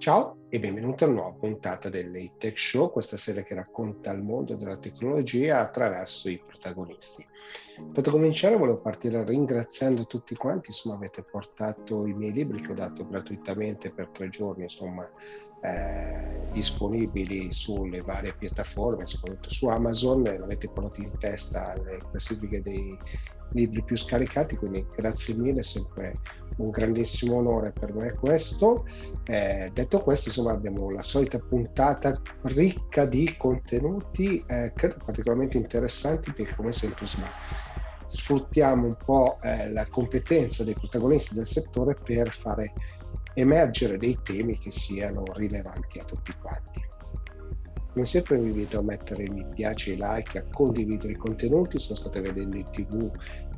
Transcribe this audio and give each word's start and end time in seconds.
Ciao 0.00 0.46
e 0.48 0.58
benvenuto 0.58 1.04
a 1.04 1.08
una 1.08 1.20
nuova 1.20 1.36
puntata 1.36 1.90
dell'Atech 1.90 2.58
Show, 2.58 2.90
questa 2.90 3.18
serie 3.18 3.44
che 3.44 3.54
racconta 3.54 4.10
il 4.12 4.22
mondo 4.22 4.56
della 4.56 4.78
tecnologia 4.78 5.58
attraverso 5.58 6.30
i 6.30 6.42
protagonisti. 6.42 7.22
Per 7.92 8.08
cominciare 8.08 8.56
volevo 8.56 8.80
partire 8.80 9.22
ringraziando 9.22 10.06
tutti 10.06 10.34
quanti, 10.36 10.70
insomma 10.70 10.94
avete 10.94 11.22
portato 11.22 12.06
i 12.06 12.14
miei 12.14 12.32
libri 12.32 12.62
che 12.62 12.70
ho 12.70 12.74
dato 12.74 13.06
gratuitamente 13.06 13.90
per 13.90 14.08
tre 14.08 14.30
giorni, 14.30 14.62
insomma 14.62 15.06
eh, 15.62 16.48
disponibili 16.52 17.52
sulle 17.52 18.00
varie 18.00 18.34
piattaforme, 18.34 19.06
soprattutto 19.06 19.50
su 19.50 19.66
Amazon, 19.68 20.22
l'avete 20.22 20.68
portato 20.68 21.00
in 21.00 21.16
testa 21.18 21.72
alle 21.72 22.00
classifiche 22.10 22.62
dei 22.62 22.98
libri 23.52 23.82
più 23.82 23.96
scaricati, 23.96 24.56
quindi 24.56 24.86
grazie 24.94 25.34
mille, 25.34 25.62
sempre 25.62 26.14
un 26.58 26.70
grandissimo 26.70 27.36
onore 27.36 27.72
per 27.72 27.92
me 27.94 28.12
questo. 28.12 28.86
Eh, 29.24 29.70
detto 29.72 30.00
questo, 30.00 30.28
insomma, 30.28 30.52
abbiamo 30.52 30.90
la 30.90 31.02
solita 31.02 31.38
puntata 31.38 32.20
ricca 32.42 33.06
di 33.06 33.34
contenuti, 33.36 34.42
eh, 34.46 34.72
credo 34.74 34.96
particolarmente 35.04 35.56
interessanti, 35.56 36.32
perché 36.32 36.54
come 36.54 36.72
sempre 36.72 37.02
insomma, 37.02 37.28
sfruttiamo 38.06 38.86
un 38.86 38.96
po' 38.96 39.38
eh, 39.40 39.70
la 39.70 39.86
competenza 39.86 40.64
dei 40.64 40.74
protagonisti 40.74 41.34
del 41.34 41.46
settore 41.46 41.94
per 41.94 42.30
fare 42.30 42.72
emergere 43.34 43.96
dei 43.96 44.18
temi 44.22 44.58
che 44.58 44.70
siano 44.70 45.24
rilevanti 45.34 45.98
a 45.98 46.04
tutti 46.04 46.32
quanti. 46.40 46.88
Come 47.92 48.04
sempre 48.04 48.38
vi 48.38 48.50
invito 48.50 48.78
a 48.78 48.82
mettere 48.82 49.28
mi 49.28 49.44
piace, 49.52 49.94
like, 49.94 50.38
a 50.38 50.44
condividere 50.50 51.12
i 51.12 51.16
contenuti, 51.16 51.78
se 51.78 51.88
lo 51.90 51.94
state 51.96 52.20
vedendo 52.20 52.56
in 52.56 52.70
tv 52.70 53.10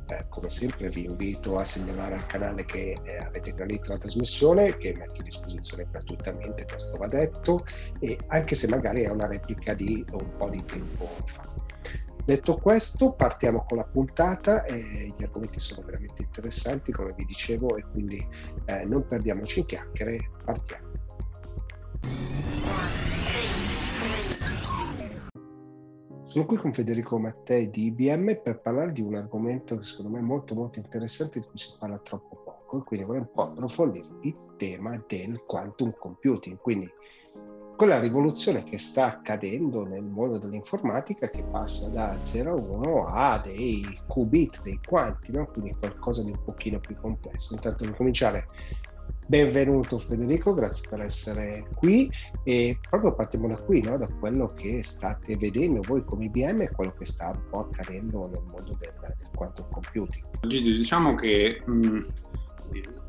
eh, 0.07 0.25
come 0.27 0.49
sempre 0.49 0.89
vi 0.89 1.05
invito 1.05 1.57
a 1.57 1.63
segnalare 1.63 2.15
al 2.15 2.25
canale 2.25 2.65
che 2.65 2.99
eh, 3.03 3.17
avete 3.17 3.51
gradito 3.51 3.91
la 3.91 3.97
trasmissione 3.97 4.77
che 4.77 4.93
metto 4.97 5.21
a 5.21 5.23
disposizione 5.23 5.87
gratuitamente, 5.89 6.65
questo 6.65 6.97
va 6.97 7.07
detto, 7.07 7.65
e 7.99 8.17
anche 8.27 8.55
se 8.55 8.67
magari 8.67 9.03
è 9.03 9.09
una 9.09 9.27
replica 9.27 9.73
di 9.73 10.03
un 10.11 10.35
po' 10.37 10.49
di 10.49 10.63
tempo 10.65 11.07
fa. 11.25 11.62
Detto 12.25 12.55
questo, 12.55 13.11
partiamo 13.11 13.65
con 13.67 13.79
la 13.79 13.83
puntata 13.83 14.63
e 14.63 15.13
gli 15.13 15.23
argomenti 15.23 15.59
sono 15.59 15.85
veramente 15.85 16.23
interessanti, 16.23 16.93
come 16.93 17.13
vi 17.17 17.25
dicevo, 17.25 17.75
e 17.75 17.83
quindi 17.91 18.25
eh, 18.65 18.85
non 18.85 19.05
perdiamoci 19.05 19.59
in 19.59 19.65
chiacchiere, 19.65 20.31
partiamo. 20.45 20.91
Sono 26.23 26.45
qui 26.45 26.57
con 26.57 26.73
Federico 26.73 27.19
Mattei 27.19 27.69
di 27.69 27.87
IBM 27.87 28.41
per 28.41 28.61
parlare 28.61 28.93
di 28.93 29.01
un 29.01 29.15
argomento 29.15 29.77
che 29.77 29.83
secondo 29.83 30.11
me 30.11 30.19
è 30.19 30.23
molto 30.23 30.55
molto 30.55 30.79
interessante 30.79 31.41
di 31.41 31.45
cui 31.45 31.59
si 31.59 31.75
parla 31.77 31.99
troppo 31.99 32.41
poco 32.41 32.79
e 32.79 32.83
quindi 32.85 33.05
vorrei 33.05 33.21
un 33.21 33.31
po' 33.31 33.43
approfondire 33.43 34.07
il 34.21 34.35
tema 34.57 34.99
del 35.07 35.43
quantum 35.45 35.93
computing, 35.99 36.57
quindi 36.57 36.89
quella 37.75 37.99
rivoluzione 37.99 38.63
che 38.63 38.77
sta 38.77 39.05
accadendo 39.05 39.83
nel 39.83 40.03
mondo 40.03 40.37
dell'informatica 40.37 41.29
che 41.29 41.43
passa 41.43 41.89
da 41.89 42.17
0 42.21 42.51
a 42.51 42.63
1 42.63 43.05
a 43.07 43.39
dei 43.39 43.83
qubit, 44.07 44.61
dei 44.61 44.79
quanti, 44.85 45.31
no? 45.31 45.47
quindi 45.47 45.75
qualcosa 45.77 46.23
di 46.23 46.31
un 46.31 46.43
pochino 46.43 46.79
più 46.79 46.95
complesso. 46.95 47.53
Intanto 47.53 47.83
per 47.83 47.95
cominciare 47.95 48.47
Benvenuto 49.25 49.97
Federico, 49.97 50.53
grazie 50.53 50.87
per 50.89 51.01
essere 51.01 51.67
qui 51.75 52.11
e 52.43 52.77
proprio 52.89 53.15
partiamo 53.15 53.47
da 53.47 53.55
qui, 53.55 53.81
no? 53.81 53.97
da 53.97 54.07
quello 54.19 54.53
che 54.53 54.83
state 54.83 55.37
vedendo 55.37 55.81
voi 55.81 56.03
come 56.03 56.25
IBM 56.25 56.61
e 56.61 56.71
quello 56.71 56.93
che 56.97 57.05
sta 57.05 57.29
un 57.29 57.49
po' 57.49 57.59
accadendo 57.59 58.27
nel 58.27 58.43
mondo 58.43 58.75
del, 58.77 58.93
del 58.99 59.29
quantum 59.33 59.65
computing. 59.71 60.25
Gigi, 60.45 60.73
diciamo 60.73 61.15
che 61.15 61.63
mh, 61.65 61.99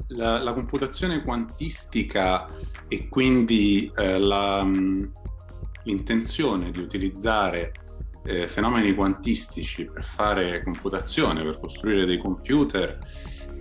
la, 0.08 0.40
la, 0.40 0.52
computazione 0.52 1.22
quantistica 1.22 2.46
e 2.86 3.08
quindi 3.08 3.90
eh, 3.96 4.18
la, 4.18 4.62
l'intenzione 5.82 6.70
di 6.70 6.78
utilizzare 6.78 7.72
eh, 8.24 8.46
fenomeni 8.46 8.94
quantistici 8.94 9.84
per 9.84 10.04
fare 10.04 10.62
computazione, 10.62 11.42
per 11.42 11.58
costruire 11.58 12.06
dei 12.06 12.18
computer, 12.18 12.98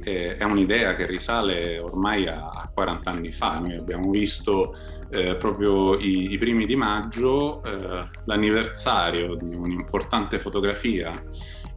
eh, 0.03 0.35
è 0.35 0.43
un'idea 0.43 0.95
che 0.95 1.05
risale 1.05 1.79
ormai 1.79 2.27
a, 2.27 2.49
a 2.49 2.71
40 2.73 3.09
anni 3.09 3.31
fa. 3.31 3.59
Noi 3.59 3.75
abbiamo 3.75 4.09
visto 4.11 4.75
eh, 5.09 5.35
proprio 5.35 5.97
i, 5.97 6.31
i, 6.33 6.37
primi 6.37 6.65
di 6.65 6.75
maggio 6.75 7.63
eh, 7.63 8.07
l'anniversario 8.25 9.35
di 9.35 9.53
un'importante 9.53 10.39
fotografia 10.39 11.11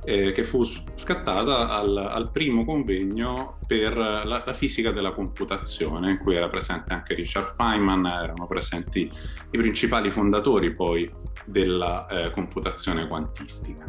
eh, 0.05 0.31
che 0.31 0.45
fu 0.45 0.63
scattata 0.65 1.69
al, 1.69 1.97
al 1.97 2.31
primo 2.31 2.65
convegno 2.65 3.59
per 3.67 3.97
la, 3.97 4.25
la, 4.25 4.53
fisica 4.53 4.93
della 4.93 5.13
computazione, 5.13 6.13
in 6.13 6.19
cui 6.19 6.37
era 6.37 6.49
presente 6.49 6.93
anche 6.93 7.15
Richard 7.15 7.53
Feynman, 7.55 8.07
erano 8.07 8.47
presenti 8.47 9.11
i 9.51 9.59
principali 9.59 10.13
fondatori 10.13 10.73
poi 10.73 11.11
della 11.45 12.07
eh, 12.07 12.31
computazione 12.31 13.09
quantistica. 13.09 13.85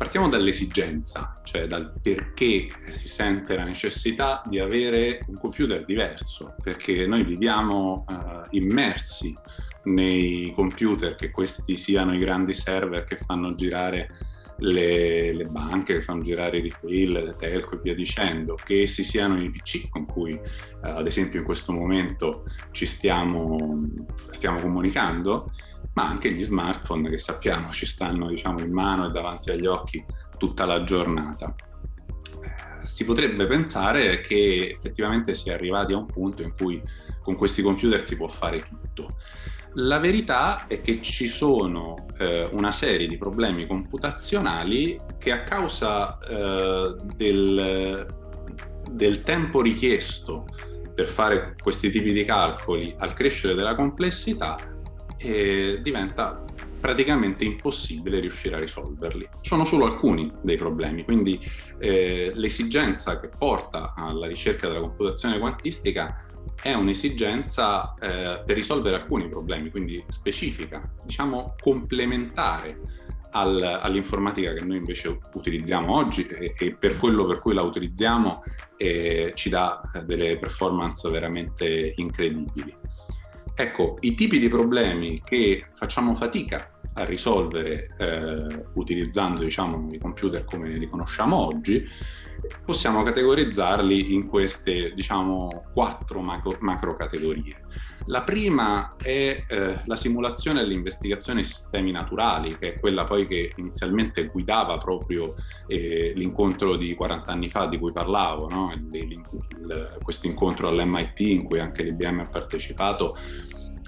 Partiamo 0.00 0.30
dall'esigenza, 0.30 1.42
cioè 1.44 1.66
dal 1.66 1.92
perché 2.00 2.70
si 2.88 3.06
sente 3.06 3.54
la 3.54 3.64
necessità 3.64 4.42
di 4.46 4.58
avere 4.58 5.20
un 5.26 5.36
computer 5.36 5.84
diverso, 5.84 6.54
perché 6.62 7.06
noi 7.06 7.22
viviamo 7.22 8.06
uh, 8.08 8.46
immersi 8.56 9.36
nei 9.84 10.54
computer, 10.54 11.16
che 11.16 11.30
questi 11.30 11.76
siano 11.76 12.14
i 12.14 12.18
grandi 12.18 12.54
server 12.54 13.04
che 13.04 13.18
fanno 13.18 13.54
girare 13.54 14.08
le, 14.60 15.32
le, 15.32 15.44
banche, 15.44 15.94
che 15.94 16.02
fanno 16.02 16.22
girare 16.22 16.58
i 16.58 16.62
retail, 16.62 17.12
le 17.12 17.34
telco 17.38 17.74
e 17.74 17.80
via 17.82 17.94
dicendo, 17.94 18.54
che 18.54 18.82
essi 18.82 19.02
siano 19.04 19.40
i 19.40 19.50
PC 19.50 19.88
con 19.88 20.06
cui 20.06 20.32
uh, 20.32 20.40
ad 20.80 21.06
esempio 21.06 21.40
in 21.40 21.44
questo 21.44 21.72
momento 21.72 22.44
ci 22.70 22.86
stiamo, 22.86 23.88
stiamo 24.30 24.60
comunicando, 24.60 25.50
ma 25.94 26.08
anche 26.08 26.32
gli 26.32 26.44
smartphone 26.44 27.08
che 27.08 27.18
sappiamo 27.18 27.70
ci 27.70 27.86
stanno 27.86 28.28
diciamo, 28.28 28.60
in 28.60 28.72
mano 28.72 29.06
e 29.06 29.10
davanti 29.10 29.50
agli 29.50 29.66
occhi 29.66 30.04
tutta 30.38 30.64
la 30.64 30.84
giornata. 30.84 31.54
Eh, 32.42 32.86
si 32.86 33.04
potrebbe 33.04 33.46
pensare 33.46 34.20
che 34.20 34.74
effettivamente 34.76 35.34
si 35.34 35.48
è 35.48 35.52
arrivati 35.52 35.92
a 35.92 35.98
un 35.98 36.06
punto 36.06 36.42
in 36.42 36.54
cui 36.56 36.80
con 37.22 37.36
questi 37.36 37.62
computer 37.62 38.04
si 38.04 38.16
può 38.16 38.28
fare 38.28 38.60
tutto. 38.60 39.16
La 39.74 39.98
verità 39.98 40.66
è 40.66 40.80
che 40.80 41.00
ci 41.00 41.28
sono 41.28 42.06
eh, 42.18 42.48
una 42.52 42.72
serie 42.72 43.06
di 43.06 43.16
problemi 43.16 43.66
computazionali 43.66 45.00
che 45.18 45.30
a 45.30 45.44
causa 45.44 46.18
eh, 46.18 46.96
del, 47.14 48.06
del 48.90 49.22
tempo 49.22 49.62
richiesto 49.62 50.46
per 50.92 51.06
fare 51.06 51.54
questi 51.62 51.90
tipi 51.90 52.12
di 52.12 52.24
calcoli 52.24 52.94
al 52.98 53.14
crescere 53.14 53.54
della 53.54 53.76
complessità 53.76 54.58
e 55.16 55.78
diventa 55.82 56.44
praticamente 56.80 57.44
impossibile 57.44 58.20
riuscire 58.20 58.56
a 58.56 58.58
risolverli. 58.58 59.28
Sono 59.42 59.64
solo 59.64 59.84
alcuni 59.84 60.32
dei 60.42 60.56
problemi, 60.56 61.04
quindi 61.04 61.38
eh, 61.78 62.32
l'esigenza 62.34 63.20
che 63.20 63.28
porta 63.28 63.92
alla 63.94 64.26
ricerca 64.26 64.66
della 64.66 64.80
computazione 64.80 65.38
quantistica 65.38 66.24
è 66.62 66.74
un'esigenza 66.74 67.94
eh, 67.94 68.42
per 68.44 68.56
risolvere 68.56 68.96
alcuni 68.96 69.28
problemi, 69.28 69.70
quindi 69.70 70.04
specifica, 70.08 70.82
diciamo 71.04 71.54
complementare 71.60 72.78
al, 73.32 73.62
all'informatica 73.62 74.52
che 74.52 74.64
noi 74.64 74.78
invece 74.78 75.18
utilizziamo 75.34 75.94
oggi 75.94 76.26
e, 76.26 76.54
e, 76.58 76.74
per 76.74 76.98
quello 76.98 77.26
per 77.26 77.40
cui 77.40 77.54
la 77.54 77.62
utilizziamo 77.62 78.42
eh, 78.76 79.32
ci 79.34 79.48
dà 79.48 79.80
delle 80.04 80.38
performance 80.38 81.08
veramente 81.08 81.92
incredibili. 81.96 82.76
Ecco, 83.54 83.96
i 84.00 84.14
tipi 84.14 84.38
di 84.38 84.48
problemi 84.48 85.22
che 85.22 85.66
facciamo 85.74 86.14
fatica 86.14 86.70
a 86.94 87.04
risolvere 87.04 87.90
eh, 87.98 88.64
utilizzando 88.74 89.42
diciamo, 89.42 89.88
i 89.92 89.98
computer 89.98 90.44
come 90.44 90.70
li 90.70 90.88
conosciamo 90.88 91.36
oggi, 91.36 91.86
possiamo 92.64 93.02
categorizzarli 93.02 94.14
in 94.14 94.28
queste 94.28 94.92
diciamo, 94.94 95.64
quattro 95.72 96.20
macro, 96.20 96.56
macro 96.60 96.96
categorie. 96.96 97.62
La 98.06 98.22
prima 98.22 98.96
è 98.96 99.44
eh, 99.46 99.80
la 99.84 99.96
simulazione 99.96 100.60
e 100.60 100.66
l'investigazione 100.66 101.42
di 101.42 101.46
sistemi 101.46 101.92
naturali, 101.92 102.56
che 102.58 102.74
è 102.74 102.80
quella 102.80 103.04
poi 103.04 103.26
che 103.26 103.52
inizialmente 103.56 104.26
guidava 104.26 104.78
proprio 104.78 105.34
eh, 105.66 106.12
l'incontro 106.16 106.76
di 106.76 106.94
40 106.94 107.30
anni 107.30 107.50
fa 107.50 107.66
di 107.66 107.78
cui 107.78 107.92
parlavo, 107.92 108.48
no? 108.48 108.72
questo 110.02 110.26
incontro 110.26 110.68
all'MIT 110.68 111.20
in 111.20 111.44
cui 111.44 111.60
anche 111.60 111.82
l'IBM 111.82 112.20
ha 112.20 112.28
partecipato 112.28 113.16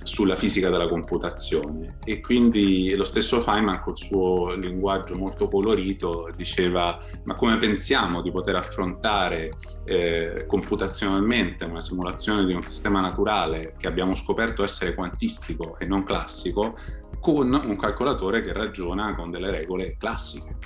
sulla 0.04 0.36
fisica 0.36 0.70
della 0.70 0.86
computazione 0.86 1.98
e 2.04 2.20
quindi 2.20 2.94
lo 2.94 3.04
stesso 3.04 3.40
Feynman 3.40 3.80
col 3.80 3.96
suo 3.96 4.54
linguaggio 4.54 5.16
molto 5.16 5.48
colorito 5.48 6.30
diceva 6.36 6.98
ma 7.24 7.34
come 7.34 7.58
pensiamo 7.58 8.22
di 8.22 8.30
poter 8.30 8.56
affrontare 8.56 9.52
eh, 9.84 10.44
computazionalmente 10.46 11.64
una 11.64 11.80
simulazione 11.80 12.44
di 12.44 12.54
un 12.54 12.62
sistema 12.62 13.00
naturale 13.00 13.74
che 13.78 13.86
abbiamo 13.86 14.14
scoperto 14.14 14.62
essere 14.62 14.94
quantistico 14.94 15.76
e 15.78 15.86
non 15.86 16.02
classico 16.02 16.76
con 17.20 17.52
un 17.52 17.76
calcolatore 17.76 18.42
che 18.42 18.52
ragiona 18.52 19.14
con 19.14 19.30
delle 19.30 19.50
regole 19.50 19.96
classiche. 19.96 20.56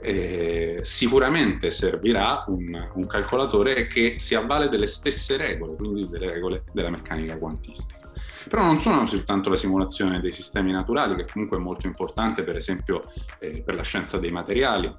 eh, 0.00 0.80
sicuramente 0.82 1.70
servirà 1.70 2.44
un, 2.48 2.90
un, 2.94 3.06
calcolatore 3.06 3.86
che 3.88 4.14
si 4.18 4.34
avvale 4.34 4.68
delle 4.68 4.86
stesse 4.86 5.36
regole, 5.36 5.76
quindi 5.76 6.08
delle 6.08 6.30
regole 6.30 6.64
della 6.72 6.90
meccanica 6.90 7.36
quantistica. 7.36 7.97
Però 8.48 8.64
non 8.64 8.80
sono 8.80 9.06
soltanto 9.06 9.50
la 9.50 9.56
simulazione 9.56 10.20
dei 10.20 10.32
sistemi 10.32 10.72
naturali, 10.72 11.14
che 11.14 11.26
comunque 11.30 11.58
è 11.58 11.60
molto 11.60 11.86
importante, 11.86 12.42
per 12.42 12.56
esempio 12.56 13.04
eh, 13.38 13.62
per 13.62 13.74
la 13.74 13.82
scienza 13.82 14.18
dei 14.18 14.30
materiali, 14.30 14.92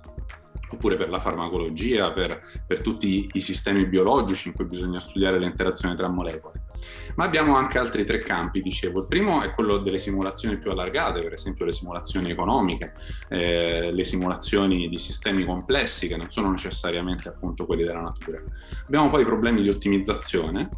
oppure 0.71 0.95
per 0.95 1.09
la 1.09 1.19
farmacologia, 1.19 2.11
per, 2.11 2.41
per, 2.65 2.81
tutti 2.81 3.29
i 3.33 3.39
sistemi 3.39 3.85
biologici 3.85 4.49
in 4.49 4.53
cui 4.53 4.65
bisogna 4.65 4.99
studiare 4.99 5.39
le 5.39 5.45
interazioni 5.45 5.95
tra 5.95 6.07
molecole. 6.07 6.67
Ma 7.15 7.25
abbiamo 7.25 7.55
anche 7.55 7.77
altri 7.77 8.05
tre 8.05 8.19
campi, 8.19 8.61
dicevo. 8.61 9.01
Il 9.01 9.07
primo 9.07 9.41
è 9.41 9.51
quello 9.53 9.77
delle 9.77 9.97
simulazioni 9.97 10.57
più 10.57 10.71
allargate, 10.71 11.21
per 11.21 11.33
esempio 11.33 11.65
le 11.65 11.71
simulazioni 11.71 12.31
economiche, 12.31 12.93
eh, 13.29 13.91
le 13.91 14.03
simulazioni 14.03 14.87
di 14.87 14.97
sistemi 14.97 15.43
complessi 15.43 16.07
che 16.07 16.15
non 16.15 16.29
sono 16.29 16.51
necessariamente 16.51 17.27
appunto 17.27 17.65
quelli 17.65 17.83
della 17.83 18.01
natura. 18.01 18.41
Abbiamo 18.85 19.09
poi 19.09 19.23
i 19.23 19.25
problemi 19.25 19.61
di 19.61 19.69
ottimizzazione, 19.69 20.69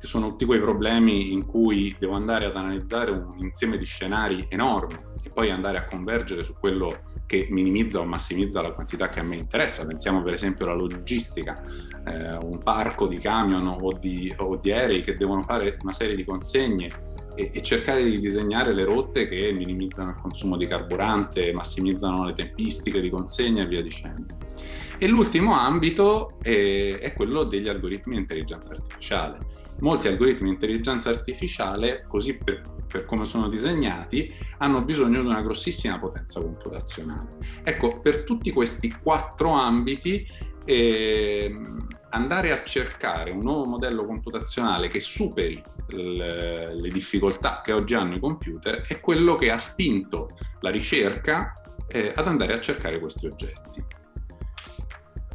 che 0.00 0.06
sono 0.06 0.28
tutti 0.28 0.44
quei 0.44 0.60
problemi 0.60 1.32
in 1.32 1.44
cui 1.44 1.94
devo 1.98 2.14
andare 2.14 2.46
ad 2.46 2.56
analizzare 2.56 3.10
un 3.10 3.34
insieme 3.38 3.76
di 3.76 3.84
scenari 3.84 4.46
enormi 4.48 4.96
e 5.22 5.30
poi 5.30 5.50
andare 5.50 5.78
a 5.78 5.84
convergere 5.84 6.44
su 6.44 6.54
quello 6.58 7.00
che 7.26 7.48
minimizza 7.50 7.98
o 7.98 8.04
massimizza 8.04 8.62
la 8.62 8.72
quantità 8.72 9.08
che 9.08 9.20
a 9.20 9.22
me 9.22 9.36
interessa. 9.36 9.86
Pensiamo 9.86 10.22
per 10.22 10.34
esempio 10.34 10.64
alla 10.64 10.74
logistica, 10.74 11.60
eh, 12.06 12.36
un 12.36 12.60
parco 12.62 13.06
di 13.06 13.18
camion 13.18 13.66
o 13.66 13.92
di, 13.92 14.32
o 14.36 14.56
di, 14.56 14.72
aerei 14.72 15.02
che 15.02 15.14
devono 15.14 15.42
fare 15.42 15.76
una 15.82 15.92
serie 15.92 16.14
di 16.14 16.24
consegne 16.24 16.90
e, 17.34 17.62
cercare 17.62 18.02
di 18.02 18.18
disegnare 18.18 18.72
le 18.72 18.84
rotte 18.84 19.28
che 19.28 19.52
minimizzano 19.52 20.10
il 20.10 20.16
consumo 20.20 20.56
di 20.56 20.66
carburante, 20.66 21.52
massimizzano 21.52 22.24
le 22.24 22.32
tempistiche 22.32 23.00
di 23.00 23.10
consegna 23.10 23.62
e 23.62 23.66
via 23.66 23.82
dicendo. 23.82 24.36
E 24.96 25.06
l'ultimo 25.06 25.54
ambito 25.54 26.38
è, 26.40 26.98
è 26.98 27.12
quello 27.12 27.44
degli 27.44 27.68
algoritmi 27.68 28.14
di 28.14 28.20
intelligenza 28.20 28.74
artificiale 28.74 29.57
molti 29.80 30.08
algoritmi 30.08 30.48
di 30.48 30.54
intelligenza 30.54 31.10
artificiale, 31.10 32.04
così 32.08 32.36
per, 32.36 32.62
per, 32.86 33.04
come 33.04 33.24
sono 33.24 33.48
disegnati, 33.48 34.32
hanno 34.58 34.82
bisogno 34.82 35.20
di 35.20 35.26
una 35.26 35.42
grossissima 35.42 35.98
potenza 35.98 36.40
computazionale. 36.40 37.36
Ecco, 37.62 38.00
per 38.00 38.24
tutti 38.24 38.50
questi 38.52 38.94
quattro 39.02 39.50
ambiti, 39.50 40.26
eh, 40.64 41.50
andare 42.10 42.52
a 42.52 42.62
cercare 42.62 43.30
un 43.30 43.40
nuovo 43.40 43.64
modello 43.64 44.04
computazionale 44.04 44.88
che 44.88 45.00
superi 45.00 45.62
le, 45.88 46.74
le 46.74 46.88
difficoltà 46.88 47.60
che 47.62 47.72
oggi 47.72 47.94
hanno 47.94 48.16
i 48.16 48.20
computer 48.20 48.82
è 48.86 49.00
quello 49.00 49.36
che 49.36 49.50
ha 49.50 49.58
spinto 49.58 50.30
la 50.60 50.70
ricerca 50.70 51.62
eh, 51.88 52.12
ad 52.14 52.26
andare 52.26 52.52
a 52.52 52.60
cercare 52.60 52.98
questi 52.98 53.26
oggetti. 53.26 53.97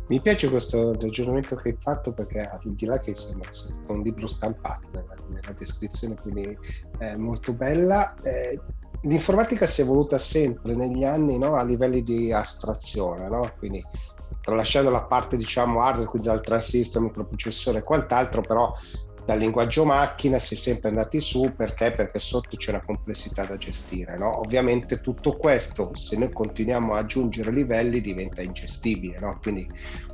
Mi 0.08 0.20
piace 0.20 0.50
questo 0.50 0.94
ragionamento 1.00 1.56
che 1.56 1.70
hai 1.70 1.78
fatto 1.80 2.12
perché 2.12 2.42
al 2.42 2.60
di 2.64 2.86
là 2.86 3.00
che 3.00 3.16
sembra 3.16 3.52
sia 3.54 3.68
stato 3.68 3.94
un 3.94 4.02
libro 4.02 4.28
stampato 4.28 4.90
nella, 4.92 5.16
nella 5.30 5.54
descrizione, 5.58 6.16
quindi 6.16 6.58
è 6.98 7.16
molto 7.16 7.54
bella, 7.54 8.14
eh, 8.22 8.60
l'informatica 9.04 9.66
si 9.66 9.82
è 9.82 9.84
evoluta 9.84 10.18
sempre 10.18 10.76
negli 10.76 11.04
anni 11.04 11.38
no, 11.38 11.56
a 11.56 11.64
livelli 11.64 12.04
di 12.04 12.32
astrazione, 12.32 13.28
no? 13.30 13.50
quindi 13.58 13.84
tralasciando 14.42 14.90
la 14.90 15.04
parte 15.04 15.38
diciamo 15.38 15.82
hardware, 15.82 16.10
quindi 16.10 16.28
dal 16.28 16.42
transistor, 16.42 17.02
microprocessore 17.02 17.80
e 17.80 17.84
quant'altro, 17.84 18.42
però 18.42 18.74
dal 19.26 19.38
linguaggio 19.38 19.86
macchina 19.86 20.38
si 20.38 20.56
è 20.56 20.58
sempre 20.58 20.90
andati 20.90 21.22
su 21.22 21.54
perché? 21.56 21.92
Perché 21.92 22.20
sotto 22.20 22.58
c'è 22.58 22.72
una 22.72 22.84
complessità 22.84 23.46
da 23.46 23.58
gestire. 23.58 24.18
No? 24.18 24.40
Ovviamente 24.40 25.00
tutto 25.00 25.38
questo, 25.38 25.92
se 25.96 26.18
noi 26.18 26.32
continuiamo 26.32 26.94
ad 26.94 27.04
aggiungere 27.04 27.52
livelli, 27.52 28.02
diventa 28.02 28.42
ingestibile. 28.42 29.20
No? 29.20 29.40
Quindi 29.42 29.68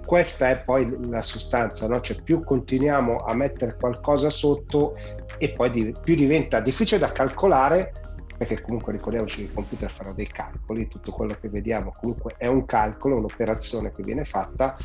questa 0.06 0.50
è 0.50 0.60
poi 0.60 1.10
la 1.10 1.22
sostanza, 1.22 1.88
no? 1.88 2.02
cioè 2.02 2.22
più 2.22 2.44
continuiamo 2.44 3.18
a 3.18 3.34
mettere 3.34 3.76
qualcosa 3.80 4.30
sotto 4.30 4.96
e 5.38 5.52
poi 5.52 5.72
di, 5.72 5.96
più 6.04 6.16
diventa 6.16 6.60
difficile 6.60 7.00
da 7.00 7.12
calcolare 7.12 7.94
perché 8.40 8.62
comunque 8.62 8.94
ricordiamoci 8.94 9.38
che 9.38 9.52
i 9.52 9.54
computer 9.54 9.92
fanno 9.92 10.14
dei 10.14 10.28
calcoli, 10.28 10.88
tutto 10.88 11.12
quello 11.12 11.36
che 11.40 11.50
vediamo 11.50 11.94
comunque 12.00 12.36
è 12.38 12.48
un 12.48 12.64
calcolo, 12.66 13.18
un'operazione 13.18 13.94
che 13.94 14.02
viene 14.02 14.24
fatta 14.24 14.78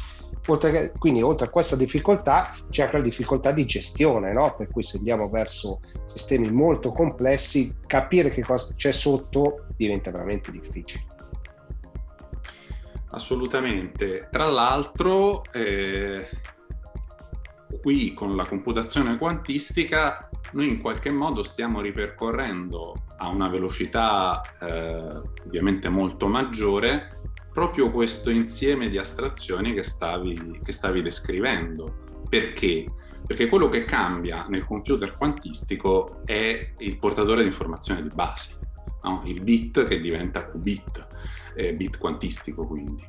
Oltre 0.46 0.70
che, 0.70 0.92
quindi 0.98 1.22
oltre 1.22 1.46
a 1.46 1.50
questa 1.50 1.74
difficoltà 1.74 2.54
c'è 2.68 2.82
anche 2.82 2.98
la 2.98 3.02
difficoltà 3.02 3.50
di 3.50 3.64
gestione, 3.64 4.32
no? 4.32 4.54
per 4.54 4.68
cui 4.70 4.82
se 4.82 4.98
andiamo 4.98 5.30
verso 5.30 5.80
sistemi 6.04 6.50
molto 6.50 6.90
complessi, 6.90 7.74
capire 7.86 8.28
che 8.28 8.42
cosa 8.42 8.74
c'è 8.74 8.92
sotto 8.92 9.66
diventa 9.74 10.10
veramente 10.10 10.50
difficile. 10.50 11.06
Assolutamente. 13.10 14.28
Tra 14.30 14.46
l'altro, 14.46 15.44
eh, 15.52 16.28
qui 17.80 18.12
con 18.12 18.36
la 18.36 18.44
computazione 18.44 19.16
quantistica 19.16 20.28
noi 20.52 20.68
in 20.68 20.80
qualche 20.80 21.10
modo 21.10 21.42
stiamo 21.42 21.80
ripercorrendo 21.80 22.94
a 23.18 23.28
una 23.28 23.48
velocità 23.48 24.40
eh, 24.60 25.20
ovviamente 25.46 25.88
molto 25.88 26.26
maggiore 26.28 27.10
proprio 27.54 27.90
questo 27.92 28.30
insieme 28.30 28.90
di 28.90 28.98
astrazioni 28.98 29.72
che 29.72 29.84
stavi, 29.84 30.58
che 30.62 30.72
stavi 30.72 31.02
descrivendo. 31.02 32.02
Perché? 32.28 32.84
Perché 33.24 33.46
quello 33.46 33.68
che 33.68 33.84
cambia 33.84 34.44
nel 34.48 34.66
computer 34.66 35.16
quantistico 35.16 36.20
è 36.24 36.74
il 36.76 36.98
portatore 36.98 37.42
di 37.42 37.46
informazione 37.46 38.02
di 38.02 38.10
base, 38.12 38.58
no? 39.04 39.22
il 39.24 39.40
bit 39.40 39.86
che 39.86 40.00
diventa 40.00 40.44
qubit, 40.44 41.06
eh, 41.54 41.72
bit 41.72 41.98
quantistico 41.98 42.66
quindi. 42.66 43.06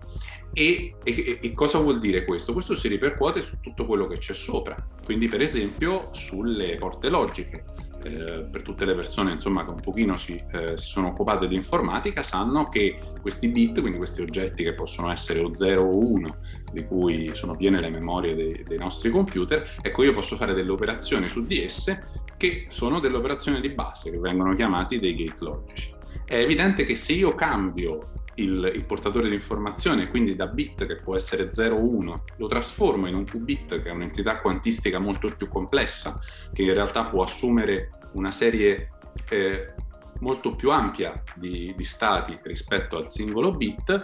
E, 0.53 0.95
e, 1.03 1.39
e, 1.41 1.51
cosa 1.51 1.79
vuol 1.79 1.99
dire 1.99 2.23
questo? 2.23 2.53
Questo 2.53 2.75
si 2.75 2.87
ripercuote 2.87 3.41
su 3.41 3.59
tutto 3.59 3.85
quello 3.85 4.07
che 4.07 4.19
c'è 4.19 4.33
sopra, 4.33 4.75
quindi 5.03 5.27
per 5.27 5.41
esempio 5.41 6.09
sulle 6.13 6.77
porte 6.77 7.09
logiche 7.09 7.65
eh, 8.05 8.43
per 8.51 8.61
tutte 8.61 8.85
le 8.85 8.93
persone 8.93 9.31
insomma, 9.31 9.65
che 9.65 9.71
un 9.71 9.79
pochino 9.81 10.15
si, 10.15 10.41
eh, 10.51 10.77
si, 10.77 10.87
sono 10.87 11.07
occupate 11.07 11.47
di 11.47 11.55
informatica 11.55 12.21
sanno 12.21 12.65
che 12.65 12.99
questi 13.19 13.47
bit, 13.47 13.79
quindi 13.79 13.97
questi 13.97 14.21
oggetti 14.21 14.63
che 14.63 14.73
possono 14.73 15.11
essere 15.11 15.39
o 15.39 15.53
0 15.53 15.81
o 15.81 15.97
1, 15.97 16.37
di 16.71 16.85
cui 16.85 17.31
sono 17.33 17.55
piene 17.55 17.81
le 17.81 17.89
memorie 17.89 18.35
dei, 18.35 18.63
dei 18.63 18.77
nostri 18.77 19.09
computer, 19.09 19.67
ecco 19.81 20.03
io 20.03 20.13
posso 20.13 20.35
fare 20.35 20.53
delle 20.53 20.69
operazioni 20.69 21.27
su 21.27 21.45
di 21.45 21.63
esse 21.63 22.03
che 22.37 22.67
sono 22.69 22.99
delle 22.99 23.17
operazioni 23.17 23.59
di 23.59 23.69
base, 23.69 24.11
che 24.11 24.19
vengono 24.19 24.53
chiamati 24.53 24.99
dei 24.99 25.15
gate 25.15 25.43
logici. 25.43 25.93
È 26.25 26.35
evidente 26.35 26.85
che 26.85 26.95
se 26.95 27.13
io 27.13 27.33
cambio 27.33 28.01
il, 28.35 28.71
il, 28.73 28.85
portatore 28.85 29.29
di 29.29 29.35
informazione, 29.35 30.09
quindi 30.09 30.35
da 30.35 30.47
bit 30.47 30.85
che 30.85 30.95
può 30.95 31.15
essere 31.15 31.51
0 31.51 31.75
o 31.75 31.89
1, 31.89 32.23
lo 32.37 32.47
trasformo 32.47 33.07
in 33.07 33.15
un 33.15 33.25
qubit 33.25 33.81
che 33.81 33.89
è 33.89 33.91
un'entità 33.91 34.39
quantistica 34.39 34.99
molto 34.99 35.33
più 35.35 35.47
complessa, 35.47 36.19
che 36.51 36.63
in 36.63 36.73
realtà 36.73 37.05
può 37.05 37.23
assumere 37.23 37.91
una 38.13 38.31
serie 38.31 38.91
eh, 39.29 39.73
molto 40.19 40.55
più 40.55 40.71
ampia 40.71 41.21
di, 41.35 41.73
di, 41.75 41.83
stati 41.83 42.37
rispetto 42.43 42.97
al 42.97 43.09
singolo 43.09 43.51
bit, 43.51 44.01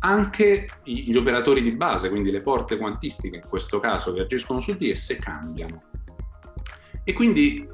anche 0.00 0.68
gli 0.84 1.16
operatori 1.16 1.62
di 1.62 1.72
base, 1.72 2.10
quindi 2.10 2.30
le 2.30 2.42
porte 2.42 2.76
quantistiche 2.76 3.36
in 3.36 3.48
questo 3.48 3.80
caso 3.80 4.12
che 4.12 4.20
agiscono 4.20 4.60
su 4.60 4.76
di 4.76 4.90
esse, 4.90 5.16
cambiano. 5.16 5.84
E 7.02 7.12
quindi 7.12 7.66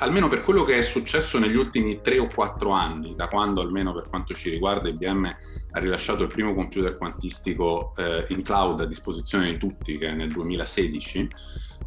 almeno 0.00 0.28
per 0.28 0.42
quello 0.42 0.64
che 0.64 0.78
è 0.78 0.82
successo 0.82 1.38
negli 1.38 1.56
ultimi 1.56 2.00
tre 2.00 2.18
o 2.18 2.26
quattro 2.26 2.70
anni, 2.70 3.14
da 3.14 3.28
quando 3.28 3.60
almeno 3.60 3.92
per 3.92 4.08
quanto 4.08 4.34
ci 4.34 4.50
riguarda 4.50 4.88
IBM 4.88 5.24
ha 5.72 5.78
rilasciato 5.78 6.22
il 6.22 6.28
primo 6.28 6.54
computer 6.54 6.96
quantistico 6.96 7.92
eh, 7.96 8.24
in 8.28 8.42
cloud 8.42 8.80
a 8.80 8.86
disposizione 8.86 9.50
di 9.50 9.58
tutti, 9.58 9.98
che 9.98 10.08
è 10.08 10.12
nel 10.12 10.30
2016, 10.30 11.28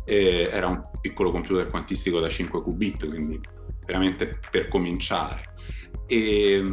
eh, 0.06 0.50
era 0.52 0.68
un 0.68 0.84
piccolo 1.02 1.32
computer 1.32 1.70
quantistico 1.70 2.20
da 2.20 2.30
5 2.30 2.62
qubit, 2.62 3.08
quindi 3.08 3.40
veramente 3.86 4.40
per 4.50 4.68
cominciare. 4.68 5.42
E, 6.06 6.64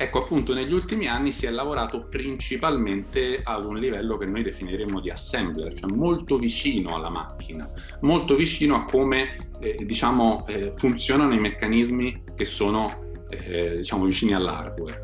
Ecco, 0.00 0.20
appunto, 0.20 0.54
negli 0.54 0.72
ultimi 0.72 1.08
anni 1.08 1.32
si 1.32 1.44
è 1.44 1.50
lavorato 1.50 2.06
principalmente 2.06 3.40
ad 3.42 3.66
un 3.66 3.76
livello 3.76 4.16
che 4.16 4.26
noi 4.26 4.44
definiremmo 4.44 5.00
di 5.00 5.10
assembler, 5.10 5.72
cioè 5.72 5.90
molto 5.90 6.38
vicino 6.38 6.94
alla 6.94 7.08
macchina, 7.08 7.68
molto 8.02 8.36
vicino 8.36 8.76
a 8.76 8.84
come, 8.84 9.50
eh, 9.58 9.84
diciamo, 9.84 10.46
eh, 10.46 10.72
funzionano 10.76 11.34
i 11.34 11.40
meccanismi 11.40 12.22
che 12.36 12.44
sono, 12.44 13.10
eh, 13.28 13.78
diciamo, 13.78 14.04
vicini 14.04 14.34
all'hardware. 14.34 15.02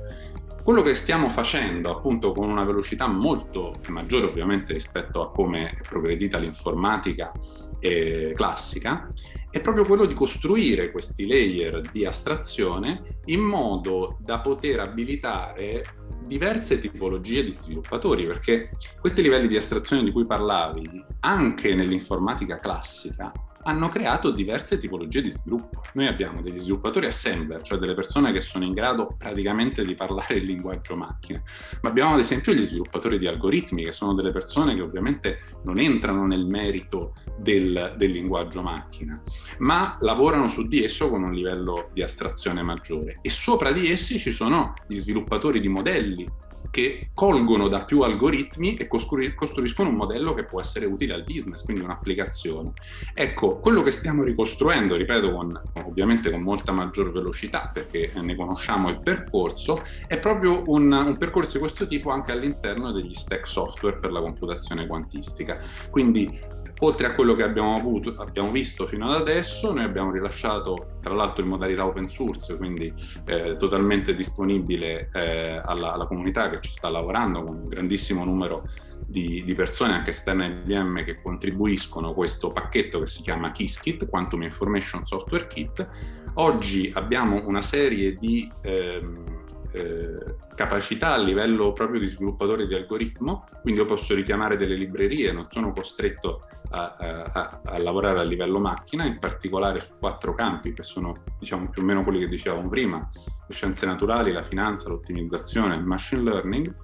Quello 0.63 0.83
che 0.83 0.95
stiamo 0.95 1.29
facendo, 1.29 1.91
appunto, 1.91 2.31
con 2.31 2.49
una 2.49 2.65
velocità 2.65 3.09
molto 3.09 3.81
maggiore, 3.89 4.27
ovviamente, 4.27 4.73
rispetto 4.73 5.23
a 5.23 5.33
come 5.33 5.71
è 5.71 5.81
progredita 5.89 6.39
l'informatica 6.39 7.33
eh, 7.81 8.33
classica, 8.37 9.09
è 9.55 9.61
proprio 9.61 9.85
quello 9.85 10.05
di 10.05 10.15
costruire 10.15 10.91
questi 10.91 11.29
layer 11.29 11.81
di 11.93 12.05
astrazione 12.05 13.21
in 13.27 13.39
modo 13.39 14.19
da 14.19 14.41
poter 14.41 14.81
abilitare 14.81 15.85
diverse 16.27 16.81
tipologie 16.81 17.45
di 17.45 17.53
sviluppatori, 17.53 18.27
perché 18.27 18.71
questi 18.99 19.23
livelli 19.23 19.47
di 19.47 19.57
astrazione 19.57 20.03
di 20.03 20.11
cui 20.11 20.27
parlavi, 20.27 21.05
anche 21.21 21.73
nell'informatica 21.77 22.59
classica, 22.59 23.31
hanno 23.65 23.89
creato 23.89 24.31
diverse 24.31 24.79
tipologie 24.79 25.21
di 25.21 25.31
sviluppo. 25.31 25.83
Noi 25.95 26.07
abbiamo 26.07 26.41
degli 26.41 26.59
sviluppatori 26.59 27.07
assembler, 27.07 27.63
cioè 27.63 27.79
delle 27.79 27.95
persone 27.95 28.33
che 28.33 28.41
sono 28.41 28.65
in 28.65 28.73
grado 28.73 29.15
praticamente 29.19 29.85
di 29.85 29.95
parlare 29.95 30.35
il 30.35 30.45
linguaggio 30.45 30.97
macchina, 30.97 31.43
ma 31.83 31.89
abbiamo 31.89 32.15
ad 32.15 32.21
esempio 32.21 32.53
gli 32.53 32.63
sviluppatori 32.63 33.19
di 33.19 33.27
algoritmi, 33.27 33.85
che 33.85 33.93
sono 33.93 34.15
delle 34.15 34.31
persone 34.31 34.75
che 34.75 34.83
ovviamente 34.83 35.41
non 35.65 35.79
entrano 35.79 36.27
nel 36.27 36.47
merito 36.47 37.15
del, 37.39 37.95
del 37.97 38.11
linguaggio 38.11 38.63
macchina, 38.63 39.21
ma 39.59 39.97
lavorano 40.01 40.49
su 40.49 40.67
di 40.67 40.85
esso 40.85 41.09
con 41.09 41.23
un 41.23 41.33
livello 41.33 41.91
di 41.93 42.03
astrazione 42.03 42.63
maggiore. 42.63 43.19
E 43.23 43.31
sopra 43.31 43.73
di 43.73 43.91
essi 43.91 44.19
ci 44.19 44.33
sono 44.33 44.75
gli 44.87 44.97
sviluppatori 44.97 45.61
di 45.61 45.69
modelli 45.69 46.43
che 46.75 47.11
colgono 47.15 47.69
da 47.69 47.85
più 47.85 48.01
algoritmi 48.01 48.75
e 48.75 48.89
costruiscono 48.89 49.91
un 49.91 49.95
modello 49.95 50.35
che 50.35 50.43
può 50.43 50.59
essere 50.59 50.87
utile 50.87 51.15
al 51.15 51.23
business, 51.23 51.63
quindi 51.63 51.85
un'applicazione. 51.85 52.73
Ecco, 53.15 53.59
quello 53.59 53.85
che 53.85 53.93
stiamo 53.93 54.25
ricostruendo, 54.25 54.97
ripeto, 54.97 55.31
con, 55.31 55.63
ovviamente 55.85 56.33
con 56.33 56.41
molta 56.41 56.73
maggior 56.73 57.13
velocità, 57.13 57.71
perché 57.73 58.11
ne 58.21 58.35
conosciamo 58.35 58.89
il 58.89 58.99
percorso, 58.99 59.81
è 60.09 60.19
proprio 60.19 60.65
un, 60.67 60.91
un 60.91 61.17
percorso 61.17 61.53
di 61.53 61.59
questo 61.61 61.87
tipo 61.87 62.11
anche 62.11 62.33
all'interno 62.33 62.91
degli 62.91 63.15
stack 63.15 63.47
software 63.47 63.99
per 63.99 64.11
la 64.11 64.21
computazione 64.21 64.89
quantistica. 64.89 65.61
Quindi 65.91 66.37
oltre 66.81 67.07
a 67.07 67.13
quello 67.13 67.35
che 67.35 67.43
abbiamo, 67.43 67.77
avuto, 67.77 68.15
abbiamo 68.19 68.51
visto 68.51 68.87
fino 68.87 69.09
ad 69.09 69.21
adesso, 69.21 69.73
noi 69.73 69.85
abbiamo 69.85 70.11
rilasciato 70.11 70.99
tra 71.01 71.15
l'altro 71.15 71.43
in 71.43 71.51
modalità 71.51 71.87
open 71.87 72.09
source, 72.09 72.57
quindi 72.57 72.93
eh, 73.27 73.57
totalmente 73.57 74.15
disponibile 74.15 75.09
eh, 75.13 75.61
alla, 75.65 75.93
alla, 75.93 76.07
comunità 76.07 76.51
che 76.51 76.61
ci 76.61 76.73
sta 76.73 76.89
lavorando 76.89 77.43
con 77.45 77.57
un 77.57 77.69
grandissimo 77.69 78.25
numero 78.25 78.65
di, 79.07 79.45
di 79.45 79.55
persone 79.55 79.93
anche 79.93 80.11
esterne 80.11 80.47
al 80.47 80.57
IBM 80.57 81.05
che 81.05 81.21
contribuiscono 81.23 82.11
a 82.11 82.15
questo 82.15 82.49
pacchetto 82.49 83.01
che 83.01 83.07
si 83.07 83.23
chiama 83.23 83.53
KISS 83.53 84.07
Quantum 84.09 84.43
Information 84.43 85.05
Software 85.05 85.47
Kit. 85.47 85.87
Oggi 86.35 86.91
abbiamo 86.95 87.47
una 87.47 87.63
serie 87.63 88.17
di 88.17 88.51
ehm, 88.63 89.43
eh, 89.75 90.37
capacità 90.55 91.15
a 91.15 91.19
livello 91.19 91.73
proprio 91.73 91.99
di 91.99 92.07
sviluppatore 92.07 92.69
di 92.69 92.75
algoritmo, 92.75 93.45
quindi 93.61 93.81
io 93.81 93.87
posso 93.87 94.15
richiamare 94.15 94.57
delle 94.57 94.77
librerie, 94.77 95.33
non 95.33 95.47
sono 95.51 95.73
costretto 95.73 96.47
a, 96.71 96.93
a, 96.97 97.61
a, 97.65 97.79
lavorare 97.79 98.21
a 98.21 98.23
livello 98.23 98.61
macchina, 98.61 99.05
in 99.05 99.19
particolare 99.19 99.81
su 99.81 99.95
quattro 99.99 100.33
campi 100.35 100.73
che 100.73 100.85
sono 100.85 101.13
diciamo 101.39 101.69
più 101.71 101.83
o 101.83 101.85
meno 101.85 102.03
quelli 102.03 102.21
che 102.21 102.29
dicevamo 102.29 102.69
prima, 102.69 103.09
le 103.47 103.53
scienze 103.53 103.85
naturali, 103.85 104.31
la 104.31 104.43
finanza, 104.43 104.89
l'ottimizzazione, 104.89 105.75
il 105.75 105.85
machine 105.85 106.23
learning, 106.23 106.75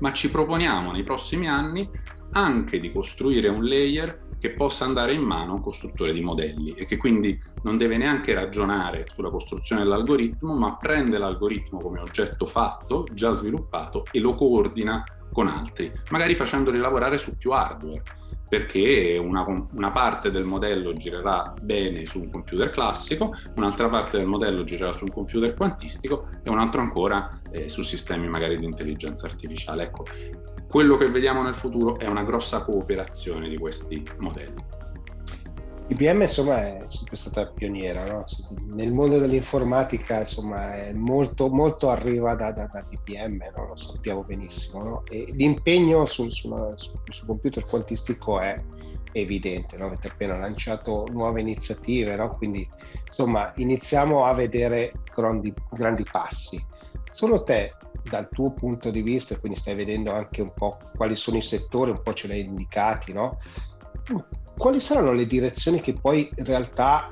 ma 0.00 0.12
ci 0.12 0.30
proponiamo 0.30 0.92
nei 0.92 1.02
prossimi 1.02 1.48
anni 1.48 1.88
anche 2.32 2.78
di 2.78 2.90
costruire 2.92 3.48
un 3.48 3.64
layer 3.64 4.25
che 4.38 4.50
possa 4.50 4.84
andare 4.84 5.12
in 5.12 5.22
mano 5.22 5.52
a 5.52 5.54
un 5.54 5.62
costruttore 5.62 6.12
di 6.12 6.20
modelli 6.20 6.72
e 6.72 6.84
che 6.86 6.96
quindi 6.96 7.38
non 7.62 7.76
deve 7.76 7.96
neanche 7.96 8.34
ragionare 8.34 9.06
sulla 9.12 9.30
costruzione 9.30 9.82
dell'algoritmo, 9.82 10.54
ma 10.54 10.76
prende 10.76 11.18
l'algoritmo 11.18 11.78
come 11.78 12.00
oggetto 12.00 12.46
fatto, 12.46 13.06
già 13.12 13.32
sviluppato, 13.32 14.04
e 14.10 14.20
lo 14.20 14.34
coordina 14.34 15.04
con 15.32 15.48
altri, 15.48 15.92
magari 16.10 16.34
facendoli 16.34 16.78
lavorare 16.78 17.18
su 17.18 17.36
più 17.36 17.50
hardware, 17.50 18.02
perché 18.48 19.18
una, 19.20 19.44
una, 19.72 19.90
parte 19.90 20.30
del 20.30 20.44
modello 20.44 20.94
girerà 20.94 21.52
bene 21.60 22.06
su 22.06 22.20
un 22.20 22.30
computer 22.30 22.70
classico, 22.70 23.34
un'altra 23.56 23.88
parte 23.88 24.18
del 24.18 24.26
modello 24.26 24.64
girerà 24.64 24.92
su 24.92 25.04
un 25.04 25.10
computer 25.10 25.52
quantistico 25.54 26.28
e 26.42 26.48
un 26.48 26.58
altro 26.58 26.80
ancora 26.80 27.40
eh, 27.50 27.68
su 27.68 27.82
sistemi 27.82 28.28
magari 28.28 28.56
di 28.56 28.64
intelligenza 28.64 29.26
artificiale. 29.26 29.82
Ecco, 29.82 30.04
quello 30.68 30.96
che 30.96 31.10
vediamo 31.10 31.42
nel 31.42 31.54
futuro 31.54 31.98
è 31.98 32.06
una 32.06 32.24
grossa 32.24 32.62
cooperazione 32.64 33.48
di 33.48 33.56
questi 33.56 34.04
modelli. 34.18 34.74
IBM 35.88 36.22
insomma 36.22 36.60
è 36.62 36.80
sempre 36.88 37.14
stata 37.14 37.46
pioniera 37.46 38.04
no? 38.06 38.24
nel 38.74 38.92
mondo 38.92 39.20
dell'informatica 39.20 40.18
insomma 40.20 40.74
molto, 40.94 41.48
molto 41.48 41.90
arriva 41.90 42.34
da, 42.34 42.50
da, 42.50 42.66
da 42.66 42.82
IBM 42.88 43.40
no? 43.54 43.68
lo 43.68 43.76
sappiamo 43.76 44.24
benissimo 44.24 44.82
no? 44.82 45.02
l'impegno 45.10 46.04
sul, 46.04 46.32
sul, 46.32 46.74
sul, 46.76 47.26
computer 47.26 47.64
quantistico 47.64 48.40
è 48.40 48.60
evidente 49.12 49.76
avete 49.76 50.08
appena 50.08 50.36
lanciato 50.36 51.06
nuove 51.12 51.40
iniziative 51.40 52.16
quindi 52.36 52.68
insomma 53.06 53.52
iniziamo 53.54 54.24
a 54.24 54.34
vedere 54.34 54.92
grandi, 55.14 55.54
grandi 55.70 56.04
passi 56.10 56.60
solo 57.12 57.44
te 57.44 57.72
dal 58.08 58.28
tuo 58.28 58.52
punto 58.52 58.90
di 58.90 59.02
vista, 59.02 59.38
quindi 59.38 59.58
stai 59.58 59.74
vedendo 59.74 60.12
anche 60.12 60.42
un 60.42 60.52
po' 60.54 60.78
quali 60.96 61.16
sono 61.16 61.36
i 61.36 61.42
settori, 61.42 61.90
un 61.90 62.02
po' 62.02 62.14
ce 62.14 62.28
l'hai 62.28 62.40
indicati, 62.40 63.12
no? 63.12 63.38
Quali 64.56 64.80
saranno 64.80 65.12
le 65.12 65.26
direzioni 65.26 65.80
che 65.80 65.94
poi 65.94 66.30
in 66.34 66.44
realtà 66.44 67.08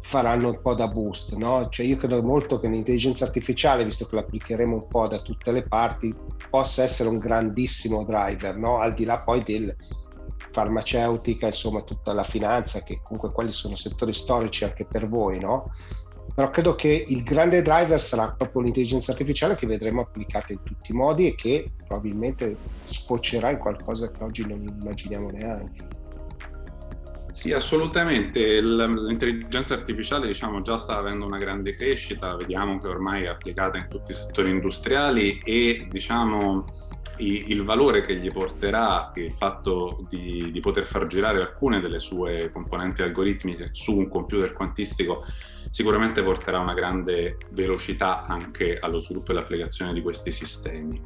faranno 0.00 0.48
un 0.48 0.60
po' 0.62 0.74
da 0.74 0.88
boost, 0.88 1.34
no? 1.34 1.68
Cioè 1.68 1.86
io 1.86 1.96
credo 1.96 2.22
molto 2.22 2.58
che 2.58 2.68
l'intelligenza 2.68 3.24
artificiale, 3.24 3.84
visto 3.84 4.06
che 4.06 4.16
l'applicheremo 4.16 4.74
un 4.74 4.86
po' 4.88 5.06
da 5.06 5.18
tutte 5.20 5.52
le 5.52 5.62
parti, 5.62 6.14
possa 6.48 6.82
essere 6.82 7.08
un 7.08 7.18
grandissimo 7.18 8.04
driver, 8.04 8.56
no? 8.56 8.78
Al 8.78 8.94
di 8.94 9.04
là 9.04 9.16
poi 9.22 9.42
del 9.42 9.74
farmaceutica, 10.50 11.46
insomma, 11.46 11.82
tutta 11.82 12.12
la 12.12 12.22
finanza, 12.22 12.82
che 12.82 13.00
comunque 13.02 13.32
quelli 13.32 13.52
sono 13.52 13.76
settori 13.76 14.14
storici 14.14 14.64
anche 14.64 14.86
per 14.86 15.06
voi, 15.06 15.38
no? 15.38 15.70
Però 16.34 16.50
credo 16.50 16.74
che 16.74 17.04
il 17.08 17.22
grande 17.22 17.62
driver 17.62 18.00
sarà 18.00 18.32
proprio 18.36 18.62
l'intelligenza 18.62 19.12
artificiale 19.12 19.56
che 19.56 19.66
vedremo 19.66 20.02
applicata 20.02 20.52
in 20.52 20.62
tutti 20.62 20.92
i 20.92 20.94
modi 20.94 21.26
e 21.28 21.34
che 21.34 21.70
probabilmente 21.86 22.56
sfocerà 22.84 23.50
in 23.50 23.58
qualcosa 23.58 24.10
che 24.10 24.22
oggi 24.22 24.46
non 24.46 24.62
immaginiamo 24.62 25.28
neanche. 25.30 25.96
Sì, 27.38 27.52
assolutamente. 27.52 28.60
L'intelligenza 28.60 29.74
artificiale 29.74 30.26
diciamo, 30.26 30.60
già 30.62 30.76
sta 30.76 30.96
avendo 30.96 31.24
una 31.24 31.38
grande 31.38 31.72
crescita, 31.72 32.34
vediamo 32.34 32.80
che 32.80 32.88
ormai 32.88 33.22
è 33.22 33.28
applicata 33.28 33.78
in 33.78 33.86
tutti 33.88 34.10
i 34.10 34.14
settori 34.14 34.50
industriali 34.50 35.38
e 35.44 35.86
diciamo, 35.88 36.64
il 37.18 37.62
valore 37.64 38.02
che 38.02 38.16
gli 38.16 38.30
porterà 38.30 39.12
il 39.14 39.32
fatto 39.32 40.06
di, 40.08 40.50
di, 40.50 40.60
poter 40.60 40.84
far 40.84 41.06
girare 41.06 41.40
alcune 41.40 41.80
delle 41.80 41.98
sue 41.98 42.50
componenti 42.52 43.02
algoritmiche 43.02 43.70
su 43.72 43.96
un 43.96 44.08
computer 44.08 44.52
quantistico 44.52 45.24
sicuramente 45.70 46.22
porterà 46.22 46.58
una 46.58 46.74
grande 46.74 47.36
velocità 47.50 48.22
anche 48.22 48.78
allo 48.78 48.98
sviluppo 48.98 49.30
e 49.30 49.36
all'applicazione 49.36 49.92
di 49.92 50.02
questi 50.02 50.30
sistemi. 50.32 51.00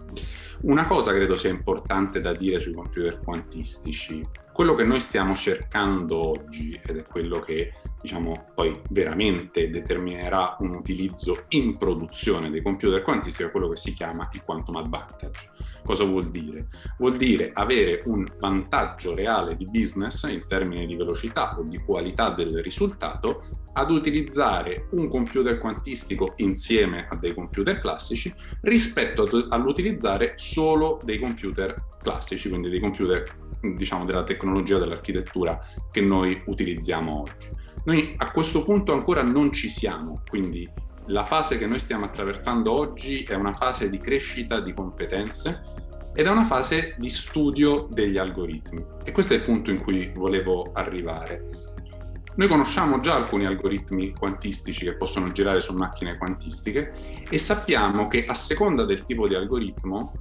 Una 0.63 0.87
cosa 0.87 1.13
credo 1.13 1.37
sia 1.37 1.51
importante 1.51 2.21
da 2.21 2.33
dire 2.33 2.61
sui 2.61 2.73
computer 2.73 3.19
quantistici, 3.19 4.25
quello 4.53 4.75
che 4.75 4.85
noi 4.85 5.01
stiamo 5.01 5.35
cercando 5.35 6.19
oggi 6.19 6.79
ed 6.85 6.99
è 6.99 7.03
quello 7.03 7.41
che 7.41 7.73
diciamo 8.01 8.51
poi 8.55 8.81
veramente 8.91 9.71
determinerà 9.71 10.57
un 10.59 10.75
utilizzo 10.75 11.45
in 11.51 11.77
produzione 11.77 12.51
dei 12.51 12.63
computer 12.63 13.01
quantistici 13.03 13.49
è 13.49 13.51
quello 13.51 13.69
che 13.69 13.77
si 13.77 13.93
chiama 13.93 14.29
il 14.33 14.43
quantum 14.45 14.77
advantage. 14.77 15.51
Cosa 15.85 16.05
vuol 16.05 16.31
dire? 16.31 16.69
Vuol 16.99 17.17
dire 17.17 17.51
avere 17.53 18.03
un 18.05 18.25
vantaggio 18.39 19.15
reale 19.15 19.57
di 19.57 19.69
business 19.69 20.23
in 20.25 20.45
termini 20.47 20.87
di 20.87 20.95
velocità 20.95 21.57
o 21.59 21.63
di 21.65 21.79
qualità 21.79 22.31
del 22.31 22.63
risultato 22.63 23.43
ad 23.73 23.91
utilizzare 23.91 24.89
un 24.93 25.09
computer 25.09 25.59
quantistico 25.59 26.35
insieme 26.37 27.07
a 27.09 27.17
dei 27.17 27.35
computer 27.35 27.81
classici 27.81 28.33
rispetto 28.63 29.29
all'utilizzare 29.49 30.35
solo 30.37 31.01
dei 31.05 31.19
computer 31.19 31.75
classici, 32.01 32.49
quindi 32.49 32.69
dei 32.69 32.81
computer 32.81 33.25
diciamo 33.77 34.05
della 34.05 34.25
tecnologia 34.25 34.79
dell'architettura 34.79 35.59
che 35.91 36.01
noi 36.01 36.43
utilizziamo 36.47 37.23
oggi. 37.23 37.49
Noi 37.85 38.15
a 38.17 38.31
questo 38.31 38.63
punto 38.63 38.93
ancora 38.93 39.23
non 39.23 39.53
ci 39.53 39.69
siamo, 39.69 40.23
quindi 40.29 40.69
la 41.07 41.25
fase 41.25 41.59
che 41.59 41.67
noi 41.67 41.79
stiamo 41.79 42.05
attraversando 42.05 42.73
oggi 42.73 43.23
è 43.23 43.35
una 43.35 43.53
fase 43.53 43.89
di 43.89 43.99
crescita 43.99 44.61
di 44.61 44.73
competenze 44.73 45.63
ed 46.15 46.27
è 46.27 46.31
una 46.31 46.45
fase 46.45 46.95
di 46.99 47.09
studio 47.09 47.89
degli 47.91 48.19
algoritmi. 48.19 48.85
E 49.05 49.13
questo 49.13 49.33
è 49.33 49.37
il 49.37 49.43
punto 49.43 49.71
in 49.71 49.81
cui 49.81 50.13
volevo 50.15 50.71
arrivare. 50.73 51.71
Noi 52.35 52.49
conosciamo 52.49 53.01
già 53.01 53.15
alcuni 53.15 53.45
algoritmi 53.45 54.13
quantistici 54.13 54.85
che 54.85 54.97
possono 54.97 55.33
girare 55.33 55.61
su 55.61 55.75
macchine 55.75 56.17
quantistiche 56.17 56.93
e 57.29 57.39
sappiamo 57.39 58.09
che 58.09 58.25
a 58.25 58.35
seconda 58.35 58.85
del 58.85 59.05
tipo 59.05 59.29
di 59.29 59.35
algoritmo 59.35 60.13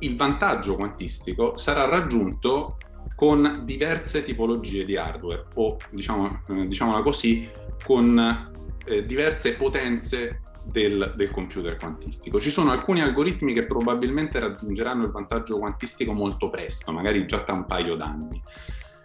il 0.00 0.14
vantaggio 0.14 0.76
quantistico 0.76 1.56
sarà 1.56 1.86
raggiunto 1.86 2.76
con 3.16 3.62
diverse 3.64 4.22
tipologie 4.22 4.84
di 4.84 4.96
hardware 4.96 5.46
o 5.54 5.76
diciamo, 5.90 6.42
eh, 6.48 6.66
diciamola 6.66 7.02
così 7.02 7.48
con 7.84 8.52
eh, 8.86 9.04
diverse 9.04 9.54
potenze 9.54 10.42
del, 10.64 11.14
del, 11.16 11.30
computer 11.30 11.76
quantistico. 11.76 12.40
Ci 12.40 12.50
sono 12.50 12.70
alcuni 12.70 13.00
algoritmi 13.00 13.52
che 13.52 13.64
probabilmente 13.64 14.38
raggiungeranno 14.40 15.04
il 15.04 15.10
vantaggio 15.10 15.58
quantistico 15.58 16.12
molto 16.12 16.50
presto, 16.50 16.92
magari 16.92 17.26
già 17.26 17.40
tra 17.40 17.54
un 17.54 17.66
paio 17.66 17.94
d'anni. 17.94 18.42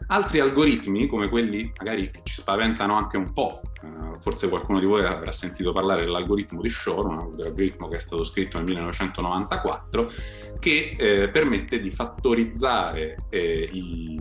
Altri 0.07 0.39
algoritmi, 0.39 1.07
come 1.07 1.29
quelli 1.29 1.71
magari 1.77 2.11
che 2.11 2.21
ci 2.23 2.33
spaventano 2.33 2.95
anche 2.95 3.17
un 3.17 3.31
po', 3.31 3.61
eh, 3.81 4.19
forse 4.19 4.49
qualcuno 4.49 4.79
di 4.79 4.85
voi 4.85 5.05
avrà 5.05 5.31
sentito 5.31 5.71
parlare 5.71 6.03
dell'algoritmo 6.03 6.61
di 6.61 6.69
Shor, 6.69 7.05
un 7.05 7.35
algoritmo 7.39 7.87
che 7.87 7.95
è 7.95 7.99
stato 7.99 8.23
scritto 8.23 8.57
nel 8.57 8.65
1994, 8.65 10.11
che 10.59 10.95
eh, 10.97 11.29
permette 11.29 11.79
di 11.79 11.91
fattorizzare 11.91 13.17
eh, 13.29 13.69
i 13.71 14.19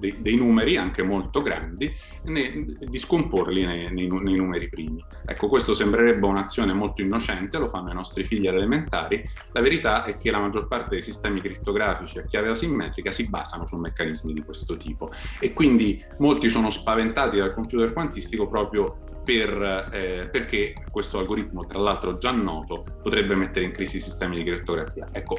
dei, 0.00 0.16
dei, 0.20 0.36
numeri 0.36 0.76
anche 0.76 1.02
molto 1.02 1.42
grandi 1.42 1.92
e 2.24 2.66
di 2.80 2.98
scomporli 2.98 3.64
nei, 3.64 3.92
nei, 3.92 4.08
nei, 4.08 4.36
numeri 4.36 4.68
primi. 4.68 5.04
Ecco, 5.24 5.48
questo 5.48 5.74
sembrerebbe 5.74 6.26
un'azione 6.26 6.72
molto 6.72 7.02
innocente, 7.02 7.58
lo 7.58 7.68
fanno 7.68 7.90
i 7.90 7.94
nostri 7.94 8.24
figli 8.24 8.46
elementari. 8.46 9.22
La 9.52 9.60
verità 9.60 10.04
è 10.04 10.16
che 10.16 10.30
la 10.30 10.40
maggior 10.40 10.66
parte 10.66 10.90
dei 10.90 11.02
sistemi 11.02 11.40
crittografici 11.40 12.18
a 12.18 12.24
chiave 12.24 12.48
asimmetrica 12.48 13.12
si 13.12 13.28
basano 13.28 13.66
su 13.66 13.76
meccanismi 13.76 14.32
di 14.32 14.42
questo 14.42 14.76
tipo 14.76 15.10
e 15.38 15.52
quindi 15.52 16.02
molti 16.18 16.48
sono 16.48 16.70
spaventati 16.70 17.36
dal 17.36 17.52
computer 17.52 17.92
quantistico 17.92 18.48
proprio 18.48 18.96
per, 19.22 19.88
eh, 19.92 20.28
perché 20.30 20.74
questo 20.90 21.18
algoritmo, 21.18 21.66
tra 21.66 21.78
l'altro 21.78 22.16
già 22.16 22.32
noto, 22.32 22.84
potrebbe 23.02 23.36
mettere 23.36 23.66
in 23.66 23.72
crisi 23.72 23.98
i 23.98 24.00
sistemi 24.00 24.36
di 24.36 24.44
crittografia. 24.44 25.08
Ecco, 25.12 25.38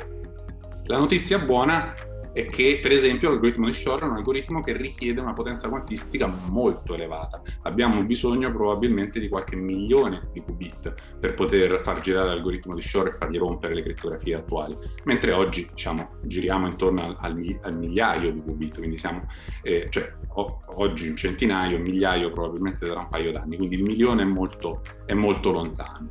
la 0.85 0.97
notizia 0.97 1.39
buona 1.39 1.93
è 2.33 2.45
che 2.45 2.79
per 2.81 2.91
esempio 2.91 3.29
l'algoritmo 3.29 3.65
di 3.65 3.73
Shor 3.73 4.01
è 4.01 4.05
un 4.05 4.15
algoritmo 4.15 4.61
che 4.61 4.73
richiede 4.73 5.19
una 5.19 5.33
potenza 5.33 5.67
quantistica 5.67 6.27
molto 6.49 6.93
elevata. 6.93 7.41
Abbiamo 7.63 8.03
bisogno 8.03 8.51
probabilmente 8.51 9.19
di 9.19 9.27
qualche 9.27 9.55
milione 9.55 10.29
di 10.31 10.41
qubit 10.41 10.93
per 11.19 11.33
poter 11.33 11.81
far 11.81 11.99
girare 12.01 12.29
l'algoritmo 12.29 12.73
di 12.73 12.81
Shor 12.81 13.07
e 13.07 13.13
fargli 13.13 13.37
rompere 13.37 13.73
le 13.73 13.83
crittografie 13.83 14.35
attuali, 14.35 14.75
mentre 15.05 15.31
oggi 15.33 15.67
diciamo, 15.69 16.17
giriamo 16.23 16.67
intorno 16.67 17.01
al, 17.01 17.17
al, 17.19 17.59
al 17.63 17.77
migliaio 17.77 18.31
di 18.31 18.41
qubit, 18.41 18.77
quindi 18.77 18.97
siamo, 18.97 19.27
eh, 19.61 19.87
cioè, 19.89 20.13
o, 20.33 20.61
oggi 20.75 21.09
un 21.09 21.15
centinaio, 21.15 21.77
un 21.77 21.83
migliaio 21.83 22.31
probabilmente 22.31 22.85
tra 22.85 22.99
un 22.99 23.09
paio 23.09 23.31
d'anni, 23.31 23.57
quindi 23.57 23.75
il 23.75 23.83
milione 23.83 24.21
è 24.21 24.25
molto, 24.25 24.81
è 25.05 25.13
molto 25.13 25.51
lontano. 25.51 26.07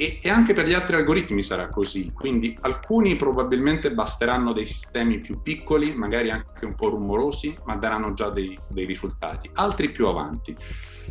E, 0.00 0.20
e, 0.22 0.30
anche 0.30 0.52
per 0.52 0.68
gli 0.68 0.74
altri 0.74 0.94
algoritmi 0.94 1.42
sarà 1.42 1.68
così, 1.68 2.12
quindi 2.12 2.56
alcuni 2.60 3.16
probabilmente 3.16 3.90
basteranno 3.90 4.52
dei 4.52 4.64
sistemi 4.64 5.18
più 5.18 5.42
piccoli, 5.42 5.92
magari 5.92 6.30
anche 6.30 6.64
un 6.64 6.76
po' 6.76 6.90
rumorosi, 6.90 7.56
ma 7.64 7.74
daranno 7.74 8.12
già 8.14 8.30
dei, 8.30 8.56
dei 8.68 8.86
risultati, 8.86 9.50
altri 9.54 9.90
più 9.90 10.06
avanti. 10.06 10.54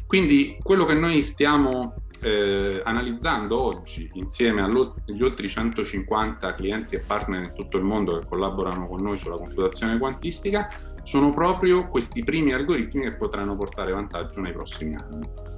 Quindi 0.06 0.58
quello 0.63 0.86
che 0.86 0.94
noi 0.94 1.22
stiamo 1.22 1.96
eh, 2.22 2.82
analizzando 2.84 3.60
oggi 3.60 4.10
insieme 4.13 4.62
agli 4.62 5.22
oltre 5.22 5.48
150 5.50 6.53
clienti 6.53 6.96
e 6.96 7.00
partner 7.00 7.44
in 7.44 7.53
tutto 7.53 7.75
il 7.75 7.84
mondo 7.84 8.17
che 8.17 8.25
collaborano 8.25 8.88
con 8.88 9.01
noi 9.01 9.17
sulla 9.17 9.38
computazione 9.38 9.98
quantistica 9.98 10.70
sono 11.03 11.34
proprio 11.34 11.88
questi 11.88 12.24
primi 12.24 12.53
algoritmi 12.53 13.03
che 13.03 13.13
potranno 13.13 13.56
portare 13.56 13.91
vantaggio 13.91 14.39
nei 14.41 14.51
prossimi 14.51 14.96
anni. 14.96 15.57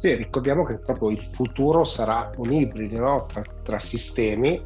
Sì, 0.00 0.14
ricordiamo 0.14 0.64
che 0.64 0.78
proprio 0.78 1.10
il 1.10 1.20
futuro 1.20 1.84
sarà 1.84 2.30
un 2.38 2.50
ibrido 2.50 3.00
no? 3.00 3.26
tra, 3.26 3.42
tra, 3.62 3.78
sistemi 3.78 4.64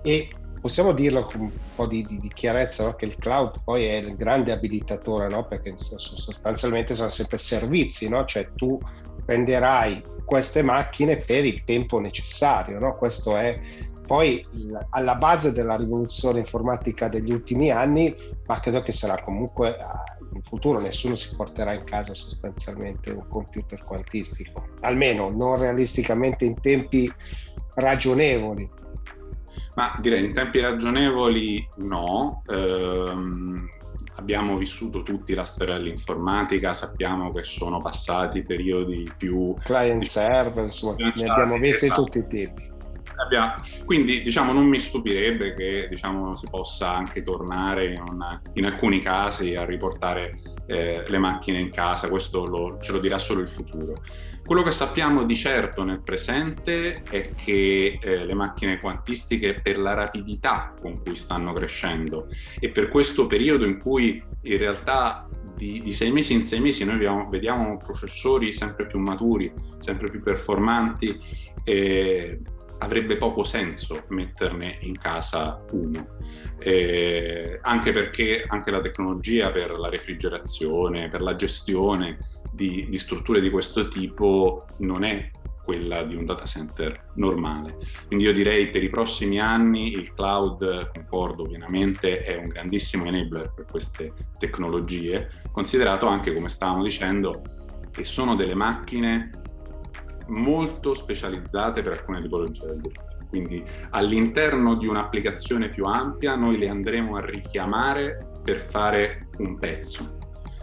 e 0.00 0.28
possiamo 0.60 0.92
dirlo 0.92 1.24
con 1.24 1.40
un 1.40 1.50
po' 1.74 1.86
di, 1.86 2.04
di, 2.04 2.18
di 2.18 2.28
chiarezza 2.28 2.84
no? 2.84 2.94
che 2.94 3.06
il 3.06 3.16
cloud 3.16 3.64
poi 3.64 3.84
è 3.84 3.94
il 3.94 4.14
grande 4.14 4.52
abilitatore 4.52 5.26
no? 5.26 5.44
perché 5.44 5.74
sostanzialmente 5.76 6.94
sono 6.94 7.08
sempre 7.08 7.36
servizi, 7.36 8.08
cioè 8.26 8.48
tu 8.54 8.78
prenderai 9.24 10.04
queste 10.24 10.62
macchine 10.62 11.16
per 11.16 11.44
il 11.44 11.64
tempo 11.64 11.98
necessario, 11.98 12.94
questo 12.94 13.36
è 13.36 13.58
poi 14.06 14.46
alla 14.90 15.16
base 15.16 15.50
della 15.50 15.74
rivoluzione 15.74 16.38
informatica 16.38 17.08
degli 17.08 17.32
ultimi 17.32 17.72
anni, 17.72 18.14
ma 18.46 18.60
credo 18.60 18.82
che 18.82 18.92
sarà 18.92 19.20
comunque 19.20 19.76
in 20.36 20.42
futuro 20.42 20.80
nessuno 20.80 21.14
si 21.14 21.34
porterà 21.34 21.72
in 21.72 21.84
casa 21.84 22.14
sostanzialmente 22.14 23.10
un 23.10 23.26
computer 23.28 23.80
quantistico, 23.82 24.68
almeno 24.80 25.30
non 25.30 25.58
realisticamente 25.58 26.44
in 26.44 26.60
tempi 26.60 27.12
ragionevoli. 27.74 28.70
Ma 29.74 29.94
direi 30.00 30.24
in 30.24 30.32
tempi 30.32 30.60
ragionevoli 30.60 31.68
no. 31.76 32.42
Ehm, 32.46 33.68
abbiamo 34.16 34.56
vissuto 34.56 35.02
tutti 35.02 35.34
la 35.34 35.44
storia 35.44 35.76
dell'informatica, 35.76 36.72
sappiamo 36.72 37.30
che 37.30 37.44
sono 37.44 37.80
passati 37.80 38.42
periodi 38.42 39.10
più... 39.16 39.54
Client 39.62 40.02
server, 40.02 40.64
insomma, 40.64 40.96
ne 40.96 41.26
abbiamo 41.26 41.58
visti 41.58 41.86
esatto. 41.86 42.04
tutti 42.04 42.18
i 42.18 42.26
tipi. 42.26 42.74
Abbiamo, 43.18 43.54
quindi 43.84 44.22
diciamo, 44.22 44.52
non 44.52 44.66
mi 44.66 44.78
stupirebbe 44.78 45.54
che 45.54 45.86
diciamo, 45.88 46.34
si 46.34 46.46
possa 46.50 46.94
anche 46.94 47.22
tornare 47.22 47.86
in, 47.86 48.02
una, 48.10 48.40
in 48.54 48.66
alcuni 48.66 49.00
casi 49.00 49.54
a 49.54 49.64
riportare 49.64 50.38
eh, 50.66 51.04
le 51.06 51.18
macchine 51.18 51.58
in 51.58 51.70
casa, 51.70 52.08
questo 52.08 52.44
lo, 52.44 52.78
ce 52.80 52.92
lo 52.92 52.98
dirà 52.98 53.18
solo 53.18 53.40
il 53.40 53.48
futuro. 53.48 54.02
Quello 54.44 54.62
che 54.62 54.70
sappiamo 54.70 55.24
di 55.24 55.34
certo 55.34 55.82
nel 55.82 56.02
presente 56.02 57.02
è 57.02 57.30
che 57.34 57.98
eh, 58.00 58.24
le 58.24 58.34
macchine 58.34 58.78
quantistiche 58.78 59.54
per 59.60 59.76
la 59.76 59.94
rapidità 59.94 60.72
con 60.80 61.02
cui 61.02 61.16
stanno 61.16 61.52
crescendo 61.52 62.28
e 62.60 62.68
per 62.68 62.88
questo 62.88 63.26
periodo 63.26 63.64
in 63.64 63.80
cui 63.80 64.22
in 64.42 64.58
realtà 64.58 65.28
di, 65.56 65.80
di 65.80 65.92
sei 65.92 66.12
mesi 66.12 66.34
in 66.34 66.46
sei 66.46 66.60
mesi 66.60 66.84
noi 66.84 66.98
vediamo, 66.98 67.28
vediamo 67.28 67.76
processori 67.78 68.52
sempre 68.52 68.86
più 68.86 69.00
maturi, 69.00 69.52
sempre 69.78 70.10
più 70.10 70.22
performanti. 70.22 71.18
Eh, 71.64 72.40
avrebbe 72.78 73.16
poco 73.16 73.44
senso 73.44 74.04
metterne 74.08 74.78
in 74.82 74.98
casa 74.98 75.64
uno, 75.72 76.18
eh, 76.58 77.58
anche 77.62 77.92
perché 77.92 78.44
anche 78.46 78.70
la 78.70 78.80
tecnologia 78.80 79.50
per 79.50 79.72
la 79.72 79.88
refrigerazione, 79.88 81.08
per 81.08 81.20
la 81.20 81.36
gestione 81.36 82.18
di, 82.52 82.86
di 82.88 82.98
strutture 82.98 83.40
di 83.40 83.50
questo 83.50 83.88
tipo 83.88 84.66
non 84.78 85.04
è 85.04 85.30
quella 85.66 86.04
di 86.04 86.14
un 86.14 86.24
data 86.24 86.44
center 86.44 87.08
normale. 87.14 87.78
Quindi 88.06 88.24
io 88.24 88.32
direi 88.32 88.68
per 88.68 88.84
i 88.84 88.88
prossimi 88.88 89.40
anni 89.40 89.90
il 89.90 90.14
cloud, 90.14 90.92
concordo 90.92 91.42
pienamente, 91.42 92.18
è 92.18 92.36
un 92.36 92.46
grandissimo 92.46 93.04
enabler 93.06 93.52
per 93.52 93.64
queste 93.68 94.12
tecnologie, 94.38 95.28
considerato 95.50 96.06
anche, 96.06 96.32
come 96.32 96.48
stavamo 96.48 96.84
dicendo, 96.84 97.42
che 97.90 98.04
sono 98.04 98.36
delle 98.36 98.54
macchine 98.54 99.30
molto 100.28 100.94
specializzate 100.94 101.82
per 101.82 101.92
alcune 101.92 102.20
tipologie 102.20 102.66
del 102.66 102.80
diritto. 102.80 103.04
Quindi 103.28 103.62
all'interno 103.90 104.76
di 104.76 104.86
un'applicazione 104.86 105.68
più 105.68 105.84
ampia 105.84 106.36
noi 106.36 106.58
le 106.58 106.68
andremo 106.68 107.16
a 107.16 107.24
richiamare 107.24 108.38
per 108.42 108.60
fare 108.60 109.28
un 109.38 109.58
pezzo. 109.58 110.18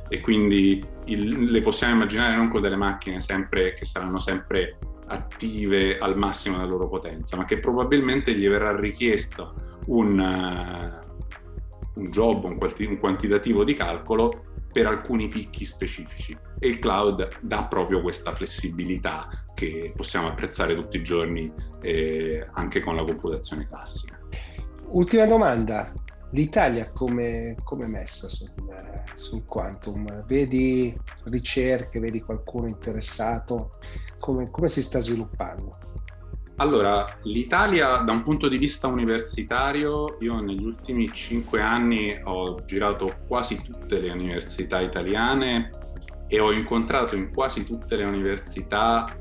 E 0.07 0.21
quindi 0.21 0.83
il, 1.05 1.51
le 1.51 1.61
possiamo 1.61 1.95
immaginare 1.95 2.35
non 2.35 2.49
con 2.49 2.61
delle 2.61 2.75
macchine 2.75 3.19
sempre, 3.19 3.73
che 3.73 3.85
saranno 3.85 4.19
sempre 4.19 4.77
attive 5.07 5.97
al 5.97 6.17
massimo 6.17 6.57
della 6.57 6.69
loro 6.69 6.87
potenza, 6.87 7.35
ma 7.35 7.45
che 7.45 7.59
probabilmente 7.59 8.33
gli 8.33 8.47
verrà 8.47 8.75
richiesto 8.75 9.53
un, 9.87 10.19
uh, 10.19 11.99
un 11.99 12.07
job, 12.07 12.45
un, 12.45 12.57
quanti, 12.57 12.85
un 12.85 12.97
quantitativo 12.97 13.63
di 13.63 13.73
calcolo 13.75 14.45
per 14.73 14.87
alcuni 14.87 15.29
picchi 15.29 15.65
specifici 15.65 16.35
e 16.59 16.67
il 16.67 16.79
cloud 16.79 17.39
dà 17.41 17.65
proprio 17.65 18.01
questa 18.01 18.33
flessibilità 18.33 19.29
che 19.53 19.93
possiamo 19.95 20.27
apprezzare 20.27 20.75
tutti 20.75 20.97
i 20.97 21.03
giorni 21.03 21.53
eh, 21.81 22.45
anche 22.53 22.81
con 22.81 22.95
la 22.95 23.03
computazione 23.03 23.67
classica. 23.67 24.19
Ultima 24.87 25.25
domanda, 25.25 25.93
l'Italia 26.31 26.89
come 26.91 27.55
è 27.55 27.87
messa 27.87 28.27
sul, 28.27 28.51
sul, 29.13 29.45
quantum? 29.45 30.25
Vedi 30.25 30.95
ricerche, 31.25 31.99
vedi 31.99 32.21
qualcuno 32.21 32.67
interessato? 32.67 33.77
Come, 34.19 34.49
come 34.49 34.67
si 34.67 34.81
sta 34.81 34.99
sviluppando? 34.99 35.77
Allora, 36.57 37.11
l'Italia 37.23 37.97
da 37.97 38.11
un 38.11 38.21
punto 38.21 38.47
di 38.47 38.59
vista 38.59 38.85
universitario, 38.85 40.17
io 40.19 40.39
negli 40.39 40.63
ultimi 40.63 41.11
cinque 41.11 41.61
anni 41.61 42.15
ho 42.23 42.63
girato 42.65 43.21
quasi 43.27 43.59
tutte 43.63 43.99
le 43.99 44.11
università 44.11 44.79
italiane 44.79 45.71
e 46.27 46.39
ho 46.39 46.51
incontrato 46.51 47.15
in 47.15 47.33
quasi 47.33 47.65
tutte 47.65 47.95
le 47.95 48.03
università 48.03 49.17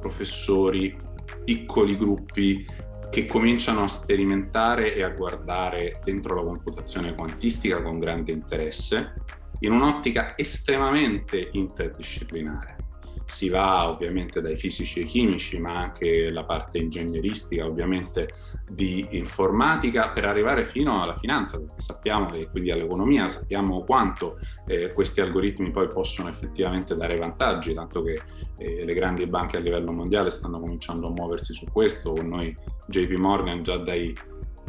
professori, 0.00 0.96
piccoli 1.44 1.96
gruppi 1.96 2.66
che 3.08 3.26
cominciano 3.26 3.84
a 3.84 3.88
sperimentare 3.88 4.96
e 4.96 5.04
a 5.04 5.10
guardare 5.10 6.00
dentro 6.02 6.34
la 6.34 6.42
computazione 6.42 7.14
quantistica 7.14 7.80
con 7.82 8.00
grande 8.00 8.32
interesse, 8.32 9.14
in 9.60 9.70
un'ottica 9.70 10.36
estremamente 10.36 11.50
interdisciplinare 11.52 12.83
si 13.26 13.48
va 13.48 13.88
ovviamente 13.88 14.40
dai 14.40 14.56
fisici 14.56 15.00
e 15.00 15.04
chimici, 15.04 15.58
ma 15.58 15.76
anche 15.76 16.30
la 16.30 16.44
parte 16.44 16.78
ingegneristica, 16.78 17.66
ovviamente 17.66 18.28
di 18.70 19.06
informatica, 19.10 20.10
per 20.10 20.24
arrivare 20.24 20.64
fino 20.64 21.02
alla 21.02 21.16
finanza, 21.16 21.58
perché 21.58 21.80
sappiamo 21.80 22.32
e 22.34 22.48
quindi 22.50 22.70
all'economia, 22.70 23.28
sappiamo 23.28 23.84
quanto 23.84 24.38
eh, 24.66 24.90
questi 24.92 25.20
algoritmi 25.20 25.70
poi 25.70 25.88
possono 25.88 26.28
effettivamente 26.28 26.94
dare 26.94 27.16
vantaggi, 27.16 27.74
tanto 27.74 28.02
che 28.02 28.20
eh, 28.58 28.84
le 28.84 28.92
grandi 28.92 29.26
banche 29.26 29.56
a 29.56 29.60
livello 29.60 29.92
mondiale 29.92 30.30
stanno 30.30 30.60
cominciando 30.60 31.08
a 31.08 31.10
muoversi 31.10 31.54
su 31.54 31.66
questo, 31.72 32.12
con 32.12 32.28
noi 32.28 32.56
JP 32.86 33.16
Morgan 33.18 33.62
già 33.62 33.76
dai, 33.78 34.14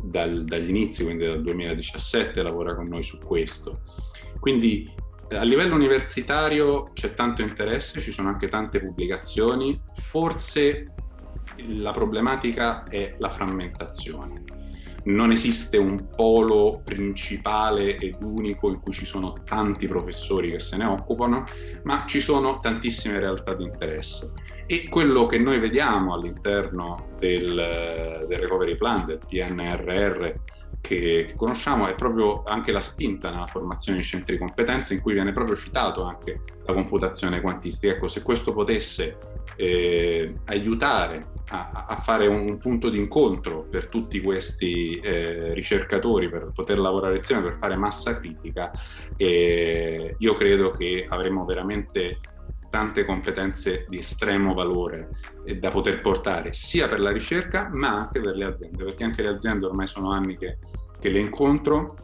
dal, 0.01 0.43
dagli 0.43 0.69
inizi, 0.69 1.03
quindi 1.03 1.25
dal 1.25 1.41
2017, 1.41 2.41
lavora 2.41 2.75
con 2.75 2.85
noi 2.85 3.03
su 3.03 3.17
questo. 3.19 3.81
Quindi 4.39 4.91
a 5.29 5.43
livello 5.43 5.75
universitario 5.75 6.91
c'è 6.93 7.13
tanto 7.13 7.41
interesse, 7.41 7.99
ci 7.99 8.11
sono 8.11 8.29
anche 8.29 8.47
tante 8.47 8.79
pubblicazioni, 8.79 9.81
forse 9.93 10.93
la 11.67 11.91
problematica 11.91 12.83
è 12.83 13.15
la 13.17 13.29
frammentazione. 13.29 14.43
non 15.05 15.31
esiste 15.31 15.77
un 15.77 16.09
polo 16.15 16.81
principale 16.83 17.95
ed 17.97 18.17
unico 18.21 18.69
in 18.69 18.79
cui 18.79 18.91
ci 18.91 19.05
sono 19.05 19.33
tanti 19.45 19.85
professori 19.85 20.49
che 20.49 20.59
se 20.59 20.77
ne 20.77 20.85
occupano, 20.85 21.43
ma 21.83 22.05
ci 22.07 22.19
sono 22.19 22.59
tantissime 22.59 23.19
realtà 23.19 23.53
di 23.53 23.65
interesse. 23.65 24.33
E 24.65 24.89
quello 24.89 25.27
che 25.27 25.37
noi 25.37 25.59
vediamo 25.59 26.15
all'interno 26.15 27.09
del, 27.19 28.23
del 28.27 28.39
recovery 28.39 28.75
plan, 28.77 29.05
del 29.05 29.19
PNRR, 29.19 30.33
che, 30.85 31.25
che, 31.27 31.33
conosciamo 31.35 31.87
è 31.87 31.95
proprio 31.95 32.43
anche 32.43 32.71
la 32.71 32.79
spinta 32.79 33.31
nella 33.31 33.47
formazione 33.47 33.97
di 33.97 34.03
centri 34.03 34.33
di 34.33 34.39
competenza 34.39 34.93
in 34.93 35.01
cui 35.01 35.13
viene 35.13 35.31
proprio 35.31 35.55
citato 35.55 36.03
anche 36.03 36.41
la 36.65 36.73
computazione 36.73 37.41
quantistica. 37.41 37.93
Ecco, 37.93 38.07
se 38.07 38.21
questo 38.21 38.53
potesse 38.53 39.17
eh, 39.55 40.35
aiutare 40.45 41.33
a, 41.49 41.85
a, 41.87 41.95
fare 41.95 42.27
un 42.27 42.57
punto 42.57 42.89
di 42.89 42.99
incontro 42.99 43.63
per 43.63 43.87
tutti 43.87 44.21
questi 44.21 44.99
eh, 44.99 45.53
ricercatori 45.53 46.29
per 46.29 46.51
poter 46.53 46.77
lavorare 46.77 47.17
insieme, 47.17 47.41
per 47.41 47.57
fare 47.57 47.75
massa 47.75 48.19
critica, 48.19 48.71
eh, 49.17 50.15
io 50.17 50.33
credo 50.35 50.71
che 50.71 51.05
avremo 51.07 51.45
veramente 51.45 52.19
tante 52.75 53.05
competenze 53.05 53.85
di 53.87 53.99
estremo 53.99 54.53
valore 54.53 55.07
da 55.57 55.69
poter 55.69 55.99
portare 55.99 56.51
sia 56.51 56.89
per 56.89 56.99
la 56.99 57.13
ricerca 57.13 57.69
ma 57.71 57.95
anche 57.95 58.19
per 58.19 58.35
le 58.35 58.43
aziende, 58.43 58.83
perché 58.83 59.05
anche 59.05 59.21
le 59.21 59.29
aziende 59.29 59.65
ormai 59.65 59.87
sono 59.87 60.11
anni 60.11 60.35
che, 60.35 60.57
che 60.99 61.07
le 61.07 61.19
incontro, 61.19 61.95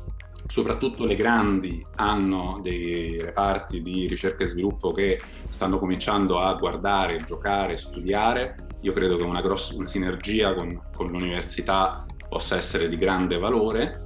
soprattutto 0.48 1.04
le 1.04 1.16
grandi 1.16 1.86
hanno 1.96 2.62
dei 2.64 3.22
reparti 3.22 3.82
di 3.82 4.08
ricerca 4.08 4.46
e 4.46 4.48
sviluppo 4.48 4.94
che 4.94 5.20
stanno 5.50 5.76
cominciando 5.76 6.40
a 6.40 6.54
guardare, 6.54 7.22
giocare, 7.26 7.76
studiare. 7.76 8.56
Io 8.80 8.94
credo 8.94 9.18
che 9.18 9.24
una, 9.24 9.42
grossa, 9.42 9.76
una 9.76 9.90
sinergia 9.90 10.54
con, 10.54 10.84
con 10.96 11.08
l'università 11.08 12.06
possa 12.30 12.56
essere 12.56 12.88
di 12.88 12.98
grande 12.98 13.38
valore 13.38 14.06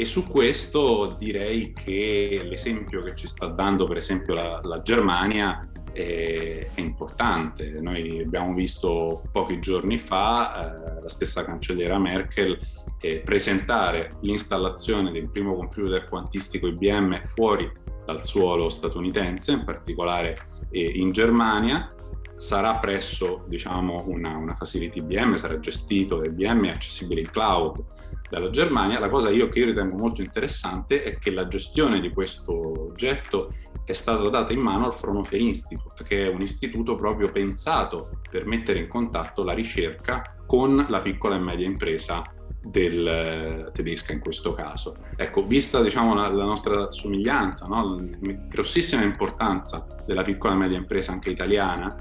e 0.00 0.04
su 0.04 0.28
questo 0.28 1.16
direi 1.18 1.72
che 1.72 2.42
l'esempio 2.44 3.02
che 3.02 3.16
ci 3.16 3.26
sta 3.26 3.46
dando 3.46 3.84
per 3.84 3.96
esempio 3.96 4.32
la, 4.32 4.60
la 4.62 4.80
Germania 4.80 5.68
è, 5.98 6.70
è, 6.74 6.80
importante. 6.80 7.80
Noi 7.80 8.20
abbiamo 8.20 8.54
visto 8.54 9.22
pochi 9.32 9.58
giorni 9.58 9.98
fa 9.98 10.96
eh, 10.96 11.02
la 11.02 11.08
stessa 11.08 11.44
cancelliera 11.44 11.98
Merkel 11.98 12.58
eh, 13.00 13.20
presentare 13.24 14.12
l'installazione 14.20 15.10
del 15.10 15.28
primo 15.28 15.56
computer 15.56 16.08
quantistico 16.08 16.68
IBM 16.68 17.24
fuori 17.24 17.70
dal 18.04 18.24
suolo 18.24 18.68
statunitense, 18.70 19.52
in 19.52 19.64
particolare 19.64 20.38
eh, 20.70 20.80
in 20.80 21.10
Germania. 21.10 21.92
Sarà 22.36 22.76
presso 22.76 23.44
diciamo, 23.48 24.04
una, 24.06 24.36
una 24.36 24.54
facility 24.54 25.00
IBM, 25.00 25.34
sarà 25.34 25.58
gestito 25.58 26.18
da 26.18 26.26
IBM 26.26 26.66
e 26.66 26.70
accessibile 26.70 27.22
in 27.22 27.30
cloud 27.30 27.84
dalla 28.30 28.50
Germania. 28.50 29.00
La 29.00 29.08
cosa 29.08 29.30
io 29.30 29.48
che 29.48 29.58
io 29.58 29.66
ritengo 29.66 29.96
molto 29.96 30.20
interessante 30.20 31.02
è 31.02 31.18
che 31.18 31.32
la 31.32 31.48
gestione 31.48 31.98
di 31.98 32.10
questo 32.10 32.52
oggetto 32.90 33.52
è 33.92 33.94
stata 33.94 34.28
data 34.28 34.52
in 34.52 34.60
mano 34.60 34.86
al 34.86 34.94
Fraunhofer 34.94 35.40
Institute, 35.40 36.04
che 36.04 36.24
è 36.24 36.28
un 36.28 36.42
istituto 36.42 36.94
proprio 36.94 37.30
pensato 37.30 38.20
per 38.30 38.44
mettere 38.46 38.80
in 38.80 38.88
contatto 38.88 39.42
la 39.42 39.52
ricerca 39.52 40.22
con 40.46 40.86
la 40.88 41.00
piccola 41.00 41.36
e 41.36 41.38
media 41.38 41.66
impresa 41.66 42.22
del, 42.60 43.06
eh, 43.06 43.70
tedesca 43.72 44.12
in 44.12 44.20
questo 44.20 44.52
caso. 44.52 44.96
Ecco, 45.16 45.46
vista 45.46 45.80
diciamo, 45.80 46.14
la, 46.14 46.28
la 46.28 46.44
nostra 46.44 46.90
somiglianza, 46.90 47.66
no? 47.66 47.96
la 47.96 48.32
grossissima 48.48 49.02
importanza 49.02 49.86
della 50.04 50.22
piccola 50.22 50.54
e 50.54 50.56
media 50.56 50.78
impresa 50.78 51.12
anche 51.12 51.30
italiana, 51.30 51.96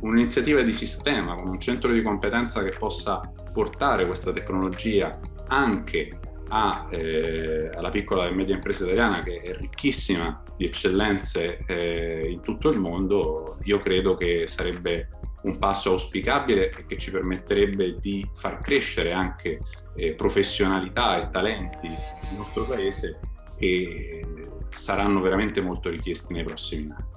un'iniziativa 0.00 0.62
di 0.62 0.72
sistema 0.72 1.34
con 1.34 1.48
un 1.48 1.60
centro 1.60 1.92
di 1.92 2.02
competenza 2.02 2.62
che 2.62 2.74
possa 2.76 3.20
portare 3.52 4.06
questa 4.06 4.32
tecnologia 4.32 5.18
anche 5.48 6.20
a, 6.48 6.86
eh, 6.90 7.70
alla 7.74 7.90
piccola 7.90 8.26
e 8.26 8.30
media 8.30 8.54
impresa 8.54 8.84
italiana 8.84 9.22
che 9.22 9.40
è 9.40 9.56
ricchissima 9.56 10.42
di 10.56 10.64
eccellenze 10.64 11.64
eh, 11.66 12.28
in 12.30 12.40
tutto 12.40 12.68
il 12.68 12.78
mondo, 12.78 13.58
io 13.64 13.78
credo 13.80 14.16
che 14.16 14.46
sarebbe 14.46 15.08
un 15.42 15.58
passo 15.58 15.90
auspicabile 15.90 16.70
e 16.70 16.86
che 16.86 16.98
ci 16.98 17.10
permetterebbe 17.10 17.98
di 18.00 18.28
far 18.34 18.60
crescere 18.60 19.12
anche 19.12 19.60
eh, 19.94 20.14
professionalità 20.14 21.22
e 21.22 21.30
talenti 21.30 21.88
nel 21.88 22.34
nostro 22.36 22.64
paese 22.64 23.20
che 23.56 24.24
saranno 24.70 25.20
veramente 25.20 25.60
molto 25.60 25.88
richiesti 25.88 26.32
nei 26.32 26.44
prossimi 26.44 26.90
anni. 26.90 27.14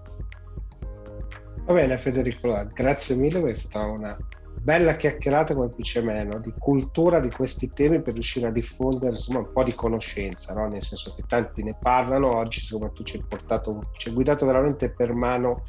Va 1.66 1.74
bene 1.74 1.98
Federico, 1.98 2.68
grazie 2.74 3.16
mille, 3.16 3.48
è 3.50 3.54
stata 3.54 3.86
una 3.86 4.18
bella 4.62 4.96
chiacchierata 4.96 5.54
come 5.54 5.72
dice 5.76 6.02
me, 6.02 6.24
no? 6.24 6.40
di 6.40 6.54
cultura 6.58 7.20
di 7.20 7.30
questi 7.30 7.72
temi 7.74 8.02
per 8.02 8.14
riuscire 8.14 8.48
a 8.48 8.52
diffondere 8.52 9.14
insomma, 9.14 9.40
un 9.40 9.52
po' 9.52 9.64
di 9.64 9.74
conoscenza, 9.74 10.54
no? 10.54 10.68
nel 10.68 10.82
senso 10.82 11.14
che 11.16 11.24
tanti 11.28 11.64
ne 11.64 11.78
parlano, 11.80 12.36
oggi 12.36 12.62
tu 12.68 13.04
ci 13.04 13.18
hai 13.18 13.24
portato, 13.28 13.82
ci 13.94 14.10
hai 14.10 14.14
guidato 14.14 14.46
veramente 14.46 14.92
per 14.92 15.14
mano 15.14 15.64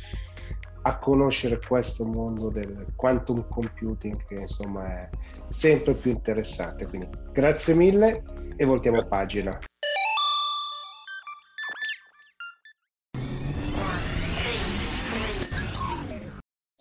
a 0.82 0.96
conoscere 0.96 1.60
questo 1.66 2.06
mondo 2.06 2.48
del 2.48 2.86
quantum 2.96 3.46
computing 3.48 4.24
che 4.26 4.34
insomma 4.34 5.02
è 5.02 5.10
sempre 5.48 5.94
più 5.94 6.10
interessante. 6.10 6.86
Quindi 6.86 7.08
grazie 7.32 7.74
mille 7.74 8.22
e 8.56 8.64
voltiamo 8.64 9.04
pagina. 9.06 9.58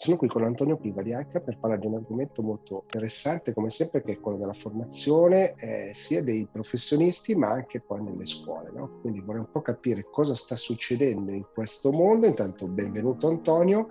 Sono 0.10 0.22
qui 0.22 0.30
con 0.30 0.44
Antonio 0.44 0.76
Priva 0.76 1.04
di 1.04 1.14
H 1.14 1.40
per 1.40 1.60
parlare 1.60 1.82
di 1.82 1.86
un 1.86 1.94
argomento 1.94 2.42
molto 2.42 2.82
interessante, 2.86 3.54
come 3.54 3.70
sempre, 3.70 4.02
che 4.02 4.14
è 4.14 4.20
quello 4.20 4.40
della 4.40 4.54
formazione 4.54 5.54
eh, 5.54 5.92
sia 5.94 6.24
dei 6.24 6.48
professionisti 6.52 7.36
ma 7.36 7.50
anche 7.52 7.80
poi 7.80 8.02
nelle 8.02 8.26
scuole. 8.26 8.72
No? 8.74 9.02
Quindi 9.02 9.22
vorrei 9.22 9.42
un 9.42 9.52
po' 9.52 9.62
capire 9.62 10.08
cosa 10.10 10.34
sta 10.34 10.56
succedendo 10.56 11.30
in 11.30 11.46
questo 11.54 11.92
mondo. 11.92 12.26
Intanto 12.26 12.68
benvenuto 12.68 13.28
Antonio 13.28 13.90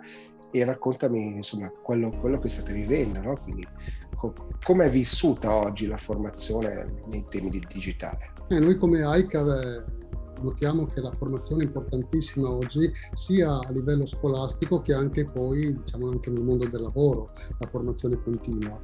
e 0.51 0.65
raccontami 0.65 1.37
insomma 1.37 1.71
quello, 1.71 2.11
quello 2.11 2.39
che 2.39 2.49
state 2.49 2.73
vivendo, 2.73 3.23
no? 3.23 3.37
Quindi 3.41 3.65
co- 4.17 4.35
come 4.61 4.87
è 4.87 4.91
vissuta 4.91 5.55
oggi 5.55 5.87
la 5.87 5.99
formazione 5.99 7.01
nei 7.07 7.27
temi 7.29 7.49
di 7.49 7.63
digitale? 7.65 8.33
Eh, 8.49 8.59
noi 8.59 8.75
come 8.75 9.05
AICA 9.05 9.45
notiamo 10.43 10.87
che 10.87 11.01
la 11.01 11.13
formazione 11.13 11.63
è 11.63 11.67
importantissima 11.67 12.51
oggi 12.51 12.91
sia 13.15 13.59
a 13.59 13.71
livello 13.71 14.07
scolastico 14.07 14.81
che 14.81 14.93
anche 14.93 15.27
poi 15.27 15.77
diciamo 15.77 16.11
anche 16.11 16.31
nel 16.31 16.43
mondo 16.43 16.67
del 16.67 16.83
lavoro, 16.83 17.31
la 17.59 17.67
formazione 17.67 18.21
continua. 18.23 18.81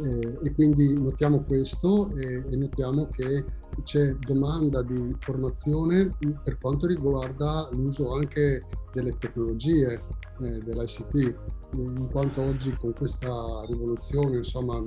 Eh, 0.00 0.38
e 0.44 0.54
quindi 0.54 0.94
notiamo 0.94 1.42
questo 1.42 2.10
e, 2.14 2.44
e 2.48 2.56
notiamo 2.56 3.08
che 3.08 3.44
c'è 3.82 4.14
domanda 4.14 4.82
di 4.82 5.14
formazione 5.18 6.10
per 6.42 6.58
quanto 6.58 6.86
riguarda 6.86 7.68
l'uso 7.72 8.12
anche 8.12 8.62
delle 8.92 9.16
tecnologie 9.18 9.98
eh, 10.40 10.58
dell'ICT, 10.58 11.34
in 11.72 12.08
quanto 12.10 12.42
oggi 12.42 12.74
con 12.76 12.94
questa 12.94 13.64
rivoluzione, 13.66 14.38
insomma, 14.38 14.82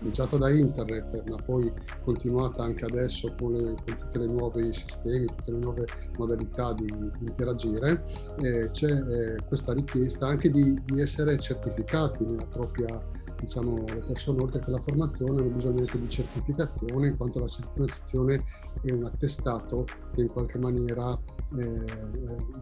iniziata 0.00 0.36
da 0.36 0.50
internet, 0.50 1.28
ma 1.28 1.36
poi 1.36 1.72
continuata 2.02 2.64
anche 2.64 2.84
adesso 2.84 3.32
con, 3.38 3.52
le, 3.52 3.74
con 3.84 3.98
tutti 3.98 4.18
i 4.18 4.26
nuovi 4.26 4.72
sistemi, 4.72 5.26
tutte 5.26 5.52
le 5.52 5.58
nuove 5.58 5.86
modalità 6.18 6.72
di, 6.72 6.86
di 6.86 7.26
interagire, 7.26 8.02
eh, 8.40 8.68
c'è 8.70 8.90
eh, 8.90 9.44
questa 9.46 9.72
richiesta 9.72 10.26
anche 10.26 10.50
di, 10.50 10.74
di 10.84 11.00
essere 11.00 11.38
certificati 11.38 12.24
nella 12.24 12.46
propria 12.46 13.22
diciamo, 13.40 13.84
le 13.86 14.04
persone 14.06 14.42
oltre 14.42 14.60
che 14.60 14.70
la 14.70 14.80
formazione 14.80 15.40
hanno 15.40 15.50
bisogno 15.50 15.80
anche 15.80 15.98
di 15.98 16.08
certificazione, 16.08 17.08
in 17.08 17.16
quanto 17.16 17.40
la 17.40 17.48
certificazione 17.48 18.42
è 18.82 18.90
un 18.90 19.04
attestato 19.04 19.84
che 20.14 20.22
in 20.22 20.28
qualche 20.28 20.58
maniera 20.58 21.18
eh, 21.58 21.84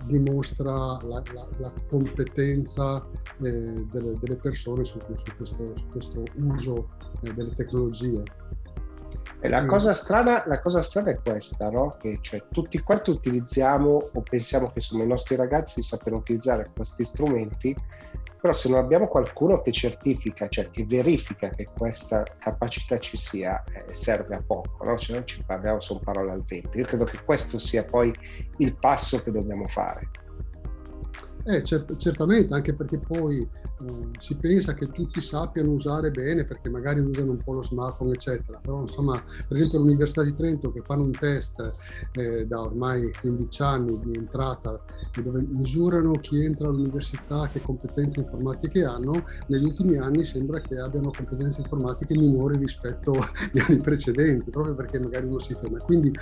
dimostra 0.07 0.73
la, 1.03 1.23
la, 1.33 1.49
la 1.59 1.73
competenza 1.89 3.07
eh, 3.41 3.87
delle, 3.91 4.19
delle, 4.19 4.37
persone 4.37 4.85
su, 4.85 4.99
su, 5.15 5.37
questo, 5.37 5.73
su 5.77 5.87
questo, 5.89 6.23
uso 6.37 6.89
eh, 7.23 7.33
delle 7.33 7.55
tecnologie. 7.55 8.23
E 9.45 9.49
la 9.49 9.67
cosa, 9.67 9.93
strana, 9.93 10.45
la 10.47 10.61
cosa 10.61 10.83
strana 10.83 11.11
è 11.11 11.21
questa, 11.21 11.69
no? 11.69 11.97
che 11.99 12.19
cioè, 12.21 12.45
tutti 12.53 12.79
quanti 12.79 13.11
utilizziamo 13.11 14.01
o 14.13 14.23
pensiamo 14.23 14.67
che 14.67 14.75
insomma, 14.77 15.03
i 15.03 15.09
nostri 15.09 15.35
ragazzi 15.35 15.83
sappiano 15.83 16.19
utilizzare 16.19 16.71
questi 16.73 17.03
strumenti, 17.03 17.75
però 18.41 18.53
se 18.53 18.69
non 18.69 18.79
abbiamo 18.79 19.09
qualcuno 19.09 19.61
che 19.61 19.73
certifica, 19.73 20.47
cioè 20.47 20.71
che 20.71 20.85
verifica 20.87 21.49
che 21.49 21.69
questa 21.77 22.25
capacità 22.39 22.99
ci 22.99 23.17
sia, 23.17 23.65
eh, 23.65 23.93
serve 23.93 24.37
a 24.37 24.43
poco, 24.47 24.85
no? 24.85 24.97
se 24.97 25.13
non 25.13 25.27
ci 25.27 25.43
parliamo 25.45 25.81
sono 25.81 25.99
parole 25.99 26.31
al 26.31 26.45
vento. 26.45 26.79
Io 26.79 26.85
credo 26.85 27.03
che 27.03 27.19
questo 27.25 27.59
sia 27.59 27.83
poi 27.83 28.15
il 28.59 28.77
passo 28.77 29.21
che 29.25 29.33
dobbiamo 29.33 29.67
fare. 29.67 30.09
Eh, 31.45 31.63
cert- 31.65 31.97
certamente, 31.97 32.55
anche 32.55 32.73
perché 32.73 32.99
poi 32.99 33.41
eh, 33.41 34.09
si 34.19 34.37
pensa 34.37 34.75
che 34.75 34.89
tutti 34.91 35.21
sappiano 35.21 35.73
usare 35.73 36.11
bene 36.11 36.45
perché 36.45 36.69
magari 36.71 37.01
usano 37.01 37.33
un 37.33 37.43
po' 37.43 37.55
lo 37.55 37.63
smartphone, 37.63 38.13
eccetera. 38.13 38.61
Però 38.63 38.81
insomma, 38.81 39.21
per 39.49 39.57
esempio 39.57 39.81
l'Università 39.81 40.23
di 40.23 40.33
Trento 40.35 40.71
che 40.71 40.83
fanno 40.83 41.03
un 41.03 41.11
test 41.11 41.75
eh, 42.15 42.47
da 42.47 42.61
ormai 42.61 43.11
15 43.21 43.63
anni 43.63 43.99
di 44.01 44.15
entrata 44.15 44.81
dove 45.21 45.45
misurano 45.49 46.13
chi 46.13 46.45
entra 46.45 46.69
all'università, 46.69 47.49
che 47.53 47.61
competenze 47.61 48.21
informatiche 48.21 48.85
hanno, 48.85 49.25
negli 49.49 49.65
ultimi 49.65 49.97
anni 49.97 50.23
sembra 50.23 50.61
che 50.61 50.79
abbiano 50.79 51.11
competenze 51.11 51.61
informatiche 51.61 52.17
minori 52.17 52.57
rispetto 52.57 53.13
agli 53.13 53.61
anni 53.61 53.81
precedenti, 53.81 54.51
proprio 54.51 54.75
perché 54.75 55.01
magari 55.01 55.27
uno 55.27 55.41
si 55.41 55.57
ferma. 55.59 55.79
Quindi 55.79 56.13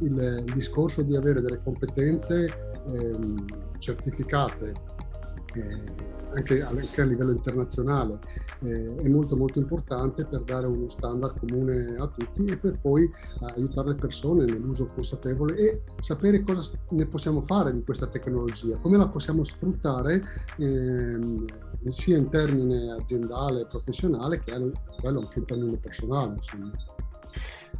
il, 0.00 0.44
il 0.46 0.52
discorso 0.52 1.00
di 1.00 1.16
avere 1.16 1.40
delle 1.40 1.60
competenze 1.62 2.74
ehm, 2.86 3.44
certificate 3.78 4.65
eh, 4.70 6.14
anche, 6.34 6.62
anche, 6.62 7.00
a 7.00 7.04
livello 7.04 7.30
internazionale 7.30 8.18
eh, 8.60 8.96
è 8.96 9.08
molto 9.08 9.36
molto 9.36 9.58
importante 9.58 10.24
per 10.26 10.42
dare 10.42 10.66
uno 10.66 10.88
standard 10.88 11.38
comune 11.38 11.96
a 11.98 12.06
tutti 12.08 12.44
e 12.44 12.56
per 12.58 12.78
poi 12.78 13.10
aiutare 13.54 13.88
le 13.88 13.94
persone 13.94 14.44
nell'uso 14.44 14.86
consapevole 14.86 15.56
e 15.56 15.82
sapere 16.00 16.42
cosa 16.42 16.70
ne 16.90 17.06
possiamo 17.06 17.40
fare 17.40 17.72
di 17.72 17.82
questa 17.82 18.06
tecnologia, 18.06 18.78
come 18.78 18.98
la 18.98 19.08
possiamo 19.08 19.44
sfruttare 19.44 20.22
ehm, 20.58 21.44
sia 21.88 22.16
in 22.16 22.28
termine 22.28 22.92
aziendale 22.92 23.62
e 23.62 23.66
professionale 23.66 24.40
che 24.40 24.52
a 24.52 24.58
livello 24.58 25.20
anche 25.20 25.38
in 25.38 25.44
termini 25.44 25.76
personali. 25.78 26.34
Insomma. 26.34 26.70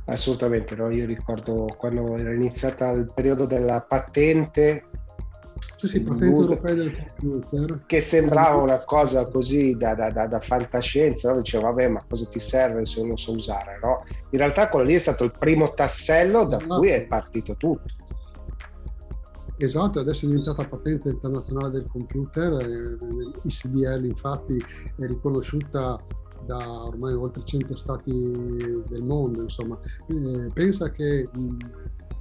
Assolutamente, 0.06 0.76
no? 0.76 0.90
io 0.90 1.04
ricordo 1.04 1.66
quando 1.76 2.16
era 2.16 2.32
iniziata 2.32 2.90
il 2.90 3.10
periodo 3.12 3.44
della 3.44 3.80
patente 3.80 4.84
sì, 5.76 5.88
sì, 5.88 6.00
patente 6.00 6.40
europea 6.40 6.74
del 6.74 6.92
computer. 6.94 7.82
Che 7.86 8.00
sembrava 8.00 8.60
una 8.60 8.78
cosa 8.84 9.26
così 9.28 9.76
da, 9.76 9.94
da, 9.94 10.10
da, 10.10 10.26
da 10.26 10.40
fantascienza, 10.40 11.30
no? 11.30 11.38
dicevo 11.38 11.64
vabbè 11.64 11.88
ma 11.88 12.04
cosa 12.08 12.26
ti 12.26 12.40
serve 12.40 12.84
se 12.84 13.06
non 13.06 13.16
so 13.16 13.32
usare, 13.32 13.78
no? 13.82 14.04
In 14.30 14.38
realtà 14.38 14.68
quello 14.68 14.86
lì 14.86 14.94
è 14.94 14.98
stato 14.98 15.24
il 15.24 15.32
primo 15.38 15.72
tassello 15.72 16.44
da 16.44 16.56
esatto. 16.56 16.78
cui 16.78 16.88
è 16.88 17.06
partito 17.06 17.56
tutto. 17.56 17.94
Esatto, 19.58 20.00
adesso 20.00 20.26
è 20.26 20.28
diventata 20.28 20.64
patente 20.68 21.08
internazionale 21.08 21.70
del 21.70 21.86
computer, 21.88 22.52
eh, 22.52 22.98
l'ICDL 23.42 24.04
infatti 24.04 24.58
è 24.58 25.06
riconosciuta 25.06 25.98
da 26.44 26.84
ormai 26.84 27.14
oltre 27.14 27.42
100 27.42 27.74
stati 27.74 28.12
del 28.86 29.02
mondo, 29.02 29.42
insomma. 29.42 29.78
Eh, 30.08 30.50
pensa 30.52 30.90
che 30.90 31.28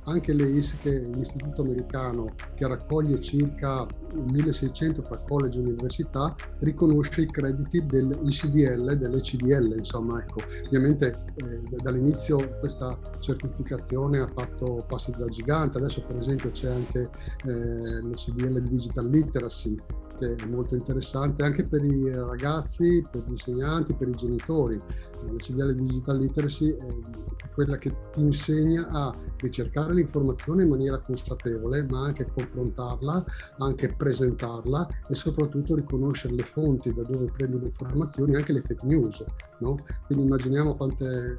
anche 0.06 0.34
l'EISC, 0.34 0.84
l'istituto 0.84 1.62
americano 1.62 2.28
che 2.56 2.68
raccoglie 2.68 3.20
circa 3.20 3.86
1600 4.14 5.02
fra 5.02 5.20
college 5.28 5.60
e 5.60 5.64
università, 5.64 6.36
riconosce 6.60 7.22
i 7.22 7.28
crediti 7.28 7.86
dell'ICDL, 7.86 8.96
dell'ECDL, 8.96 9.76
insomma, 9.78 10.20
ecco. 10.20 10.42
Ovviamente 10.66 11.14
eh, 11.36 11.62
dall'inizio 11.82 12.38
questa 12.60 12.98
certificazione 13.20 14.20
ha 14.20 14.28
fatto 14.28 14.86
passi 14.88 15.12
da 15.12 15.28
gigante, 15.28 15.78
adesso 15.78 16.04
per 16.06 16.18
esempio 16.18 16.52
c'è 16.52 16.70
anche 16.70 17.10
eh, 17.46 18.02
l'ECDL 18.02 18.62
Digital 18.62 19.10
Literacy, 19.10 19.78
che 20.16 20.36
è 20.36 20.46
molto 20.46 20.76
interessante 20.76 21.44
anche 21.44 21.66
per 21.66 21.84
i 21.84 22.10
ragazzi, 22.14 23.06
per 23.10 23.24
gli 23.26 23.32
insegnanti, 23.32 23.94
per 23.94 24.08
i 24.08 24.16
genitori. 24.16 24.82
La 25.26 25.36
CDL 25.38 25.74
Digital 25.74 26.18
Literacy 26.18 26.72
è 26.72 27.50
quella 27.54 27.78
che 27.78 27.94
ti 28.12 28.22
insegna 28.22 28.88
a 28.90 29.14
ricercare 29.38 29.94
l'informazione 29.94 30.64
in 30.64 30.70
maniera 30.70 31.00
consapevole, 31.00 31.84
ma 31.84 32.04
anche 32.06 32.28
confrontarla, 32.32 33.26
anche 33.60 33.94
presentarla 33.94 34.88
e 35.08 35.16
soprattutto 35.16 35.76
riconoscere 35.76 36.36
le 36.36 36.44
fonti 36.44 36.92
da 36.92 37.04
dove 37.04 37.26
prendi 37.36 37.60
le 37.60 37.66
informazioni, 37.66 38.36
anche 38.36 38.54
le 38.54 38.62
fake 38.62 38.86
news. 38.86 39.24
No? 39.60 39.78
Quindi 40.06 40.26
immaginiamo 40.26 40.76
quante 40.76 41.36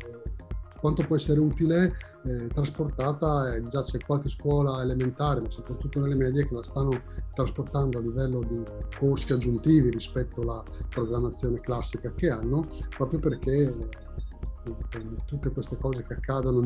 quanto 0.80 1.04
può 1.04 1.16
essere 1.16 1.40
utile 1.40 1.92
eh, 2.24 2.46
trasportata, 2.48 3.54
eh, 3.54 3.64
già 3.66 3.82
c'è 3.82 3.98
qualche 3.98 4.28
scuola 4.28 4.82
elementare, 4.82 5.40
ma 5.40 5.50
soprattutto 5.50 6.00
nelle 6.00 6.14
medie, 6.14 6.46
che 6.46 6.54
la 6.54 6.62
stanno 6.62 7.02
trasportando 7.34 7.98
a 7.98 8.00
livello 8.00 8.40
di 8.40 8.62
corsi 8.98 9.32
aggiuntivi 9.32 9.90
rispetto 9.90 10.42
alla 10.42 10.62
programmazione 10.88 11.60
classica 11.60 12.12
che 12.12 12.30
hanno, 12.30 12.66
proprio 12.96 13.18
perché 13.18 13.64
eh, 13.64 13.88
tutte 15.26 15.50
queste 15.50 15.76
cose 15.78 16.04
che 16.04 16.14
accadono 16.14 16.62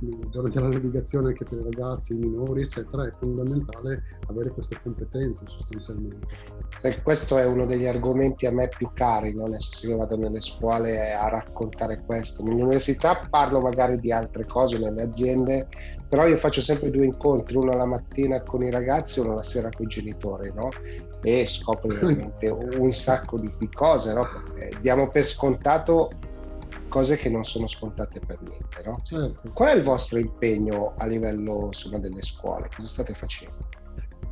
durante 0.00 0.60
la 0.60 0.68
navigazione 0.68 1.28
anche 1.28 1.44
per 1.44 1.58
i 1.58 1.62
ragazzi, 1.62 2.12
i 2.12 2.18
minori, 2.18 2.62
eccetera, 2.62 3.06
è 3.06 3.12
fondamentale 3.12 4.02
avere 4.28 4.50
queste 4.50 4.78
competenze 4.82 5.42
sostanzialmente. 5.46 6.26
Questo 7.02 7.38
è 7.38 7.44
uno 7.44 7.66
degli 7.66 7.86
argomenti 7.86 8.46
a 8.46 8.52
me 8.52 8.68
più 8.68 8.90
cari, 8.92 9.34
no? 9.34 9.48
senso 9.48 9.88
io 9.88 9.96
vado 9.96 10.16
nelle 10.16 10.40
scuole 10.40 11.12
a 11.12 11.28
raccontare 11.28 12.02
questo. 12.04 12.42
Nell'università 12.42 13.20
parlo 13.28 13.60
magari 13.60 13.98
di 13.98 14.12
altre 14.12 14.44
cose, 14.46 14.78
nelle 14.78 15.02
aziende, 15.02 15.68
però 16.08 16.26
io 16.26 16.36
faccio 16.36 16.60
sempre 16.60 16.90
due 16.90 17.06
incontri, 17.06 17.56
uno 17.56 17.72
la 17.72 17.86
mattina 17.86 18.42
con 18.42 18.62
i 18.62 18.70
ragazzi 18.70 19.18
e 19.18 19.22
uno 19.22 19.34
la 19.34 19.42
sera 19.42 19.68
con 19.74 19.86
i 19.86 19.88
genitori, 19.88 20.52
no? 20.54 20.68
E 21.22 21.46
scopro 21.46 21.88
veramente 21.88 22.48
un 22.48 22.90
sacco 22.92 23.38
di, 23.38 23.50
di 23.58 23.68
cose, 23.70 24.12
no? 24.12 24.26
Diamo 24.80 25.08
per 25.08 25.24
scontato 25.24 26.10
cose 26.88 27.16
che 27.16 27.28
non 27.28 27.44
sono 27.44 27.66
scontate 27.66 28.20
per 28.20 28.40
niente. 28.42 28.82
No? 28.84 29.00
Certo. 29.02 29.50
Qual 29.52 29.70
è 29.70 29.74
il 29.74 29.82
vostro 29.82 30.18
impegno 30.18 30.94
a 30.96 31.06
livello 31.06 31.66
insomma, 31.66 31.98
delle 31.98 32.22
scuole? 32.22 32.68
Cosa 32.74 32.88
state 32.88 33.14
facendo? 33.14 33.68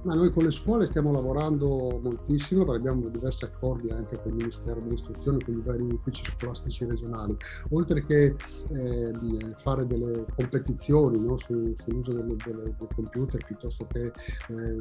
Ma 0.05 0.15
noi 0.15 0.31
con 0.33 0.45
le 0.45 0.51
scuole 0.51 0.85
stiamo 0.85 1.13
lavorando 1.13 1.99
moltissimo 2.03 2.65
perché 2.65 2.89
abbiamo 2.89 3.09
diversi 3.09 3.45
accordi 3.45 3.91
anche 3.91 4.21
con 4.21 4.33
il 4.33 4.37
Ministero 4.37 4.81
dell'Istruzione, 4.81 5.39
con 5.43 5.55
i 5.55 5.63
vari 5.63 5.83
uffici 5.83 6.23
scolastici 6.25 6.85
regionali, 6.85 7.35
oltre 7.71 8.05
che 8.05 8.37
eh, 8.71 9.13
fare 9.57 9.87
delle 9.87 10.27
competizioni 10.37 11.25
no, 11.25 11.39
su, 11.39 11.73
sull'uso 11.75 12.13
del, 12.13 12.37
del, 12.37 12.75
del, 12.79 12.89
computer 12.95 13.43
piuttosto 13.47 13.87
che 13.87 14.13
eh, 14.49 14.77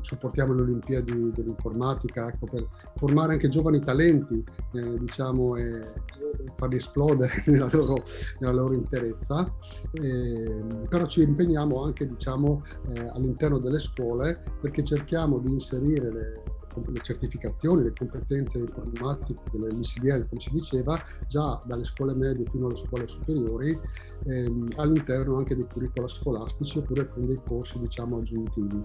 supportiamo 0.00 0.54
le 0.54 0.62
Olimpiadi 0.62 1.32
dell'informatica, 1.32 2.28
ecco, 2.28 2.46
per 2.46 2.66
formare 2.96 3.34
anche 3.34 3.48
giovani 3.48 3.78
talenti, 3.78 4.42
eh, 4.72 4.98
diciamo, 4.98 5.54
e 5.56 5.82
farli 6.56 6.76
esplodere 6.76 7.42
nella 7.46 7.68
loro, 7.70 8.02
nella 8.38 8.52
loro 8.52 8.72
interezza. 8.74 9.52
Ehm, 9.92 10.86
però 10.88 11.06
ci 11.06 11.22
impegniamo 11.22 11.82
anche 11.84 12.06
diciamo, 12.06 12.62
eh, 12.88 13.08
all'interno 13.12 13.58
delle 13.58 13.78
scuole 13.78 14.42
perché 14.62 14.84
cerchiamo 14.84 15.40
di 15.40 15.50
inserire 15.50 16.12
le, 16.12 16.52
le 16.86 17.00
certificazioni, 17.00 17.82
le 17.82 17.96
competenze 17.96 18.58
informatiche 18.58 19.40
dell'ICDL, 19.50 20.28
come 20.28 20.40
si 20.40 20.52
diceva, 20.52 21.02
già 21.26 21.60
dalle 21.66 21.82
scuole 21.82 22.14
medie 22.14 22.46
fino 22.48 22.66
alle 22.68 22.76
scuole 22.76 23.08
superiori, 23.08 23.76
ehm, 24.22 24.68
all'interno 24.76 25.38
anche 25.38 25.56
dei 25.56 25.66
curricula 25.68 26.06
scolastici 26.06 26.78
oppure 26.78 27.08
con 27.08 27.26
dei 27.26 27.40
corsi 27.44 27.80
diciamo, 27.80 28.18
aggiuntivi. 28.18 28.80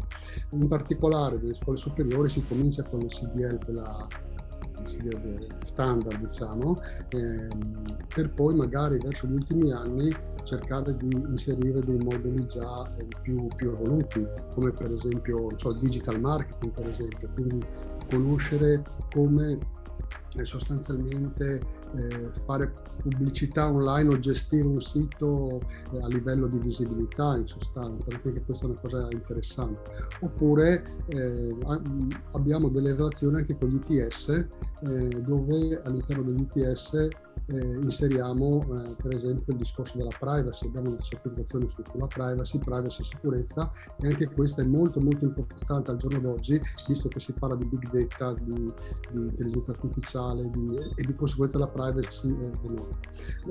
In 0.52 0.68
particolare 0.68 1.38
nelle 1.38 1.54
scuole 1.54 1.78
superiori 1.78 2.28
si 2.30 2.44
comincia 2.48 2.84
con 2.84 3.00
l'ICDL, 3.02 3.63
quella 3.63 4.10
standard, 5.65 6.20
diciamo, 6.20 6.82
ehm, 7.10 7.98
per 8.13 8.30
poi 8.32 8.56
magari 8.56 8.98
verso 9.00 9.28
gli 9.28 9.34
ultimi 9.34 9.72
anni 9.72 10.15
cercare 10.43 10.96
di 10.96 11.12
inserire 11.12 11.82
dei 11.82 11.98
moduli 11.98 12.48
già 12.48 12.86
eh, 12.98 13.08
più, 13.22 13.48
più, 13.56 13.72
evoluti, 13.72 14.26
come 14.54 14.72
per 14.72 14.93
esempio 14.93 15.50
il 15.50 15.80
digital 15.82 16.20
marketing, 16.20 16.74
per 16.74 16.88
esempio, 16.88 17.30
quindi 17.34 17.65
conoscere 18.10 18.82
come 19.13 19.58
eh, 20.38 20.46
sostanzialmente 20.46 21.62
eh, 21.95 22.30
fare 22.45 22.73
pubblicità 23.02 23.69
online 23.69 24.10
o 24.10 24.19
gestire 24.19 24.67
un 24.67 24.82
sito 24.82 25.62
eh, 25.91 26.02
a 26.02 26.08
livello 26.08 26.47
di 26.47 26.60
visibilità 26.60 27.36
in 27.38 27.47
sostanza, 27.47 28.10
perché 28.10 28.43
questa 28.43 28.65
è 28.65 28.69
una 28.69 28.80
cosa 28.80 29.08
interessante. 29.12 29.80
Oppure 30.21 30.84
eh, 31.08 31.56
abbiamo 32.34 32.69
delle 32.69 32.93
relazioni 32.93 33.38
anche 33.38 33.58
con 33.58 33.69
gli 33.69 33.80
ITS 33.86 34.30
eh, 34.82 35.21
dove 35.21 35.82
all'interno 35.84 36.23
degli 36.23 36.41
ITS 36.41 37.08
eh, 37.48 37.80
inseriamo 37.82 38.62
eh, 38.62 38.96
per 39.02 39.16
esempio 39.16 39.54
il 39.54 39.60
discorso 39.60 39.98
della 39.98 40.16
privacy, 40.18 40.68
abbiamo 40.68 40.90
una 40.90 41.00
certificazione 41.00 41.68
su, 41.70 41.82
sulla 41.90 42.08
privacy, 42.08 42.60
privacy 42.60 43.02
e 43.02 43.06
sicurezza 43.06 43.72
e 44.02 44.08
anche 44.08 44.28
questa 44.28 44.62
è 44.62 44.66
molto 44.66 45.00
molto 45.00 45.26
importante 45.26 45.92
al 45.92 45.98
giorno 45.98 46.20
d'oggi 46.20 46.60
visto 46.88 47.08
che 47.08 47.20
si 47.20 47.32
parla 47.34 47.56
di 47.56 47.66
big 47.66 47.90
data, 47.90 48.34
di, 48.42 48.74
di 49.12 49.28
intelligenza 49.28 49.72
artificiale 49.72 50.50
di, 50.50 50.78
e 50.96 51.04
di 51.04 51.16
conseguenza 51.16 51.58
la 51.58 51.68
privacy 51.68 52.30
è 52.38 52.52
enorme. 52.64 53.00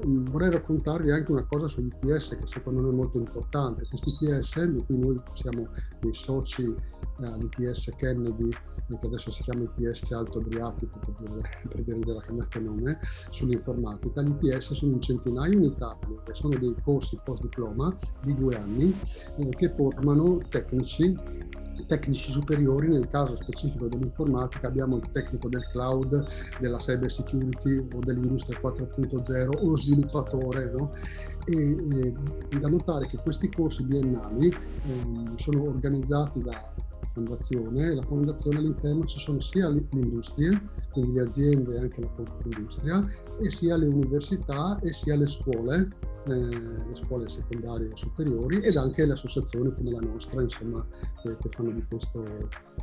Mm, 0.06 0.24
vorrei 0.26 0.50
raccontarvi 0.50 1.10
anche 1.10 1.32
una 1.32 1.44
cosa 1.44 1.66
sugli 1.66 1.90
ITS 2.02 2.36
che 2.38 2.46
secondo 2.46 2.80
noi 2.80 2.90
è 2.90 2.94
molto 2.94 3.18
importante. 3.18 3.86
Questi 3.88 4.24
ITS, 4.24 4.64
di 4.64 4.84
cui 4.84 4.98
noi 4.98 5.20
siamo 5.34 5.68
dei 6.00 6.12
soci 6.12 6.64
eh, 6.64 7.26
all'ITS 7.26 7.90
Kennedy, 7.96 8.50
che 8.50 9.06
adesso 9.06 9.30
si 9.30 9.42
chiama 9.42 9.64
ITS 9.64 10.10
Alto 10.12 10.38
Adriatico 10.38 10.98
per 10.98 11.82
dire, 11.82 11.98
della 11.98 12.20
cambiata 12.20 12.60
nome, 12.60 12.98
sull'informatica. 13.30 13.85
Gli 13.94 14.10
ITS 14.14 14.72
sono 14.72 14.92
un 14.92 15.00
centinaio 15.00 15.52
in 15.52 15.64
Italia, 15.64 16.20
sono 16.32 16.56
dei 16.58 16.74
corsi 16.82 17.18
post 17.22 17.42
diploma 17.42 17.94
di 18.22 18.34
due 18.34 18.56
anni 18.56 18.94
eh, 19.38 19.48
che 19.50 19.70
formano 19.70 20.38
tecnici 20.48 21.14
tecnici 21.86 22.30
superiori, 22.30 22.88
nel 22.88 23.08
caso 23.08 23.36
specifico 23.36 23.86
dell'informatica 23.86 24.66
abbiamo 24.66 24.96
il 24.96 25.10
tecnico 25.12 25.48
del 25.48 25.64
cloud, 25.70 26.26
della 26.58 26.78
cyber 26.78 27.10
security 27.10 27.86
o 27.94 27.98
dell'industria 28.00 28.58
4.0 28.60 29.64
o 29.64 29.76
sviluppatore. 29.76 30.70
No? 30.72 30.92
E, 31.44 31.54
e, 31.54 32.58
da 32.58 32.68
notare 32.68 33.06
che 33.06 33.18
questi 33.18 33.48
corsi 33.50 33.84
biennali 33.84 34.48
eh, 34.48 34.54
sono 35.36 35.68
organizzati 35.68 36.42
da 36.42 36.74
fondazione. 37.16 37.94
La 37.94 38.02
fondazione 38.02 38.58
all'interno 38.58 39.04
ci 39.06 39.18
sono 39.18 39.40
sia 39.40 39.68
le 39.70 39.86
industrie, 39.92 40.60
quindi 40.92 41.14
le 41.14 41.22
aziende 41.22 41.74
e 41.74 41.78
anche 41.78 42.00
la 42.02 42.08
Confindustria, 42.08 43.02
e 43.40 43.50
sia 43.50 43.76
le 43.76 43.86
università 43.86 44.78
e 44.80 44.92
sia 44.92 45.16
le 45.16 45.26
scuole 45.26 45.88
le 46.34 46.94
scuole 46.94 47.28
secondarie 47.28 47.88
e 47.88 47.96
superiori 47.96 48.58
ed 48.58 48.76
anche 48.76 49.04
le 49.04 49.12
associazioni 49.12 49.72
come 49.74 49.90
la 49.90 50.00
nostra, 50.00 50.42
insomma, 50.42 50.84
eh, 51.24 51.36
che 51.36 51.48
fanno 51.50 51.70
di 51.70 51.84
questo 51.88 52.22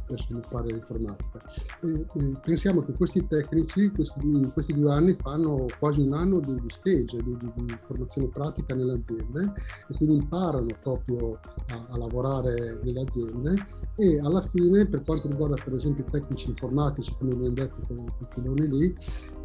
per 0.05 0.19
sviluppare 0.19 0.67
l'informatica. 0.67 1.39
E, 1.81 2.05
e 2.13 2.39
pensiamo 2.43 2.83
che 2.83 2.93
questi 2.93 3.25
tecnici 3.25 3.91
questi, 3.91 4.51
questi 4.53 4.73
due 4.73 4.91
anni 4.91 5.13
fanno 5.13 5.65
quasi 5.79 6.01
un 6.01 6.13
anno 6.13 6.39
di, 6.39 6.59
di 6.59 6.69
stage, 6.69 7.21
di, 7.21 7.37
di, 7.37 7.51
di, 7.55 7.75
formazione 7.79 8.27
pratica 8.27 8.75
nelle 8.75 8.93
aziende 8.93 9.53
e 9.87 9.95
quindi 9.95 10.15
imparano 10.15 10.67
proprio 10.81 11.39
a, 11.67 11.87
a 11.89 11.97
lavorare 11.97 12.79
nelle 12.83 13.01
aziende 13.01 13.55
e 13.95 14.19
alla 14.19 14.41
fine 14.41 14.85
per 14.87 15.03
quanto 15.03 15.27
riguarda 15.27 15.55
per 15.63 15.73
esempio 15.73 16.03
i 16.07 16.11
tecnici 16.11 16.49
informatici 16.49 17.15
come 17.17 17.33
abbiamo 17.33 17.53
detto 17.53 17.79
con 17.87 17.97
i 17.99 18.25
filoni 18.27 18.67
lì 18.67 18.95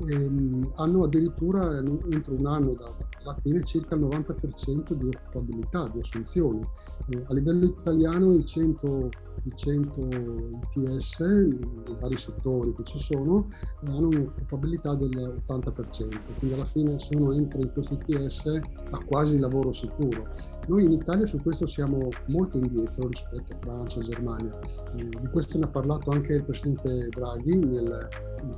ehm, 0.08 0.72
hanno 0.76 1.04
addirittura 1.04 1.78
entro 1.78 2.34
un 2.34 2.46
anno 2.46 2.74
dalla 2.74 3.37
fine 3.42 3.62
il 3.94 4.03
90% 4.03 4.92
di 4.92 5.09
occupabilità, 5.09 5.88
di 5.88 6.01
assunzioni. 6.01 6.66
Eh, 7.09 7.24
a 7.27 7.35
livello 7.35 7.64
italiano 7.66 8.35
i 8.35 8.44
100 8.44 9.09
i 9.44 9.53
100 9.55 10.61
ITS, 10.74 11.20
nei 11.20 11.96
vari 12.01 12.16
settori 12.16 12.74
che 12.74 12.85
ci 12.85 12.98
sono, 12.98 13.46
eh, 13.83 13.88
hanno 13.88 14.09
un'occupabilità 14.09 14.94
dell'80%, 14.94 16.20
quindi 16.38 16.55
alla 16.55 16.64
fine 16.64 16.98
se 16.98 17.16
uno 17.16 17.33
entra 17.33 17.61
in 17.61 17.72
questi 17.72 17.94
ITS 17.94 18.61
ha 18.90 18.98
quasi 19.05 19.38
lavoro 19.38 19.72
sicuro. 19.72 20.27
Noi 20.66 20.85
in 20.85 20.92
Italia 20.92 21.27
su 21.27 21.38
questo 21.38 21.66
siamo 21.66 22.09
molto 22.27 22.59
indietro 22.59 23.09
rispetto 23.09 23.55
a 23.55 23.57
Francia 23.61 24.01
e 24.01 24.03
Germania. 24.03 24.59
Eh, 24.96 25.09
di 25.09 25.27
questo 25.31 25.59
ne 25.59 25.64
ha 25.64 25.68
parlato 25.68 26.11
anche 26.11 26.35
il 26.35 26.44
Presidente 26.44 27.09
Draghi 27.09 27.57
nel, 27.57 28.09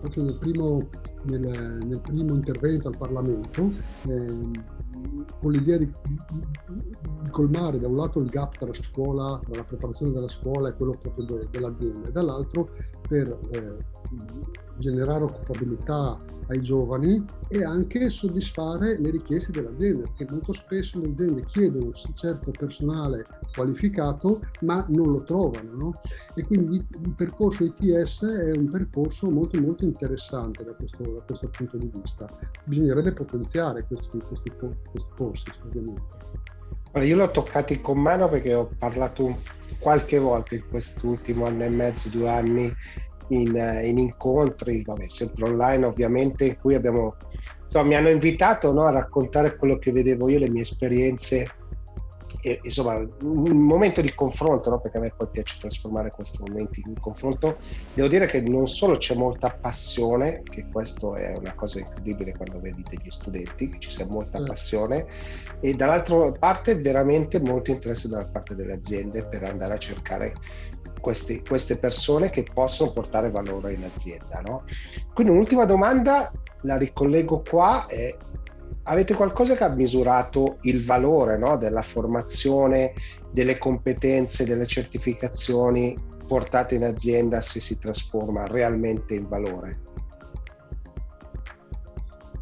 proprio 0.00 0.24
nel 0.24 0.38
primo, 0.38 0.88
nel, 1.24 1.78
nel 1.86 2.00
primo 2.00 2.34
intervento 2.34 2.88
al 2.88 2.96
Parlamento. 2.96 3.70
Eh, 4.08 4.78
con 5.40 5.50
l'idea 5.50 5.76
di, 5.78 5.92
di, 6.04 6.20
di, 6.68 7.30
colmare 7.30 7.78
da 7.78 7.88
un 7.88 7.96
lato 7.96 8.20
il 8.20 8.28
gap 8.28 8.56
tra 8.56 8.66
la 8.66 8.74
scuola, 8.74 9.40
tra 9.42 9.56
la 9.56 9.64
preparazione 9.64 10.12
della 10.12 10.28
scuola 10.28 10.68
e 10.68 10.74
quello 10.74 10.96
proprio 11.00 11.24
de, 11.24 11.48
dell'azienda, 11.50 12.08
e 12.08 12.12
dall'altro 12.12 12.70
per 13.08 13.38
eh, 13.50 13.76
generare 14.80 15.24
occupabilità 15.24 16.18
ai 16.48 16.60
giovani 16.60 17.24
e 17.48 17.64
anche 17.64 18.10
soddisfare 18.10 18.98
le 18.98 19.10
richieste 19.10 19.52
dell'azienda, 19.52 20.04
perché 20.04 20.26
molto 20.32 20.52
spesso 20.52 20.98
le 21.00 21.10
aziende 21.10 21.44
chiedono 21.46 21.86
un 21.86 22.14
certo 22.14 22.50
personale 22.50 23.24
qualificato 23.54 24.40
ma 24.62 24.84
non 24.88 25.12
lo 25.12 25.22
trovano. 25.22 25.70
No? 25.76 26.00
E 26.34 26.42
quindi 26.42 26.76
il 26.76 27.14
percorso 27.16 27.64
ITS 27.64 28.24
è 28.24 28.50
un 28.56 28.68
percorso 28.68 29.30
molto 29.30 29.60
molto 29.60 29.84
interessante 29.84 30.64
da 30.64 30.74
questo, 30.74 31.04
da 31.04 31.20
questo 31.22 31.48
punto 31.48 31.76
di 31.76 31.90
vista. 31.94 32.28
Bisognerebbe 32.64 33.12
potenziare 33.12 33.84
questi, 33.86 34.18
questi, 34.18 34.52
questi 34.90 35.10
corsi, 35.16 35.44
ovviamente. 35.64 36.02
Allora, 36.92 37.08
io 37.08 37.16
l'ho 37.16 37.30
toccati 37.30 37.80
con 37.80 38.00
mano 38.00 38.28
perché 38.28 38.52
ho 38.54 38.68
parlato 38.76 39.38
qualche 39.78 40.18
volta 40.18 40.56
in 40.56 40.62
quest'ultimo 40.68 41.46
anno 41.46 41.64
e 41.64 41.68
mezzo, 41.68 42.08
due 42.08 42.28
anni 42.28 42.74
in, 43.30 43.80
in 43.84 43.98
incontri, 43.98 44.82
vabbè, 44.84 45.08
sempre 45.08 45.44
online 45.44 45.86
ovviamente, 45.86 46.44
in 46.44 46.56
cui 46.60 46.74
abbiamo, 46.74 47.16
insomma, 47.64 47.86
mi 47.86 47.94
hanno 47.94 48.08
invitato 48.08 48.72
no, 48.72 48.84
a 48.84 48.90
raccontare 48.90 49.56
quello 49.56 49.78
che 49.78 49.92
vedevo 49.92 50.28
io, 50.28 50.38
le 50.38 50.50
mie 50.50 50.62
esperienze 50.62 51.46
e, 52.40 52.60
insomma 52.62 52.94
un 52.94 53.56
momento 53.56 54.00
di 54.00 54.14
confronto, 54.14 54.70
no? 54.70 54.80
perché 54.80 54.98
a 54.98 55.00
me 55.00 55.12
poi 55.16 55.28
piace 55.30 55.58
trasformare 55.58 56.10
questi 56.10 56.42
momenti 56.46 56.82
in 56.86 56.98
confronto, 56.98 57.56
devo 57.94 58.08
dire 58.08 58.26
che 58.26 58.40
non 58.40 58.66
solo 58.66 58.96
c'è 58.96 59.14
molta 59.14 59.50
passione, 59.50 60.42
che 60.42 60.66
questo 60.70 61.14
è 61.14 61.36
una 61.36 61.54
cosa 61.54 61.78
incredibile 61.78 62.32
quando 62.32 62.60
vedi 62.60 62.84
degli 62.88 63.10
studenti, 63.10 63.70
che 63.70 63.78
ci 63.78 63.90
sia 63.90 64.06
molta 64.06 64.42
passione, 64.42 65.06
e 65.60 65.74
dall'altra 65.74 66.30
parte 66.32 66.76
veramente 66.76 67.40
molto 67.40 67.70
interesse 67.70 68.08
da 68.08 68.26
parte 68.30 68.54
delle 68.54 68.74
aziende 68.74 69.24
per 69.26 69.44
andare 69.44 69.74
a 69.74 69.78
cercare 69.78 70.32
questi, 71.00 71.42
queste 71.42 71.78
persone 71.78 72.30
che 72.30 72.42
possono 72.42 72.92
portare 72.92 73.30
valore 73.30 73.74
in 73.74 73.84
azienda. 73.84 74.40
No? 74.40 74.64
Quindi 75.12 75.32
un'ultima 75.32 75.64
domanda, 75.64 76.30
la 76.62 76.76
ricollego 76.76 77.42
qua, 77.48 77.86
è 77.86 78.14
avete 78.90 79.14
qualcosa 79.14 79.54
che 79.54 79.64
ha 79.64 79.68
misurato 79.68 80.58
il 80.62 80.84
valore 80.84 81.38
no? 81.38 81.56
della 81.56 81.82
formazione, 81.82 82.92
delle 83.32 83.56
competenze, 83.56 84.44
delle 84.44 84.66
certificazioni 84.66 85.96
portate 86.26 86.74
in 86.74 86.84
azienda 86.84 87.40
se 87.40 87.60
si 87.60 87.78
trasforma 87.78 88.46
realmente 88.46 89.14
in 89.14 89.28
valore? 89.28 89.80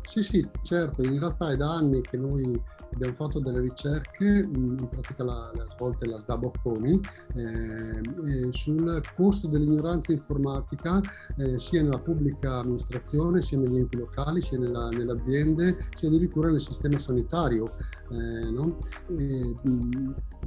Sì, 0.02 0.22
sì, 0.22 0.48
certo, 0.62 1.02
in 1.02 1.18
realtà 1.18 1.50
è 1.50 1.56
da 1.56 1.70
anni 1.70 2.00
che 2.00 2.16
noi 2.16 2.60
abbiamo 2.92 3.14
fatto 3.14 3.40
delle 3.40 3.60
ricerche, 3.60 4.24
in 4.24 4.88
pratica 4.90 5.24
la, 5.24 5.50
la 5.54 5.66
svolte 5.76 6.06
la 6.06 6.18
SDA 6.18 6.36
Bocconi, 6.36 7.00
eh, 7.34 8.52
sul 8.52 9.02
costo 9.14 9.48
dell'ignoranza 9.48 10.12
informatica 10.12 11.00
eh, 11.36 11.58
sia 11.58 11.82
nella 11.82 11.98
pubblica 11.98 12.58
amministrazione, 12.58 13.42
sia 13.42 13.58
negli 13.58 13.76
enti 13.76 13.96
locali, 13.96 14.40
sia 14.40 14.58
nella, 14.58 14.88
nelle 14.88 15.12
aziende, 15.12 15.76
sia 15.94 16.08
addirittura 16.08 16.50
nel 16.50 16.60
sistema 16.60 16.98
sanitario. 16.98 17.68
Eh, 18.10 18.50
no? 18.50 18.78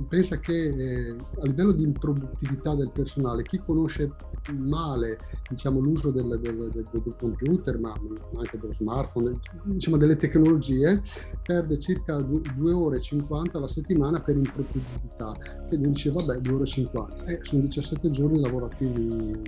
pensa 0.07 0.39
che 0.39 0.53
eh, 0.53 1.11
a 1.11 1.45
livello 1.45 1.71
di 1.71 1.83
improduttività 1.83 2.75
del 2.75 2.91
personale, 2.91 3.43
chi 3.43 3.59
conosce 3.59 4.11
male 4.57 5.19
diciamo, 5.49 5.79
l'uso 5.79 6.11
del, 6.11 6.39
del, 6.41 6.69
del, 6.71 6.89
del 6.91 7.15
computer, 7.19 7.79
ma 7.79 7.93
anche 8.37 8.57
dello 8.57 8.73
smartphone, 8.73 9.39
diciamo, 9.63 9.97
delle 9.97 10.15
tecnologie, 10.15 11.01
perde 11.43 11.79
circa 11.79 12.21
2 12.39 12.71
ore 12.71 12.97
e 12.97 13.01
50 13.01 13.57
alla 13.57 13.67
settimana 13.67 14.19
per 14.21 14.37
improduttività, 14.37 15.33
che 15.67 15.75
lui 15.75 15.89
dice 15.89 16.11
vabbè 16.11 16.37
2 16.37 16.53
ore 16.53 16.63
e 16.63 16.67
50, 16.67 17.25
eh, 17.25 17.39
sono 17.41 17.61
17 17.61 18.09
giorni 18.09 18.39
lavorativi 18.39 19.41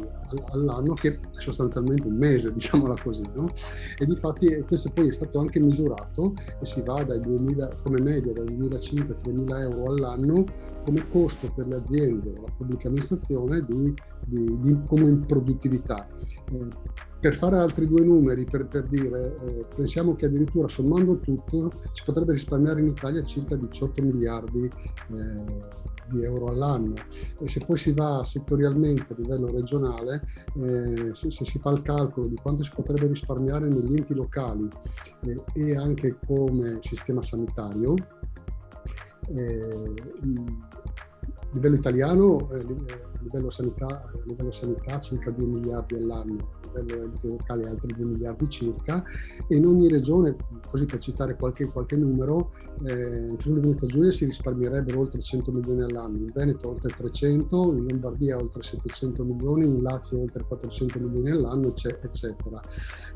all'anno 0.52 0.94
che 0.94 1.10
è 1.10 1.20
sostanzialmente 1.38 2.08
un 2.08 2.16
mese, 2.16 2.52
diciamola 2.54 2.96
così, 3.02 3.24
no? 3.34 3.48
E 3.98 4.06
di 4.06 4.16
fatti 4.16 4.64
questo 4.68 4.90
poi 4.92 5.08
è 5.08 5.12
stato 5.12 5.40
anche 5.40 5.60
misurato 5.60 6.34
e 6.60 6.66
si 6.66 6.82
va 6.82 7.04
dai 7.04 7.20
2000, 7.20 7.72
come 7.84 8.02
media 8.02 8.34
dai 8.34 8.46
2.500 8.46 9.12
a 9.12 9.16
3.000 9.30 9.62
euro 9.62 9.92
all'anno 9.92 10.46
come 10.84 11.08
costo 11.10 11.52
per 11.54 11.68
le 11.68 11.78
aziende 11.78 12.34
o 12.38 12.42
la 12.42 12.54
pubblica 12.58 12.88
amministrazione 12.88 13.64
di, 13.66 13.94
di, 14.26 14.60
di 14.60 14.78
come 14.86 15.10
improduttività. 15.10 16.08
Eh, 16.52 16.68
per 17.24 17.36
fare 17.36 17.56
altri 17.56 17.88
due 17.88 18.02
numeri, 18.02 18.44
per, 18.44 18.68
per 18.68 18.86
dire, 18.86 19.38
eh, 19.40 19.66
pensiamo 19.74 20.14
che 20.14 20.26
addirittura 20.26 20.68
sommando 20.68 21.20
tutto 21.20 21.72
si 21.94 22.04
potrebbe 22.04 22.34
risparmiare 22.34 22.82
in 22.82 22.88
Italia 22.88 23.24
circa 23.24 23.56
18 23.56 24.02
miliardi 24.02 24.66
eh, 24.66 25.62
di 26.10 26.22
euro 26.22 26.48
all'anno. 26.48 26.96
E 27.40 27.48
se 27.48 27.62
poi 27.62 27.78
si 27.78 27.94
va 27.94 28.26
settorialmente 28.26 29.14
a 29.14 29.16
livello 29.18 29.48
regionale, 29.48 30.22
eh, 30.58 31.14
se, 31.14 31.32
se, 31.32 31.46
si 31.46 31.60
fa 31.60 31.70
il 31.70 31.82
calcolo 31.82 32.28
di 32.28 32.36
quanto 32.36 32.62
si 32.62 32.72
potrebbe 32.76 33.08
risparmiare 33.08 33.70
negli 33.70 33.96
enti 33.96 34.14
locali 34.14 34.68
eh, 35.22 35.44
e 35.54 35.78
anche 35.78 36.18
come 36.28 36.80
sistema 36.82 37.24
sanitario, 37.24 37.94
eh, 39.30 39.94
a 40.20 41.54
livello 41.54 41.76
italiano, 41.76 42.50
eh, 42.50 42.60
a 42.60 43.22
livello 43.22 43.50
sanità, 43.50 43.88
a 43.88 44.12
livello 44.26 44.52
sanità 44.52 45.00
circa 45.00 45.32
2 45.32 45.46
miliardi 45.46 45.96
all'anno 45.96 46.63
livello 46.82 47.04
enti 47.04 47.28
locali 47.28 47.66
altri 47.66 47.94
2 47.94 48.06
miliardi 48.06 48.50
circa 48.50 49.04
e 49.48 49.56
in 49.56 49.66
ogni 49.66 49.88
regione, 49.88 50.36
così 50.70 50.86
per 50.86 51.00
citare 51.00 51.36
qualche, 51.36 51.66
qualche 51.66 51.96
numero, 51.96 52.52
eh, 52.86 53.28
in 53.30 53.38
Friuli 53.38 53.62
Venezia 53.62 53.88
Giulia 53.88 54.12
si 54.12 54.26
risparmierebbero 54.26 55.00
oltre 55.00 55.22
100 55.22 55.52
milioni 55.52 55.82
all'anno, 55.82 56.18
in 56.18 56.32
Veneto 56.34 56.70
oltre 56.70 56.92
300, 56.96 57.74
in 57.74 57.86
Lombardia 57.88 58.38
oltre 58.38 58.64
700 58.64 59.24
milioni, 59.24 59.68
in 59.68 59.82
Lazio 59.82 60.20
oltre 60.20 60.44
400 60.46 61.00
milioni 61.00 61.32
all'anno, 61.32 61.68
eccetera. 61.68 62.62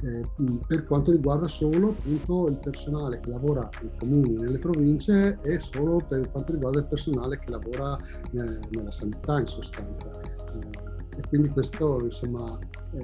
Eh, 0.01 0.23
per 0.67 0.85
quanto 0.85 1.11
riguarda 1.11 1.47
solo 1.47 1.89
appunto 1.89 2.47
il 2.47 2.59
personale 2.59 3.19
che 3.19 3.29
lavora 3.29 3.67
nei 3.81 3.91
comuni, 3.97 4.35
nelle 4.35 4.59
province 4.59 5.39
e 5.41 5.59
solo 5.59 5.99
per 6.07 6.29
quanto 6.31 6.53
riguarda 6.53 6.79
il 6.79 6.87
personale 6.87 7.39
che 7.39 7.49
lavora 7.49 7.97
eh, 7.97 8.59
nella 8.71 8.91
sanità 8.91 9.39
in 9.39 9.47
sostanza. 9.47 10.19
Eh, 10.21 10.86
e 11.17 11.27
quindi 11.27 11.49
questo 11.49 11.99
insomma 12.03 12.57
è, 12.91 12.97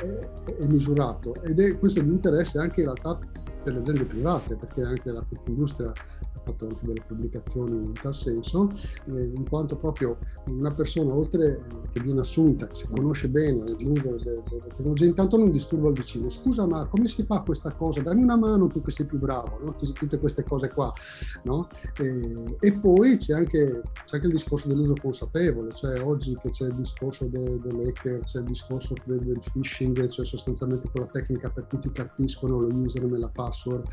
è, 0.00 0.56
è, 0.58 0.66
misurato. 0.66 1.34
Ed 1.42 1.58
è 1.58 1.78
questo 1.78 2.02
di 2.02 2.10
interesse 2.10 2.58
anche 2.58 2.80
in 2.80 2.92
realtà 2.92 3.18
per 3.62 3.74
le 3.74 3.80
aziende 3.80 4.04
private, 4.04 4.56
perché 4.56 4.82
anche 4.82 5.10
la 5.10 5.24
Confindustria 5.28 5.90
ha 5.90 6.40
fatto 6.44 6.66
anche 6.66 6.86
delle 6.86 7.02
pubblicazioni 7.06 7.76
in 7.76 7.92
tal 7.92 8.14
senso, 8.14 8.70
eh, 9.06 9.30
in 9.34 9.48
quanto 9.48 9.76
proprio 9.76 10.18
una 10.46 10.70
persona, 10.70 11.14
oltre 11.14 11.62
che 11.92 12.00
viene 12.00 12.20
assunta, 12.20 12.68
si 12.72 12.86
conosce 12.86 13.28
bene 13.28 13.74
l'uso 13.78 14.16
delle 14.16 14.42
de 14.48 14.62
tecnologie, 14.68 15.06
intanto 15.06 15.36
non 15.36 15.50
disturba 15.50 15.88
il 15.88 15.94
vicino. 15.94 16.28
Scusa, 16.28 16.66
ma 16.66 16.86
come 16.86 17.08
si 17.08 17.22
fa 17.24 17.40
questa 17.40 17.72
cosa? 17.72 18.00
Dammi 18.00 18.22
una 18.22 18.36
mano 18.36 18.66
tu 18.68 18.82
che 18.82 18.90
sei 18.90 19.06
più 19.06 19.18
bravo, 19.18 19.58
no? 19.62 19.72
tutte 19.72 20.18
queste 20.18 20.44
cose 20.44 20.68
qua. 20.68 20.92
No? 21.44 21.68
E, 21.98 22.56
e, 22.60 22.72
poi 22.72 23.16
c'è 23.16 23.34
anche, 23.34 23.82
c'è 24.04 24.16
anche, 24.16 24.26
il 24.26 24.32
discorso 24.32 24.68
dell'uso 24.68 24.94
consapevole, 25.00 25.72
cioè 25.72 26.00
oggi 26.02 26.36
che 26.40 26.50
c'è 26.50 26.66
il 26.66 26.76
discorso 26.76 27.26
de, 27.26 27.58
dell'hacker, 27.60 28.20
c'è 28.20 28.38
il 28.38 28.44
discorso 28.44 28.94
de, 29.04 29.18
del 29.18 29.40
phishing, 29.52 30.08
cioè 30.08 30.24
sostanzialmente 30.24 30.88
quella 30.90 31.06
tecnica 31.06 31.50
per 31.50 31.66
cui 31.66 31.78
ti 31.80 31.90
capiscono 31.90 32.60
lo 32.60 32.68
username 32.68 33.16
e 33.16 33.20
la 33.20 33.30
password 33.50 33.86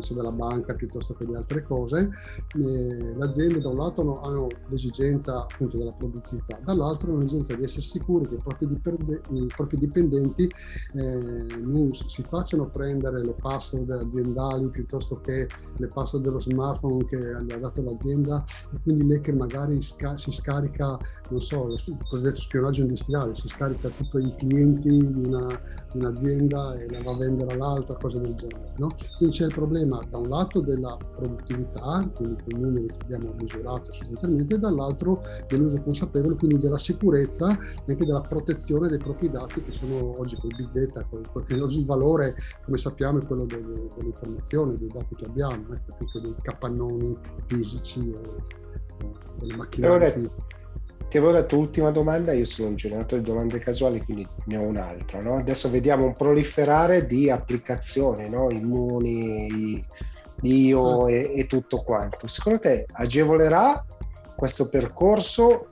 so, 0.00 0.14
della 0.14 0.32
banca 0.32 0.74
piuttosto 0.74 1.14
che 1.14 1.26
di 1.26 1.34
altre 1.34 1.62
cose. 1.62 2.10
Le 2.54 3.16
aziende 3.20 3.60
da 3.60 3.68
un 3.68 3.76
lato 3.76 4.20
hanno 4.20 4.48
l'esigenza 4.68 5.42
appunto 5.42 5.76
della 5.76 5.92
produttività, 5.92 6.58
dall'altro 6.64 7.10
hanno 7.10 7.20
l'esigenza 7.20 7.54
di 7.54 7.64
essere 7.64 7.82
sicuri 7.82 8.26
che 8.26 8.34
i 8.34 8.38
propri, 8.38 8.66
dipende, 8.66 9.20
i 9.30 9.46
propri 9.46 9.76
dipendenti 9.76 10.50
eh, 10.94 11.46
non 11.60 11.92
si 11.92 12.22
facciano 12.22 12.68
prendere 12.68 13.22
le 13.22 13.34
password 13.34 13.90
aziendali 13.90 14.70
piuttosto 14.70 15.20
che 15.20 15.48
le 15.76 15.88
password 15.88 16.24
dello 16.24 16.40
smartphone 16.40 17.04
che 17.04 17.18
gli 17.18 17.52
ha 17.52 17.58
dato 17.58 17.82
l'azienda 17.82 18.44
e 18.72 18.80
quindi 18.82 19.06
lei 19.06 19.20
che 19.20 19.32
magari 19.32 19.80
si 19.82 20.30
scarica, 20.30 20.98
non 21.28 21.40
so, 21.40 21.68
il 21.68 21.98
cosiddetto 22.08 22.40
spionaggio 22.40 22.82
industriale, 22.82 23.34
si 23.34 23.48
scarica 23.48 23.88
tutti 23.88 24.18
i 24.18 24.34
clienti 24.36 24.88
di, 24.88 25.24
una, 25.24 25.46
di 25.92 25.98
un'azienda 25.98 26.74
e 26.74 26.88
la 26.90 27.02
va 27.02 27.12
a 27.12 27.16
vendere 27.16 27.52
all'altra, 27.52 27.96
cose 27.96 28.20
del 28.20 28.34
genere. 28.34 28.72
No? 28.76 28.94
Quindi 29.16 29.36
c'è 29.36 29.46
il 29.46 29.54
problema 29.54 30.00
da 30.08 30.18
un 30.18 30.28
lato 30.28 30.60
della 30.60 30.96
produttività, 31.16 32.08
quindi 32.14 32.42
con 32.42 32.58
i 32.58 32.62
numeri 32.62 32.86
che 32.86 32.98
abbiamo 33.02 33.34
misurato 33.38 33.92
sostanzialmente, 33.92 34.54
e 34.54 34.58
dall'altro 34.58 35.22
dell'uso 35.48 35.80
consapevole, 35.82 36.36
quindi 36.36 36.58
della 36.58 36.78
sicurezza 36.78 37.52
e 37.52 37.92
anche 37.92 38.04
della 38.04 38.20
protezione 38.20 38.88
dei 38.88 38.98
propri 38.98 39.30
dati 39.30 39.62
che 39.62 39.72
sono 39.72 40.18
oggi 40.18 40.36
con 40.36 40.50
il 40.50 40.56
big 40.56 40.86
data, 40.86 41.06
perché 41.32 41.60
oggi 41.60 41.80
il 41.80 41.86
valore, 41.86 42.36
come 42.64 42.78
sappiamo, 42.78 43.20
è 43.20 43.26
quello 43.26 43.44
delle, 43.44 43.90
dell'informazione, 43.96 44.76
dei 44.76 44.88
dati 44.88 45.14
che 45.14 45.24
abbiamo, 45.24 45.72
ecco, 45.72 45.94
più 45.98 46.06
che 46.10 46.20
dei 46.20 46.34
capannoni 46.40 47.16
fisici 47.46 48.10
o, 48.10 48.20
o 49.04 49.12
delle 49.38 50.12
fisiche. 50.12 50.60
Ti 51.12 51.18
avevo 51.18 51.34
detto 51.34 51.58
ultima 51.58 51.90
domanda, 51.90 52.32
io 52.32 52.46
sono 52.46 52.68
un 52.68 52.76
generatore 52.76 53.20
di 53.20 53.28
domande 53.28 53.58
casuali, 53.58 54.02
quindi 54.02 54.26
ne 54.46 54.56
ho 54.56 54.62
un'altra. 54.62 55.20
No? 55.20 55.36
Adesso 55.36 55.68
vediamo 55.68 56.06
un 56.06 56.16
proliferare 56.16 57.04
di 57.04 57.28
applicazioni, 57.28 58.30
no? 58.30 58.48
immuni, 58.48 59.86
io 60.40 61.08
e, 61.08 61.32
e 61.36 61.46
tutto 61.46 61.82
quanto. 61.82 62.26
Secondo 62.28 62.60
te 62.60 62.86
agevolerà 62.90 63.84
questo 64.34 64.70
percorso 64.70 65.66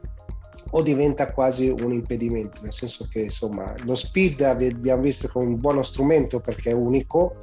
o 0.72 0.82
diventa 0.82 1.32
quasi 1.32 1.70
un 1.70 1.90
impedimento, 1.90 2.60
nel 2.60 2.74
senso 2.74 3.08
che 3.10 3.20
insomma 3.20 3.72
lo 3.84 3.94
speed 3.94 4.42
abbiamo 4.42 5.00
visto 5.00 5.26
come 5.28 5.46
un 5.46 5.56
buono 5.56 5.82
strumento 5.82 6.40
perché 6.40 6.68
è 6.68 6.74
unico, 6.74 7.36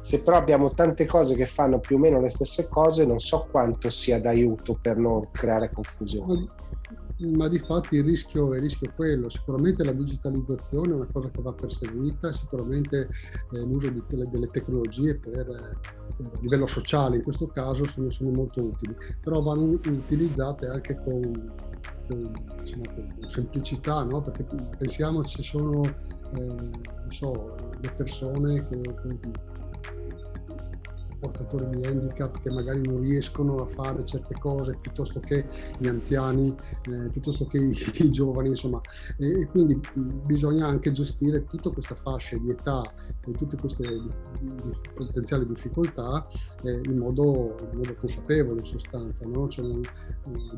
se 0.00 0.18
però 0.22 0.38
abbiamo 0.38 0.72
tante 0.72 1.06
cose 1.06 1.36
che 1.36 1.46
fanno 1.46 1.78
più 1.78 1.94
o 1.94 1.98
meno 2.00 2.20
le 2.20 2.30
stesse 2.30 2.68
cose, 2.68 3.06
non 3.06 3.20
so 3.20 3.46
quanto 3.48 3.90
sia 3.90 4.20
d'aiuto 4.20 4.76
per 4.82 4.96
non 4.96 5.30
creare 5.30 5.70
confusione. 5.72 6.48
Ma 7.18 7.46
di 7.46 7.60
fatti 7.60 7.96
il 7.96 8.04
rischio, 8.04 8.54
il 8.54 8.60
rischio 8.60 8.88
è 8.88 8.92
quello, 8.92 9.28
sicuramente 9.28 9.84
la 9.84 9.92
digitalizzazione 9.92 10.90
è 10.90 10.94
una 10.94 11.06
cosa 11.12 11.30
che 11.30 11.42
va 11.42 11.52
perseguita, 11.52 12.32
sicuramente 12.32 13.08
eh, 13.52 13.60
l'uso 13.60 13.88
di, 13.88 14.02
delle, 14.08 14.50
tecnologie 14.50 15.16
per, 15.16 15.44
per, 16.16 16.26
a 16.26 16.40
livello 16.40 16.66
sociale 16.66 17.16
in 17.16 17.22
questo 17.22 17.46
caso 17.46 17.86
sono, 17.86 18.10
sono 18.10 18.30
molto 18.30 18.64
utili, 18.64 18.96
però 19.20 19.40
vanno 19.42 19.78
utilizzate 19.86 20.66
anche 20.66 20.96
con, 21.04 21.52
con, 22.08 22.32
diciamo, 22.58 22.82
con 22.94 23.28
semplicità, 23.28 24.02
no? 24.02 24.20
perché 24.20 24.44
pensiamo 24.76 25.22
ci 25.22 25.42
sono 25.44 25.82
eh, 25.84 26.70
so, 27.10 27.54
le 27.80 27.92
persone 27.96 28.66
che 28.66 28.80
portatori 31.24 31.68
di 31.70 31.84
handicap 31.86 32.40
che 32.42 32.50
magari 32.50 32.82
non 32.82 33.00
riescono 33.00 33.56
a 33.56 33.66
fare 33.66 34.04
certe 34.04 34.36
cose 34.38 34.76
piuttosto 34.78 35.20
che 35.20 35.46
gli 35.78 35.88
anziani, 35.88 36.54
eh, 36.90 37.08
piuttosto 37.10 37.46
che 37.46 37.58
i, 37.58 37.74
i 38.04 38.10
giovani, 38.10 38.50
insomma. 38.50 38.80
E, 39.16 39.40
e, 39.40 39.46
quindi 39.46 39.80
bisogna 40.24 40.66
anche 40.66 40.90
gestire 40.90 41.44
tutta 41.46 41.70
questa 41.70 41.94
fascia 41.94 42.36
di 42.36 42.50
età 42.50 42.82
e 43.26 43.32
tutte 43.32 43.56
queste 43.56 43.84
di, 43.88 44.10
di 44.40 44.72
potenziali 44.94 45.46
difficoltà 45.46 46.26
eh, 46.62 46.80
in, 46.84 46.98
modo, 46.98 47.56
in, 47.72 47.78
modo, 47.78 47.94
consapevole 47.94 48.60
in 48.60 48.66
sostanza, 48.66 49.26
no? 49.26 49.48
cioè, 49.48 49.64
eh, 49.64 49.82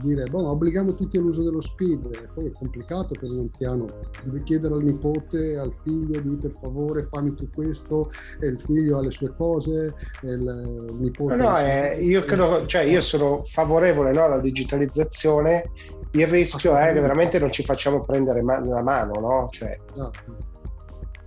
dire, 0.00 0.24
boh, 0.24 0.48
obblighiamo 0.48 0.94
tutti 0.94 1.16
all'uso 1.16 1.44
dello 1.44 1.60
speed, 1.60 2.32
poi 2.34 2.46
è 2.46 2.52
complicato 2.52 3.14
per 3.18 3.30
un 3.30 3.40
anziano, 3.40 3.86
deve 4.24 4.42
chiedere 4.42 4.74
al 4.74 4.82
nipote, 4.82 5.56
al 5.56 5.72
figlio 5.72 6.20
di 6.20 6.36
per 6.36 6.54
favore 6.60 7.04
fammi 7.04 7.34
tu 7.34 7.48
questo, 7.50 8.10
e 8.40 8.48
il 8.48 8.58
figlio 8.58 8.98
ha 8.98 9.02
le 9.02 9.10
sue 9.12 9.32
cose, 9.36 9.94
il, 10.22 10.55
nipote. 10.98 11.36
No, 11.36 11.58
eh, 11.58 11.98
io 12.00 12.24
credo, 12.24 12.66
cioè 12.66 12.82
io 12.82 13.00
sono 13.00 13.42
favorevole 13.44 14.12
no, 14.12 14.24
alla 14.24 14.40
digitalizzazione. 14.40 15.70
Il 16.12 16.26
rischio 16.26 16.76
è 16.76 16.92
che 16.92 17.00
veramente 17.00 17.38
non 17.38 17.52
ci 17.52 17.62
facciamo 17.62 18.00
prendere 18.00 18.42
man- 18.42 18.66
la 18.66 18.82
mano, 18.82 19.20
no? 19.20 19.48
Cioè, 19.50 19.78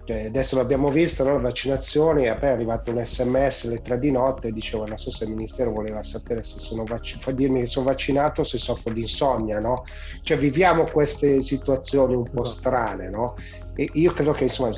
cioè, 0.10 0.26
adesso 0.26 0.56
l'abbiamo 0.56 0.90
visto, 0.90 1.24
no? 1.24 1.36
le 1.36 1.44
vaccinazioni, 1.44 2.24
è 2.24 2.30
arrivato 2.48 2.90
un 2.90 3.06
sms 3.06 3.66
alle 3.66 3.82
tre 3.84 4.00
di 4.00 4.10
notte 4.10 4.48
e 4.48 4.52
dicevo, 4.52 4.88
non 4.88 4.98
so 4.98 5.12
se 5.12 5.26
il 5.26 5.30
ministero 5.30 5.72
voleva 5.72 6.02
sapere 6.02 6.42
se 6.42 6.58
sono 6.58 6.84
vac- 6.84 7.30
dirmi 7.30 7.60
che 7.60 7.68
sono 7.68 7.86
vaccinato 7.86 8.42
o 8.42 8.44
se 8.44 8.58
soffro 8.58 8.92
di 8.92 9.02
insonnia, 9.02 9.60
no? 9.60 9.84
Cioè 10.24 10.36
viviamo 10.36 10.86
queste 10.86 11.42
situazioni 11.42 12.16
un 12.16 12.24
po' 12.24 12.44
strane, 12.44 13.08
no? 13.10 13.36
E 13.76 13.88
io 13.94 14.12
credo 14.12 14.32
che 14.32 14.46
insomma 14.46 14.72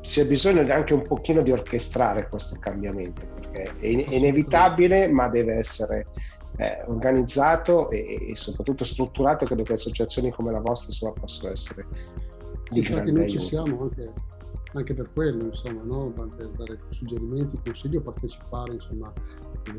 sia 0.00 0.24
bisogno 0.24 0.64
anche 0.72 0.94
un 0.94 1.02
pochino 1.02 1.42
di 1.42 1.52
orchestrare 1.52 2.26
questo 2.26 2.56
cambiamento, 2.58 3.26
perché 3.58 3.78
è, 3.78 3.86
in- 3.86 4.04
inevitabile, 4.08 5.08
ma 5.08 5.28
deve 5.28 5.56
essere 5.56 6.06
eh, 6.56 6.84
organizzato 6.86 7.90
e, 7.90 8.28
e, 8.30 8.36
soprattutto 8.36 8.84
strutturato. 8.84 9.44
Credo 9.44 9.62
che 9.62 9.72
associazioni 9.72 10.30
come 10.30 10.52
la 10.52 10.60
vostra 10.60 10.88
insomma, 10.88 11.12
possono 11.12 11.52
essere 11.52 11.86
di 12.70 12.80
Infatti 12.80 13.12
noi 13.12 13.30
ci 13.30 13.38
siamo 13.38 13.82
anche, 13.82 14.12
anche, 14.74 14.94
per 14.94 15.10
quello, 15.12 15.44
insomma, 15.44 15.82
no? 15.82 16.12
per 16.12 16.48
dare 16.50 16.78
suggerimenti, 16.90 17.58
consigli 17.64 17.96
o 17.96 18.02
partecipare, 18.02 18.74
insomma, 18.74 19.12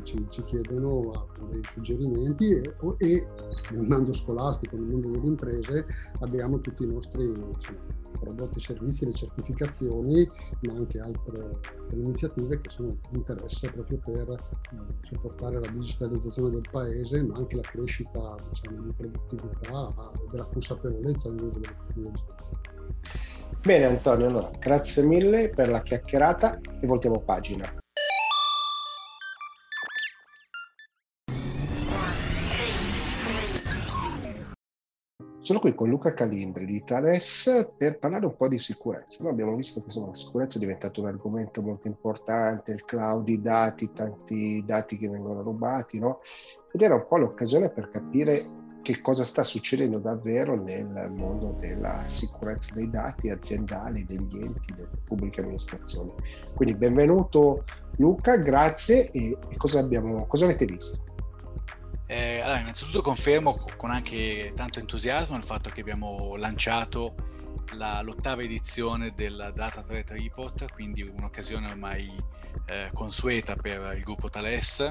ci, 0.02 0.26
ci, 0.28 0.42
chiedono 0.44 1.28
dei 1.50 1.62
suggerimenti 1.64 2.50
e, 2.50 2.74
e, 2.98 3.26
nel 3.70 3.86
mondo 3.86 4.12
scolastico, 4.12 4.76
nel 4.76 4.86
mondo 4.86 5.10
delle 5.10 5.26
imprese 5.26 5.86
abbiamo 6.20 6.60
tutti 6.60 6.82
i 6.82 6.86
nostri 6.86 7.24
insomma, 7.24 7.78
prodotti 8.18 8.58
e 8.58 8.60
servizi, 8.60 9.04
le 9.04 9.12
certificazioni, 9.12 10.28
ma 10.62 10.74
anche 10.74 10.98
altre, 10.98 11.42
altre, 11.42 11.96
iniziative 11.96 12.60
che 12.60 12.70
sono 12.70 12.96
di 13.10 13.16
interesse 13.16 13.70
proprio 13.70 13.98
per 13.98 14.30
eh, 14.30 15.06
supportare 15.06 15.60
la 15.60 15.70
digitalizzazione 15.70 16.50
del 16.50 16.64
paese, 16.70 17.22
ma 17.22 17.36
anche 17.36 17.56
la 17.56 17.62
crescita 17.62 18.36
diciamo, 18.48 18.82
di 18.82 18.92
produttività 18.92 19.88
e 20.14 20.30
della 20.30 20.46
consapevolezza 20.46 21.30
nell'uso 21.30 21.58
delle 21.58 21.76
tecnologie. 21.86 22.24
Bene 23.62 23.84
Antonio, 23.84 24.26
allora 24.26 24.50
grazie 24.58 25.02
mille 25.02 25.50
per 25.50 25.68
la 25.68 25.82
chiacchierata 25.82 26.60
e 26.80 26.86
voltiamo 26.86 27.20
pagina. 27.20 27.79
Sono 35.50 35.62
qui 35.62 35.74
con 35.74 35.88
Luca 35.88 36.14
Calindri 36.14 36.64
di 36.64 36.84
Thales 36.84 37.72
per 37.76 37.98
parlare 37.98 38.24
un 38.24 38.36
po' 38.36 38.46
di 38.46 38.56
sicurezza. 38.56 39.24
Noi 39.24 39.32
abbiamo 39.32 39.56
visto 39.56 39.80
che 39.80 39.86
insomma, 39.86 40.06
la 40.06 40.14
sicurezza 40.14 40.58
è 40.58 40.60
diventato 40.60 41.00
un 41.00 41.08
argomento 41.08 41.60
molto 41.60 41.88
importante, 41.88 42.70
il 42.70 42.84
cloud, 42.84 43.28
i 43.28 43.40
dati, 43.40 43.90
tanti 43.92 44.62
dati 44.64 44.96
che 44.96 45.08
vengono 45.08 45.42
rubati, 45.42 45.98
no? 45.98 46.20
Ed 46.70 46.82
era 46.82 46.94
un 46.94 47.04
po' 47.08 47.16
l'occasione 47.16 47.68
per 47.68 47.88
capire 47.88 48.44
che 48.80 49.00
cosa 49.00 49.24
sta 49.24 49.42
succedendo 49.42 49.98
davvero 49.98 50.54
nel 50.54 51.10
mondo 51.10 51.56
della 51.58 52.06
sicurezza 52.06 52.72
dei 52.76 52.88
dati 52.88 53.28
aziendali, 53.28 54.06
degli 54.06 54.38
enti, 54.40 54.72
delle 54.72 55.00
pubbliche 55.02 55.40
amministrazioni. 55.40 56.12
Quindi 56.54 56.76
benvenuto 56.76 57.64
Luca, 57.96 58.36
grazie 58.36 59.10
e, 59.10 59.36
cosa, 59.56 59.80
abbiamo, 59.80 60.26
cosa 60.26 60.44
avete 60.44 60.64
visto? 60.64 61.08
Eh, 62.10 62.40
allora, 62.40 62.58
innanzitutto 62.58 63.02
confermo 63.02 63.64
con 63.76 63.92
anche 63.92 64.50
tanto 64.56 64.80
entusiasmo 64.80 65.36
il 65.36 65.44
fatto 65.44 65.70
che 65.70 65.80
abbiamo 65.80 66.34
lanciato 66.34 67.14
la, 67.74 68.00
l'ottava 68.02 68.42
edizione 68.42 69.14
del 69.14 69.52
Data 69.54 69.84
Threat 69.84 70.10
Report, 70.10 70.72
quindi 70.72 71.02
un'occasione 71.02 71.70
ormai 71.70 72.12
eh, 72.66 72.90
consueta 72.92 73.54
per 73.54 73.94
il 73.96 74.02
gruppo 74.02 74.28
Thales 74.28 74.90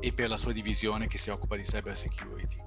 e 0.00 0.12
per 0.12 0.28
la 0.28 0.36
sua 0.36 0.52
divisione 0.52 1.06
che 1.06 1.16
si 1.16 1.30
occupa 1.30 1.56
di 1.56 1.62
cyber 1.62 1.96
security. 1.96 2.62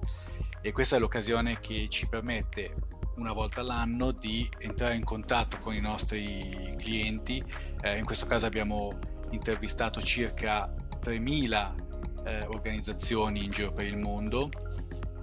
E 0.60 0.72
questa 0.72 0.96
è 0.96 0.98
l'occasione 0.98 1.60
che 1.60 1.86
ci 1.88 2.08
permette 2.08 2.74
una 3.18 3.32
volta 3.32 3.60
all'anno 3.60 4.10
di 4.10 4.50
entrare 4.58 4.96
in 4.96 5.04
contatto 5.04 5.60
con 5.60 5.72
i 5.72 5.80
nostri 5.80 6.74
clienti. 6.78 7.40
Eh, 7.80 7.98
in 7.98 8.04
questo 8.04 8.26
caso 8.26 8.44
abbiamo 8.44 8.98
intervistato 9.30 10.02
circa 10.02 10.74
3.000 11.00 11.92
eh, 12.24 12.46
organizzazioni 12.46 13.44
in 13.44 13.50
giro 13.50 13.72
per 13.72 13.86
il 13.86 13.96
mondo, 13.96 14.50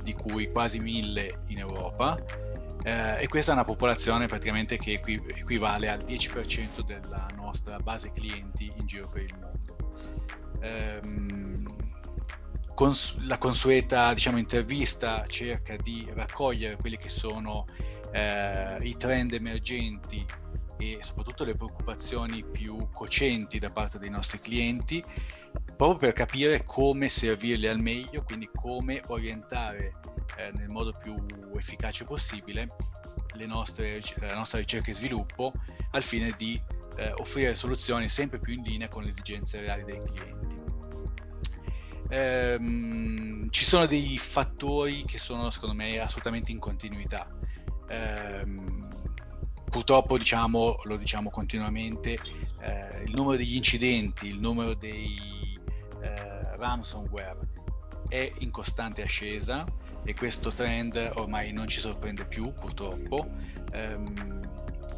di 0.03 0.13
cui 0.13 0.47
quasi 0.49 0.79
1.000 0.79 1.43
in 1.47 1.59
Europa. 1.59 2.17
Eh, 2.83 3.23
e 3.23 3.27
questa 3.27 3.51
è 3.51 3.53
una 3.53 3.63
popolazione 3.63 4.25
praticamente 4.25 4.77
che 4.77 4.93
equi- 4.93 5.23
equivale 5.35 5.89
al 5.89 6.03
10% 6.03 6.81
della 6.85 7.27
nostra 7.35 7.77
base 7.77 8.11
clienti 8.11 8.71
in 8.77 8.85
giro 8.85 9.07
per 9.07 9.21
il 9.23 9.35
mondo. 9.39 9.93
Ehm, 10.61 11.65
cons- 12.73 13.17
la 13.25 13.37
consueta 13.37 14.13
diciamo, 14.13 14.37
intervista 14.37 15.25
cerca 15.27 15.75
di 15.77 16.09
raccogliere 16.13 16.77
quelli 16.77 16.97
che 16.97 17.09
sono 17.09 17.65
eh, 18.11 18.77
i 18.81 18.95
trend 18.95 19.33
emergenti 19.33 20.25
e 20.77 20.97
soprattutto 21.01 21.43
le 21.43 21.55
preoccupazioni 21.55 22.43
più 22.43 22.89
cocenti 22.91 23.59
da 23.59 23.69
parte 23.69 23.99
dei 23.99 24.09
nostri 24.09 24.39
clienti, 24.39 25.03
proprio 25.75 25.97
per 25.97 26.13
capire 26.13 26.63
come 26.63 27.09
servirli 27.09 27.67
al 27.67 27.79
meglio, 27.79 28.23
quindi 28.23 28.49
come 28.53 29.01
orientare 29.07 29.95
eh, 30.37 30.51
nel 30.55 30.69
modo 30.69 30.93
più 30.93 31.15
efficace 31.55 32.05
possibile 32.05 32.75
le 33.33 33.45
nostre, 33.45 34.01
la 34.19 34.35
nostra 34.35 34.59
ricerca 34.59 34.91
e 34.91 34.93
sviluppo 34.93 35.53
al 35.91 36.03
fine 36.03 36.33
di 36.37 36.61
eh, 36.97 37.11
offrire 37.17 37.55
soluzioni 37.55 38.09
sempre 38.09 38.39
più 38.39 38.53
in 38.53 38.61
linea 38.61 38.87
con 38.87 39.03
le 39.03 39.09
esigenze 39.09 39.59
reali 39.59 39.83
dei 39.83 39.99
clienti. 39.99 40.59
Ehm, 42.09 43.49
ci 43.49 43.63
sono 43.63 43.85
dei 43.85 44.17
fattori 44.17 45.03
che 45.05 45.17
sono 45.17 45.49
secondo 45.49 45.75
me 45.75 45.97
assolutamente 45.99 46.51
in 46.51 46.59
continuità. 46.59 47.27
Ehm, 47.87 48.89
purtroppo 49.69 50.17
diciamo, 50.17 50.79
lo 50.83 50.97
diciamo 50.97 51.29
continuamente, 51.29 52.19
eh, 52.61 53.03
il 53.03 53.13
numero 53.13 53.37
degli 53.37 53.55
incidenti, 53.55 54.27
il 54.27 54.39
numero 54.39 54.73
dei 54.73 55.59
eh, 56.01 56.55
ransomware 56.57 57.37
è 58.07 58.31
in 58.39 58.51
costante 58.51 59.01
ascesa 59.01 59.65
e 60.03 60.13
questo 60.13 60.51
trend 60.51 61.11
ormai 61.15 61.51
non 61.53 61.67
ci 61.67 61.79
sorprende 61.79 62.25
più 62.25 62.53
purtroppo. 62.53 63.29
Um, 63.73 64.39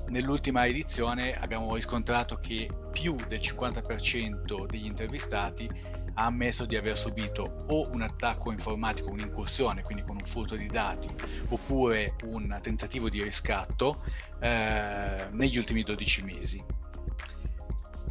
nell'ultima 0.08 0.66
edizione 0.66 1.36
abbiamo 1.36 1.76
riscontrato 1.76 2.38
che 2.38 2.70
più 2.92 3.16
del 3.28 3.40
50% 3.40 4.66
degli 4.66 4.86
intervistati 4.86 5.70
ha 6.16 6.26
ammesso 6.26 6.66
di 6.66 6.76
aver 6.76 6.98
subito 6.98 7.66
o 7.68 7.90
un 7.92 8.02
attacco 8.02 8.52
informatico, 8.52 9.10
un'incursione, 9.10 9.82
quindi 9.82 10.04
con 10.04 10.18
un 10.20 10.26
furto 10.26 10.56
di 10.56 10.68
dati, 10.68 11.10
oppure 11.50 12.16
un 12.26 12.58
tentativo 12.62 13.10
di 13.10 13.24
riscatto 13.24 14.04
eh, 14.40 15.28
negli 15.32 15.58
ultimi 15.58 15.82
12 15.84 16.24
mesi. 16.24 16.64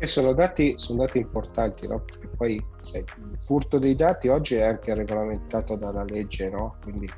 E 0.03 0.09
sono 0.09 0.33
dati, 0.33 0.77
sono 0.79 1.05
dati 1.05 1.19
importanti, 1.19 1.87
no? 1.87 2.01
Perché 2.01 2.27
poi 2.27 2.61
sai, 2.81 3.05
il 3.31 3.39
furto 3.39 3.79
dei 3.79 3.95
dati 3.95 4.27
oggi 4.27 4.57
è 4.57 4.63
anche 4.63 4.93
regolamentato 4.95 5.77
dalla 5.77 6.03
legge, 6.03 6.51
no? 6.51 6.75
Quindi 6.83 7.09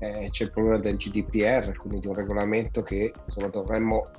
eh, 0.00 0.26
c'è 0.32 0.42
il 0.42 0.50
problema 0.50 0.78
del 0.78 0.96
GDPR, 0.96 1.76
quindi 1.76 2.00
di 2.00 2.08
un 2.08 2.14
regolamento 2.14 2.82
che 2.82 3.12
insomma, 3.24 3.46
dovremmo 3.50 4.10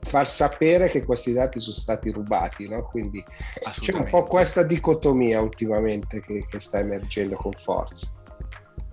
far 0.00 0.26
sapere 0.28 0.88
che 0.88 1.04
questi 1.04 1.32
dati 1.32 1.60
sono 1.60 1.76
stati 1.76 2.10
rubati, 2.10 2.68
no? 2.68 2.82
Quindi 2.82 3.24
c'è 3.70 3.94
un 3.94 4.08
po' 4.10 4.22
questa 4.22 4.64
dicotomia 4.64 5.40
ultimamente 5.40 6.20
che, 6.20 6.44
che, 6.50 6.58
sta 6.58 6.80
emergendo 6.80 7.36
con 7.36 7.52
forza. 7.52 8.08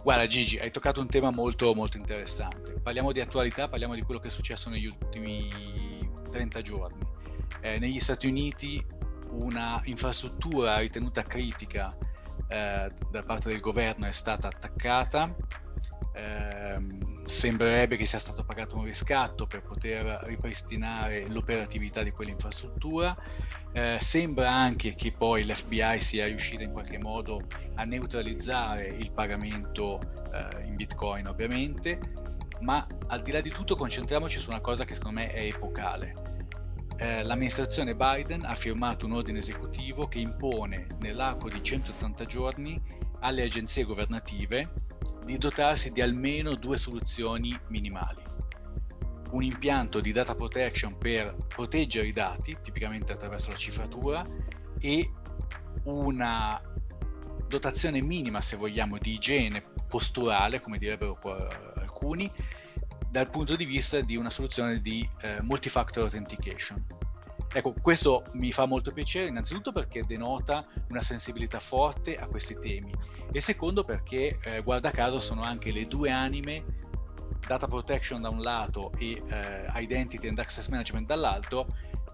Guarda 0.04 0.28
Gigi, 0.28 0.60
hai 0.60 0.70
toccato 0.70 1.02
un 1.02 1.08
tema 1.08 1.32
molto 1.32 1.74
molto 1.74 1.98
interessante. 1.98 2.80
Parliamo 2.84 3.14
di 3.14 3.20
attualità, 3.20 3.68
parliamo 3.68 3.96
di 3.96 4.04
quello 4.04 4.20
che 4.20 4.28
è 4.28 4.30
successo 4.30 4.70
negli 4.70 4.86
ultimi 4.86 5.50
30 6.30 6.62
giorni. 6.62 7.14
Eh, 7.64 7.80
negli 7.80 8.00
Stati 8.02 8.28
Uniti 8.28 8.86
una 9.30 9.82
infrastruttura 9.86 10.80
ritenuta 10.80 11.24
critica 11.24 11.96
eh, 12.50 12.92
da 13.10 13.24
parte 13.24 13.48
del 13.48 13.62
governo 13.62 14.06
è 14.06 14.12
stata 14.12 14.50
attaccata. 14.50 15.34
Eh, 16.14 16.78
sembrerebbe 17.24 17.96
che 17.96 18.06
sia 18.06 18.20
stato 18.20 18.44
pagato 18.44 18.76
un 18.76 18.84
riscatto 18.84 19.48
per 19.48 19.62
poter 19.62 20.20
ripristinare 20.24 21.26
l'operatività 21.30 22.04
di 22.04 22.12
quell'infrastruttura. 22.12 23.16
Eh, 23.72 23.98
sembra 24.02 24.52
anche 24.52 24.94
che 24.94 25.14
poi 25.14 25.46
l'FBI 25.46 26.02
sia 26.02 26.26
riuscita 26.26 26.64
in 26.64 26.74
qualche 26.74 27.00
modo 27.00 27.40
a 27.76 27.86
neutralizzare 27.86 28.88
il 28.88 29.10
pagamento 29.14 30.02
eh, 30.34 30.66
in 30.66 30.76
Bitcoin, 30.76 31.28
ovviamente, 31.28 31.98
ma 32.60 32.86
al 33.08 33.22
di 33.22 33.32
là 33.32 33.40
di 33.40 33.52
tutto 33.52 33.78
concentriamoci 33.78 34.38
su 34.38 34.50
una 34.50 34.60
cosa 34.60 34.84
che 34.84 34.96
secondo 34.96 35.22
me 35.22 35.32
è 35.32 35.46
epocale. 35.46 36.43
Eh, 37.04 37.22
l'amministrazione 37.22 37.98
Biden 37.98 38.46
ha 38.46 38.56
firmato 38.56 39.06
un 39.06 39.12
ordine 39.12 39.40
esecutivo 39.40 40.08
che 40.08 40.20
impone 40.20 40.88
nell'arco 41.00 41.50
di 41.50 41.62
180 41.62 42.24
giorni 42.24 42.82
alle 43.20 43.44
agenzie 43.44 43.84
governative 43.84 44.72
di 45.26 45.38
dotarsi 45.38 45.92
di 45.92 46.00
almeno 46.00 46.56
due 46.56 46.78
soluzioni 46.78 47.60
minimali. 47.68 48.24
Un 49.32 49.44
impianto 49.44 50.00
di 50.00 50.14
data 50.14 50.34
protection 50.34 50.98
per 50.98 51.36
proteggere 51.46 52.08
i 52.08 52.14
dati, 52.14 52.56
tipicamente 52.64 53.12
attraverso 53.12 53.52
la 53.52 53.58
cifratura, 53.58 54.26
e 54.80 55.12
una 55.84 56.62
dotazione 57.50 58.02
minima, 58.02 58.40
se 58.40 58.56
vogliamo, 58.56 58.98
di 58.98 59.12
igiene 59.12 59.62
posturale, 59.90 60.62
come 60.62 60.78
direbbero 60.78 61.20
alcuni, 61.76 62.32
dal 63.14 63.30
punto 63.30 63.56
di 63.56 63.66
vista 63.66 64.02
di 64.02 64.16
una 64.16 64.32
soluzione 64.32 64.82
di 64.82 65.08
eh, 65.22 65.38
multifactor 65.44 66.06
authentication. 66.06 66.84
Ecco, 67.54 67.76
questo 67.80 68.24
mi 68.34 68.52
fa 68.52 68.66
molto 68.66 68.92
piacere 68.92 69.28
innanzitutto 69.28 69.72
perché 69.72 70.04
denota 70.04 70.66
una 70.90 71.04
sensibilità 71.04 71.60
forte 71.60 72.18
a 72.18 72.26
questi 72.26 72.58
temi 72.58 72.92
e 73.32 73.40
secondo 73.40 73.84
perché, 73.84 74.36
eh, 74.46 74.64
guarda 74.64 74.90
caso, 74.90 75.20
sono 75.20 75.44
anche 75.44 75.72
le 75.72 75.88
due 75.88 76.10
anime, 76.10 76.64
data 77.48 77.68
protection 77.68 78.20
da 78.20 78.30
un 78.30 78.42
lato 78.42 78.92
e 78.98 79.22
eh, 79.30 79.68
identity 79.76 80.28
and 80.28 80.40
access 80.40 80.68
management 80.70 81.06
dall'altro, 81.06 81.68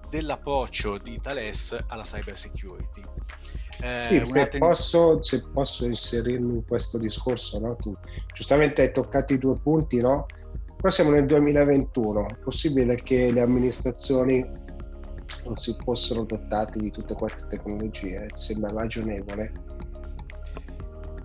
dell'approccio 0.09 0.97
di 0.97 1.17
Thales 1.21 1.77
alla 1.87 2.03
cyber 2.03 2.37
security. 2.37 3.03
Eh, 3.79 4.03
sì, 4.03 4.25
se, 4.25 4.49
ten... 4.49 4.59
posso, 4.59 5.21
se, 5.21 5.47
posso, 5.53 5.85
inserirmi 5.85 6.55
in 6.55 6.65
questo 6.65 6.97
discorso, 6.97 7.57
no? 7.61 7.77
tu 7.77 7.95
giustamente 8.33 8.81
hai 8.81 8.91
toccato 8.91 9.31
i 9.31 9.37
due 9.37 9.53
punti, 9.53 10.01
no? 10.01 10.25
Però 10.79 10.93
siamo 10.93 11.11
nel 11.11 11.25
2021, 11.25 12.27
è 12.29 12.35
possibile 12.41 12.95
che 12.95 13.33
le 13.33 13.41
amministrazioni 13.41 14.49
non 15.43 15.55
si 15.57 15.75
fossero 15.83 16.23
dotati 16.23 16.79
di 16.79 16.89
tutte 16.89 17.15
queste 17.15 17.47
tecnologie, 17.49 18.27
sembra 18.31 18.71
ragionevole. 18.71 19.51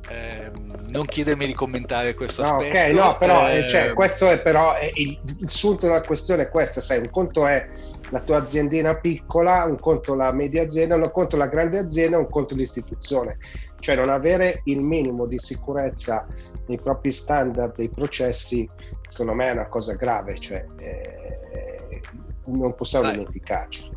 Eh, 0.08 0.50
non 0.88 1.06
chiedermi 1.06 1.46
di 1.46 1.54
commentare 1.54 2.14
questo 2.14 2.42
no, 2.42 2.56
aspetto. 2.56 2.94
Ok, 2.94 3.00
no, 3.00 3.16
però 3.16 3.48
eh... 3.48 3.64
cioè, 3.64 3.92
questo 3.92 4.28
è 4.28 4.42
però 4.42 4.74
è 4.74 4.90
il, 4.94 5.20
il 5.38 5.50
sunto 5.50 5.86
della 5.86 6.02
questione 6.02 6.42
è 6.42 6.48
questo, 6.48 6.80
sai, 6.80 6.98
un 6.98 7.10
conto 7.10 7.46
è 7.46 7.68
la 8.14 8.20
tua 8.20 8.36
aziendina 8.36 8.94
piccola, 8.94 9.64
un 9.64 9.76
conto 9.76 10.14
la 10.14 10.30
media 10.30 10.62
azienda, 10.62 10.94
un 10.94 11.10
conto 11.10 11.36
la 11.36 11.48
grande 11.48 11.78
azienda, 11.78 12.16
un 12.16 12.28
conto 12.28 12.54
l'istituzione. 12.54 13.38
Cioè 13.80 13.96
non 13.96 14.08
avere 14.08 14.60
il 14.66 14.82
minimo 14.82 15.26
di 15.26 15.36
sicurezza 15.36 16.24
nei 16.68 16.78
propri 16.78 17.10
standard, 17.10 17.74
dei 17.74 17.88
processi, 17.88 18.70
secondo 19.08 19.34
me 19.34 19.48
è 19.48 19.50
una 19.50 19.66
cosa 19.66 19.94
grave, 19.94 20.38
cioè 20.38 20.64
eh, 20.78 22.00
non 22.44 22.76
possiamo 22.76 23.06
Dai. 23.06 23.16
dimenticarci. 23.16 23.90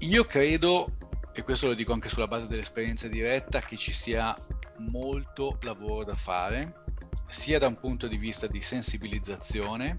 Io 0.00 0.24
credo, 0.24 0.88
e 1.32 1.42
questo 1.42 1.68
lo 1.68 1.74
dico 1.74 1.94
anche 1.94 2.10
sulla 2.10 2.28
base 2.28 2.48
dell'esperienza 2.48 3.08
diretta, 3.08 3.60
che 3.60 3.76
ci 3.76 3.94
sia 3.94 4.36
molto 4.90 5.56
lavoro 5.62 6.04
da 6.04 6.14
fare, 6.14 6.74
sia 7.26 7.58
da 7.58 7.68
un 7.68 7.80
punto 7.80 8.06
di 8.06 8.18
vista 8.18 8.46
di 8.46 8.60
sensibilizzazione, 8.60 9.98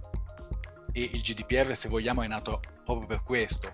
e 0.92 1.10
il 1.12 1.22
GDPR, 1.22 1.76
se 1.76 1.90
vogliamo, 1.90 2.22
è 2.22 2.28
nato 2.28 2.62
proprio 2.84 3.08
per 3.08 3.24
questo, 3.24 3.74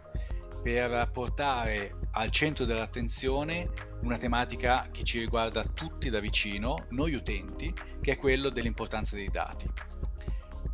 per 0.61 1.09
portare 1.11 1.95
al 2.11 2.29
centro 2.31 2.65
dell'attenzione 2.65 3.69
una 4.01 4.17
tematica 4.17 4.87
che 4.91 5.03
ci 5.03 5.19
riguarda 5.19 5.63
tutti 5.63 6.09
da 6.09 6.19
vicino, 6.19 6.85
noi 6.89 7.13
utenti, 7.13 7.73
che 8.01 8.13
è 8.13 8.17
quello 8.17 8.49
dell'importanza 8.49 9.15
dei 9.15 9.29
dati 9.29 9.69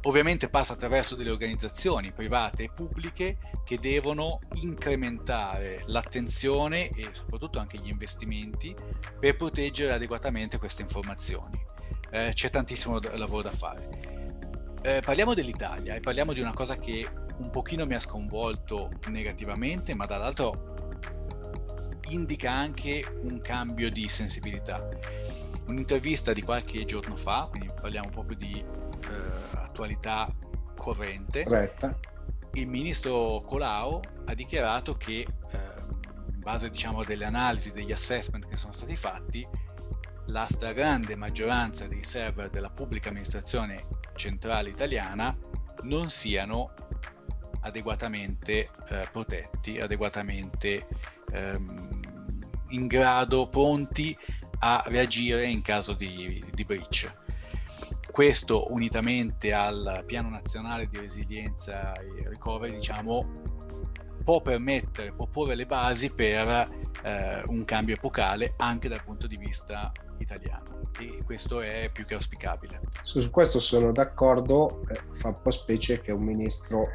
ovviamente 0.05 0.49
passa 0.49 0.73
attraverso 0.73 1.15
delle 1.15 1.31
organizzazioni 1.31 2.11
private 2.11 2.63
e 2.63 2.71
pubbliche 2.73 3.37
che 3.63 3.77
devono 3.77 4.39
incrementare 4.61 5.81
l'attenzione 5.87 6.89
e 6.89 7.09
soprattutto 7.11 7.59
anche 7.59 7.77
gli 7.77 7.89
investimenti 7.89 8.75
per 9.19 9.35
proteggere 9.35 9.93
adeguatamente 9.93 10.57
queste 10.57 10.83
informazioni. 10.83 11.63
Eh, 12.11 12.31
c'è 12.33 12.49
tantissimo 12.49 12.99
lavoro 12.99 13.41
da 13.41 13.51
fare. 13.51 14.13
Eh, 14.81 15.01
parliamo 15.03 15.33
dell'Italia 15.33 15.95
e 15.95 15.99
parliamo 15.99 16.33
di 16.33 16.41
una 16.41 16.53
cosa 16.53 16.77
che 16.77 17.07
un 17.37 17.49
pochino 17.49 17.85
mi 17.85 17.95
ha 17.95 17.99
sconvolto 17.99 18.89
negativamente, 19.07 19.93
ma 19.93 20.05
dall'altro 20.05 20.73
indica 22.09 22.51
anche 22.51 23.03
un 23.21 23.41
cambio 23.41 23.89
di 23.89 24.07
sensibilità. 24.07 24.87
Un'intervista 25.67 26.33
di 26.33 26.41
qualche 26.41 26.85
giorno 26.85 27.15
fa, 27.15 27.47
quindi 27.49 27.71
parliamo 27.73 28.09
proprio 28.09 28.37
di 28.37 28.59
eh, 28.59 29.57
attualità 29.57 30.31
corrente, 30.75 31.43
Corretta. 31.43 31.97
il 32.53 32.67
ministro 32.67 33.41
Colau 33.45 33.99
ha 34.25 34.33
dichiarato 34.33 34.95
che 34.95 35.25
eh, 35.51 35.59
base 36.37 36.69
diciamo 36.69 37.03
delle 37.03 37.25
analisi, 37.25 37.71
degli 37.71 37.91
assessment 37.91 38.47
che 38.47 38.55
sono 38.55 38.73
stati 38.73 38.95
fatti, 38.95 39.47
la 40.27 40.45
stragrande 40.47 41.15
maggioranza 41.15 41.87
dei 41.87 42.03
server 42.03 42.49
della 42.49 42.69
pubblica 42.69 43.09
amministrazione 43.09 43.83
centrale 44.15 44.69
italiana 44.69 45.35
non 45.81 46.09
siano 46.09 46.73
adeguatamente 47.65 48.69
eh, 48.89 49.07
protetti, 49.11 49.79
adeguatamente 49.79 50.87
ehm, 51.31 51.99
in 52.69 52.87
grado, 52.87 53.47
pronti 53.47 54.17
a 54.59 54.83
reagire 54.87 55.47
in 55.47 55.61
caso 55.61 55.93
di, 55.93 56.43
di 56.53 56.63
breach. 56.63 57.11
Questo 58.11 58.71
unitamente 58.71 59.51
al 59.51 60.03
piano 60.05 60.29
nazionale 60.29 60.87
di 60.87 60.97
resilienza 60.97 61.93
e 61.93 62.29
recovery, 62.29 62.75
diciamo, 62.75 63.43
può 64.23 64.41
permettere, 64.41 65.11
può 65.11 65.27
porre 65.27 65.55
le 65.55 65.65
basi 65.65 66.11
per 66.11 66.69
eh, 67.03 67.43
un 67.47 67.65
cambio 67.65 67.95
epocale 67.95 68.53
anche 68.57 68.87
dal 68.87 69.03
punto 69.03 69.27
di 69.27 69.37
vista 69.37 69.91
italiano 70.17 70.81
e 70.97 71.23
questo 71.25 71.61
è 71.61 71.89
più 71.91 72.05
che 72.05 72.13
auspicabile. 72.13 72.79
Su 73.01 73.29
questo 73.29 73.59
sono 73.59 73.91
d'accordo, 73.91 74.81
eh, 74.87 74.99
fa 75.17 75.27
un 75.29 75.41
po' 75.41 75.51
specie 75.51 75.99
che 75.99 76.11
un 76.11 76.23
ministro 76.23 76.89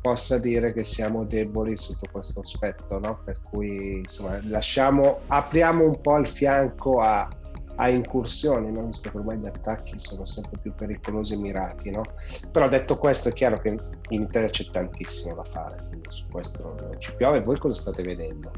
possa 0.00 0.38
dire 0.38 0.72
che 0.72 0.84
siamo 0.84 1.24
deboli 1.24 1.76
sotto 1.76 2.06
questo 2.10 2.40
aspetto, 2.40 2.98
no? 2.98 3.20
per 3.24 3.40
cui 3.42 3.98
insomma 3.98 4.38
lasciamo, 4.42 5.20
apriamo 5.26 5.84
un 5.84 6.00
po' 6.00 6.18
il 6.18 6.26
fianco 6.26 7.00
a, 7.00 7.28
a 7.76 7.88
incursioni, 7.88 8.70
no? 8.70 8.86
visto 8.86 9.10
che 9.10 9.16
ormai 9.16 9.38
gli 9.38 9.46
attacchi 9.46 9.98
sono 9.98 10.24
sempre 10.24 10.58
più 10.60 10.74
pericolosi 10.74 11.34
e 11.34 11.36
mirati. 11.38 11.90
No? 11.90 12.02
Però 12.50 12.68
detto 12.68 12.98
questo 12.98 13.30
è 13.30 13.32
chiaro 13.32 13.58
che 13.58 13.76
in 14.10 14.22
Italia 14.22 14.48
c'è 14.48 14.64
tantissimo 14.70 15.34
da 15.34 15.44
fare, 15.44 15.76
quindi 15.88 16.08
su 16.10 16.26
questo 16.28 16.76
ci 16.98 17.14
piove. 17.16 17.40
Voi 17.40 17.58
cosa 17.58 17.74
state 17.74 18.02
vedendo? 18.02 18.52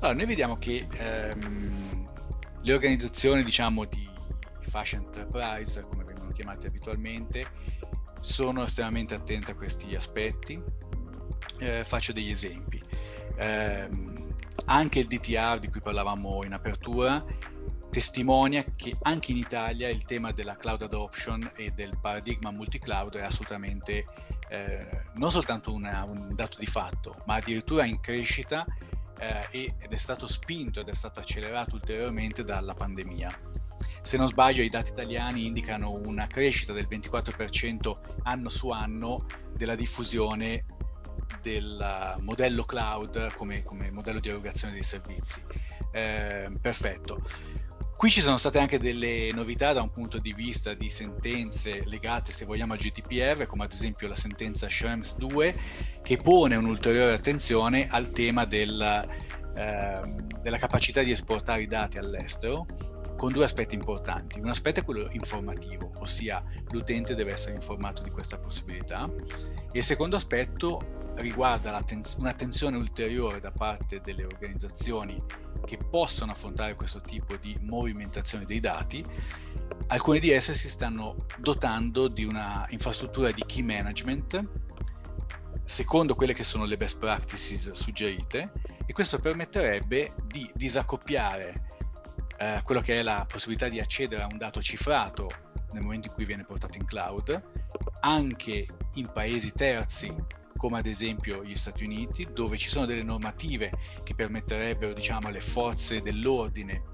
Allora, 0.00 0.16
noi 0.16 0.26
vediamo 0.26 0.56
che 0.56 0.86
ehm 0.98 2.00
le 2.62 2.72
organizzazioni 2.72 3.42
diciamo 3.42 3.84
di 3.84 4.08
fashion 4.60 5.02
enterprise, 5.02 5.80
come 5.82 6.04
vengono 6.04 6.30
chiamate 6.32 6.68
abitualmente, 6.68 7.46
sono 8.22 8.64
estremamente 8.64 9.14
attente 9.14 9.52
a 9.52 9.54
questi 9.54 9.94
aspetti. 9.94 10.62
Eh, 11.58 11.84
faccio 11.84 12.12
degli 12.12 12.30
esempi. 12.30 12.80
Eh, 13.36 13.88
anche 14.64 14.98
il 15.00 15.06
DTR 15.06 15.58
di 15.58 15.68
cui 15.68 15.80
parlavamo 15.80 16.44
in 16.44 16.54
apertura 16.54 17.24
testimonia 17.92 18.64
che 18.74 18.96
anche 19.02 19.32
in 19.32 19.36
Italia 19.36 19.90
il 19.90 20.06
tema 20.06 20.32
della 20.32 20.56
cloud 20.56 20.80
adoption 20.80 21.52
e 21.56 21.72
del 21.72 21.98
paradigma 22.00 22.50
multi-cloud 22.50 23.16
è 23.16 23.22
assolutamente 23.22 24.06
eh, 24.48 25.04
non 25.14 25.30
soltanto 25.30 25.74
una, 25.74 26.02
un 26.04 26.34
dato 26.34 26.58
di 26.58 26.64
fatto, 26.64 27.22
ma 27.26 27.34
addirittura 27.34 27.84
in 27.84 28.00
crescita 28.00 28.64
eh, 29.18 29.74
ed 29.78 29.92
è 29.92 29.96
stato 29.98 30.26
spinto 30.26 30.80
ed 30.80 30.88
è 30.88 30.94
stato 30.94 31.20
accelerato 31.20 31.74
ulteriormente 31.74 32.42
dalla 32.44 32.72
pandemia. 32.72 33.51
Se 34.02 34.16
non 34.16 34.26
sbaglio 34.28 34.62
i 34.62 34.68
dati 34.68 34.90
italiani 34.90 35.46
indicano 35.46 35.92
una 35.92 36.26
crescita 36.26 36.72
del 36.72 36.88
24% 36.90 37.96
anno 38.24 38.48
su 38.48 38.70
anno 38.70 39.26
della 39.54 39.76
diffusione 39.76 40.64
del 41.40 42.16
modello 42.20 42.64
cloud 42.64 43.34
come, 43.34 43.62
come 43.62 43.90
modello 43.90 44.20
di 44.20 44.28
erogazione 44.28 44.74
dei 44.74 44.82
servizi. 44.82 45.40
Eh, 45.92 46.50
perfetto. 46.60 47.22
Qui 47.96 48.10
ci 48.10 48.20
sono 48.20 48.36
state 48.36 48.58
anche 48.58 48.80
delle 48.80 49.30
novità 49.32 49.72
da 49.72 49.80
un 49.80 49.92
punto 49.92 50.18
di 50.18 50.32
vista 50.32 50.74
di 50.74 50.90
sentenze 50.90 51.82
legate, 51.84 52.32
se 52.32 52.44
vogliamo, 52.44 52.72
al 52.72 52.80
GDPR, 52.80 53.46
come 53.46 53.62
ad 53.64 53.72
esempio 53.72 54.08
la 54.08 54.16
sentenza 54.16 54.68
Schrems 54.68 55.16
2, 55.18 55.54
che 56.02 56.16
pone 56.16 56.56
un'ulteriore 56.56 57.14
attenzione 57.14 57.86
al 57.88 58.10
tema 58.10 58.44
del, 58.44 59.06
eh, 59.54 60.14
della 60.40 60.58
capacità 60.58 61.00
di 61.02 61.12
esportare 61.12 61.62
i 61.62 61.68
dati 61.68 61.98
all'estero, 61.98 62.66
con 63.22 63.30
due 63.30 63.44
aspetti 63.44 63.76
importanti. 63.76 64.40
Un 64.40 64.48
aspetto 64.48 64.80
è 64.80 64.84
quello 64.84 65.06
informativo, 65.12 65.92
ossia 65.98 66.42
l'utente 66.70 67.14
deve 67.14 67.32
essere 67.32 67.54
informato 67.54 68.02
di 68.02 68.10
questa 68.10 68.36
possibilità, 68.36 69.08
e 69.70 69.78
il 69.78 69.84
secondo 69.84 70.16
aspetto 70.16 71.12
riguarda 71.14 71.80
un'attenzione 72.16 72.76
ulteriore 72.76 73.38
da 73.38 73.52
parte 73.52 74.00
delle 74.00 74.24
organizzazioni 74.24 75.22
che 75.64 75.78
possono 75.78 76.32
affrontare 76.32 76.74
questo 76.74 77.00
tipo 77.00 77.36
di 77.36 77.56
movimentazione 77.60 78.44
dei 78.44 78.58
dati, 78.58 79.06
alcune 79.86 80.18
di 80.18 80.30
esse 80.30 80.52
si 80.52 80.68
stanno 80.68 81.14
dotando 81.38 82.08
di 82.08 82.24
una 82.24 82.66
infrastruttura 82.70 83.30
di 83.30 83.44
key 83.46 83.62
management 83.62 84.44
secondo 85.64 86.16
quelle 86.16 86.34
che 86.34 86.42
sono 86.42 86.64
le 86.64 86.76
best 86.76 86.98
practices 86.98 87.70
suggerite 87.70 88.52
e 88.84 88.92
questo 88.92 89.20
permetterebbe 89.20 90.12
di 90.26 90.50
disaccoppiare 90.56 91.70
eh, 92.42 92.60
quello 92.62 92.80
che 92.80 92.98
è 92.98 93.02
la 93.02 93.24
possibilità 93.28 93.68
di 93.68 93.78
accedere 93.78 94.22
a 94.22 94.28
un 94.30 94.36
dato 94.36 94.60
cifrato 94.60 95.30
nel 95.72 95.82
momento 95.82 96.08
in 96.08 96.14
cui 96.14 96.24
viene 96.24 96.44
portato 96.44 96.76
in 96.76 96.84
cloud 96.84 97.42
anche 98.00 98.66
in 98.94 99.10
paesi 99.12 99.52
terzi 99.52 100.14
come 100.56 100.78
ad 100.78 100.86
esempio 100.86 101.42
gli 101.42 101.56
Stati 101.56 101.82
Uniti, 101.84 102.28
dove 102.32 102.56
ci 102.56 102.68
sono 102.68 102.86
delle 102.86 103.02
normative 103.02 103.72
che 104.04 104.14
permetterebbero 104.14 104.92
diciamo, 104.92 105.26
alle 105.26 105.40
forze 105.40 106.02
dell'ordine 106.02 106.84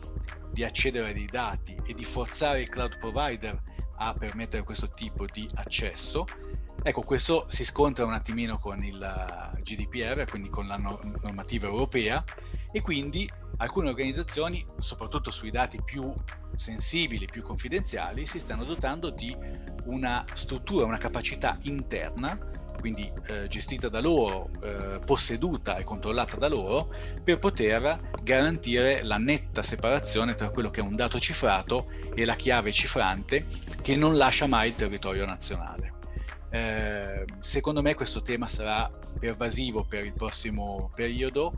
di 0.50 0.64
accedere 0.64 1.08
ai 1.08 1.12
dei 1.12 1.26
dati 1.26 1.78
e 1.86 1.92
di 1.92 2.04
forzare 2.04 2.62
il 2.62 2.70
cloud 2.70 2.96
provider 2.98 3.60
a 3.96 4.14
permettere 4.14 4.62
questo 4.62 4.88
tipo 4.88 5.26
di 5.26 5.46
accesso. 5.56 6.24
Ecco, 6.82 7.02
questo 7.02 7.44
si 7.48 7.62
scontra 7.62 8.06
un 8.06 8.14
attimino 8.14 8.58
con 8.58 8.82
il 8.82 9.02
eh, 9.02 9.60
GDPR, 9.62 10.24
quindi 10.30 10.48
con 10.48 10.66
la 10.66 10.78
normativa 10.78 11.66
europea, 11.66 12.24
e 12.72 12.80
quindi 12.80 13.28
alcune 13.58 13.88
organizzazioni, 13.88 14.64
soprattutto 14.78 15.30
sui 15.30 15.50
dati 15.50 15.80
più 15.82 16.12
sensibili, 16.56 17.26
più 17.26 17.42
confidenziali, 17.42 18.26
si 18.26 18.40
stanno 18.40 18.64
dotando 18.64 19.10
di 19.10 19.36
una 19.84 20.24
struttura, 20.34 20.84
una 20.84 20.98
capacità 20.98 21.56
interna 21.62 22.38
quindi 22.78 23.10
eh, 23.26 23.48
gestita 23.48 23.88
da 23.88 24.00
loro, 24.00 24.50
eh, 24.62 25.00
posseduta 25.04 25.76
e 25.76 25.84
controllata 25.84 26.36
da 26.36 26.48
loro, 26.48 26.92
per 27.22 27.38
poter 27.38 28.12
garantire 28.22 29.02
la 29.02 29.18
netta 29.18 29.62
separazione 29.62 30.34
tra 30.34 30.50
quello 30.50 30.70
che 30.70 30.80
è 30.80 30.82
un 30.82 30.96
dato 30.96 31.18
cifrato 31.18 31.90
e 32.14 32.24
la 32.24 32.36
chiave 32.36 32.72
cifrante 32.72 33.46
che 33.82 33.96
non 33.96 34.16
lascia 34.16 34.46
mai 34.46 34.68
il 34.68 34.76
territorio 34.76 35.26
nazionale. 35.26 35.94
Eh, 36.50 37.24
secondo 37.40 37.82
me 37.82 37.94
questo 37.94 38.22
tema 38.22 38.46
sarà 38.46 38.90
pervasivo 39.18 39.84
per 39.84 40.04
il 40.04 40.14
prossimo 40.14 40.90
periodo 40.94 41.52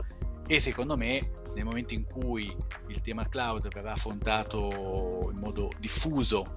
e 0.47 0.59
secondo 0.59 0.97
me 0.97 1.39
nel 1.55 1.65
momento 1.65 1.93
in 1.93 2.05
cui 2.05 2.55
il 2.87 3.01
tema 3.01 3.27
cloud 3.27 3.67
verrà 3.73 3.93
affrontato 3.93 5.29
in 5.31 5.37
modo 5.37 5.71
diffuso 5.79 6.55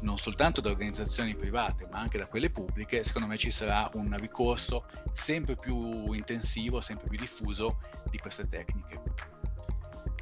non 0.00 0.16
soltanto 0.16 0.60
da 0.60 0.70
organizzazioni 0.70 1.34
private 1.34 1.88
ma 1.90 1.98
anche 1.98 2.18
da 2.18 2.26
quelle 2.26 2.50
pubbliche, 2.50 3.02
secondo 3.02 3.26
me 3.26 3.36
ci 3.36 3.50
sarà 3.50 3.90
un 3.94 4.14
ricorso 4.18 4.84
sempre 5.12 5.56
più 5.56 6.12
intensivo, 6.12 6.80
sempre 6.80 7.08
più 7.08 7.18
diffuso 7.18 7.78
di 8.10 8.18
queste 8.18 8.46
tecniche. 8.46 9.00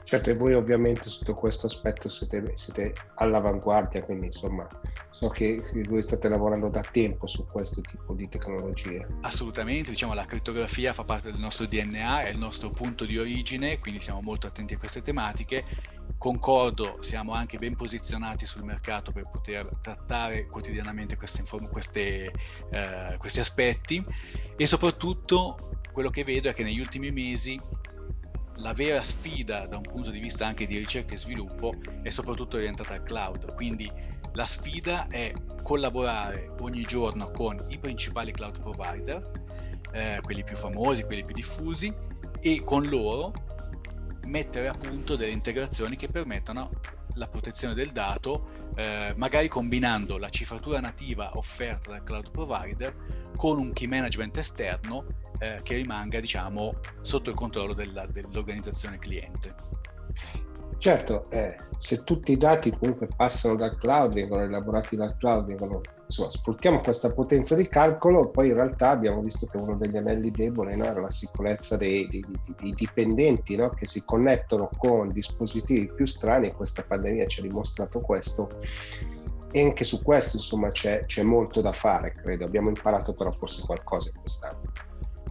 Certo, 0.07 0.31
e 0.31 0.35
voi 0.35 0.55
ovviamente 0.55 1.09
sotto 1.09 1.35
questo 1.35 1.67
aspetto 1.67 2.09
siete, 2.09 2.53
siete 2.55 2.95
all'avanguardia, 3.17 4.05
quindi 4.05 4.27
insomma 4.27 4.65
so 5.11 5.29
che 5.31 5.61
voi 5.89 6.01
state 6.01 6.29
lavorando 6.29 6.69
da 6.69 6.81
tempo 6.81 7.27
su 7.27 7.45
questo 7.49 7.81
tipo 7.81 8.15
di 8.15 8.29
tecnologie. 8.29 9.05
Assolutamente, 9.23 9.91
diciamo 9.91 10.15
la 10.15 10.25
crittografia 10.25 10.93
fa 10.93 11.03
parte 11.03 11.33
del 11.33 11.41
nostro 11.41 11.67
DNA, 11.67 12.23
è 12.23 12.29
il 12.29 12.39
nostro 12.39 12.71
punto 12.71 13.05
di 13.05 13.19
origine, 13.19 13.81
quindi 13.81 14.01
siamo 14.01 14.21
molto 14.21 14.47
attenti 14.47 14.75
a 14.75 14.79
queste 14.79 15.03
tematiche 15.03 15.65
concordo, 16.19 16.99
siamo 17.01 17.33
anche 17.33 17.59
ben 17.59 17.75
posizionati 17.75 18.47
sul 18.47 18.63
mercato 18.63 19.11
per 19.11 19.29
poter 19.29 19.69
trattare 19.81 20.47
quotidianamente 20.47 21.17
queste, 21.17 21.43
queste, 21.69 22.33
eh, 22.71 23.17
questi 23.19 23.41
aspetti 23.41 24.05
e 24.57 24.67
soprattutto 24.67 25.59
quello 25.93 26.11
che 26.11 26.23
vedo 26.23 26.49
è 26.49 26.55
che 26.55 26.63
negli 26.63 26.79
ultimi 26.79 27.11
mesi 27.11 27.59
la 28.57 28.73
vera 28.73 29.03
sfida 29.03 29.67
da 29.67 29.77
un 29.77 29.83
punto 29.83 30.11
di 30.11 30.21
vista 30.21 30.47
anche 30.47 30.67
di 30.67 30.79
ricerca 30.79 31.15
e 31.15 31.19
sviluppo 31.19 31.75
è 32.03 32.11
soprattutto 32.11 32.57
orientata 32.57 32.95
al 32.95 33.03
cloud, 33.03 33.55
quindi 33.55 33.91
la 34.33 34.47
sfida 34.47 35.07
è 35.09 35.33
collaborare 35.63 36.53
ogni 36.61 36.83
giorno 36.83 37.31
con 37.31 37.63
i 37.69 37.79
principali 37.79 38.33
cloud 38.33 38.61
provider, 38.61 39.31
eh, 39.93 40.19
quelli 40.23 40.45
più 40.45 40.57
famosi, 40.57 41.05
quelli 41.05 41.25
più 41.25 41.35
diffusi, 41.35 41.93
e 42.39 42.63
con 42.63 42.85
loro 42.87 43.33
mettere 44.27 44.69
a 44.69 44.75
punto 44.75 45.17
delle 45.17 45.33
integrazioni 45.33 45.97
che 45.97 46.09
permettano 46.09 46.71
la 47.15 47.29
protezione 47.29 47.75
del 47.75 47.93
dato, 47.93 48.51
eh, 48.75 49.15
magari 49.17 49.49
combinando 49.49 50.19
la 50.19 50.29
cifratura 50.29 50.81
nativa 50.81 51.37
offerta 51.37 51.91
dal 51.91 52.05
cloud 52.05 52.31
provider 52.31 52.95
con 53.37 53.59
un 53.59 53.73
key 53.73 53.87
management 53.87 54.37
esterno 54.37 55.07
eh, 55.39 55.61
che 55.63 55.75
rimanga 55.75 56.21
diciamo, 56.21 56.75
sotto 57.01 57.31
il 57.31 57.37
controllo 57.37 57.75
della, 57.75 58.07
dell'organizzazione 58.07 58.99
cliente. 58.99 59.55
Certo, 60.79 61.31
eh, 61.31 61.57
se 61.79 62.05
tutti 62.05 62.33
i 62.33 62.37
dati 62.37 62.71
comunque 62.71 63.09
passano 63.15 63.57
dal 63.57 63.77
cloud, 63.79 64.13
vengono 64.13 64.43
elaborati 64.43 64.95
dal 64.95 65.17
cloud, 65.17 65.47
vengono, 65.47 65.81
insomma, 66.05 66.29
sfruttiamo 66.29 66.81
questa 66.81 67.13
potenza 67.13 67.55
di 67.55 67.67
calcolo, 67.67 68.29
poi 68.29 68.49
in 68.49 68.55
realtà 68.55 68.91
abbiamo 68.91 69.23
visto 69.23 69.47
che 69.47 69.57
uno 69.57 69.77
degli 69.77 69.97
anelli 69.97 70.31
deboli 70.31 70.77
no, 70.77 70.85
era 70.85 71.01
la 71.01 71.11
sicurezza 71.11 71.79
dei, 71.79 72.07
dei, 72.09 72.23
dei, 72.29 72.55
dei 72.61 72.75
dipendenti 72.75 73.57
no, 73.57 73.71
che 73.71 73.87
si 73.87 74.05
connettono 74.05 74.69
con 74.77 75.09
dispositivi 75.13 75.91
più 75.93 76.05
strani 76.05 76.49
e 76.49 76.53
questa 76.53 76.83
pandemia 76.83 77.27
ci 77.27 77.41
ha 77.41 77.43
dimostrato 77.43 78.01
questo. 78.01 78.61
E 79.51 79.63
anche 79.63 79.85
su 79.85 80.03
questo 80.03 80.37
insomma 80.37 80.71
c'è, 80.71 81.07
c'è 81.07 81.23
molto 81.23 81.63
da 81.63 81.73
fare, 81.73 82.13
credo. 82.13 82.45
Abbiamo 82.45 82.69
imparato 82.69 83.15
però 83.15 83.33
forse 83.33 83.63
qualcosa 83.63 84.11
in 84.15 84.21
quest'anno. 84.21 84.61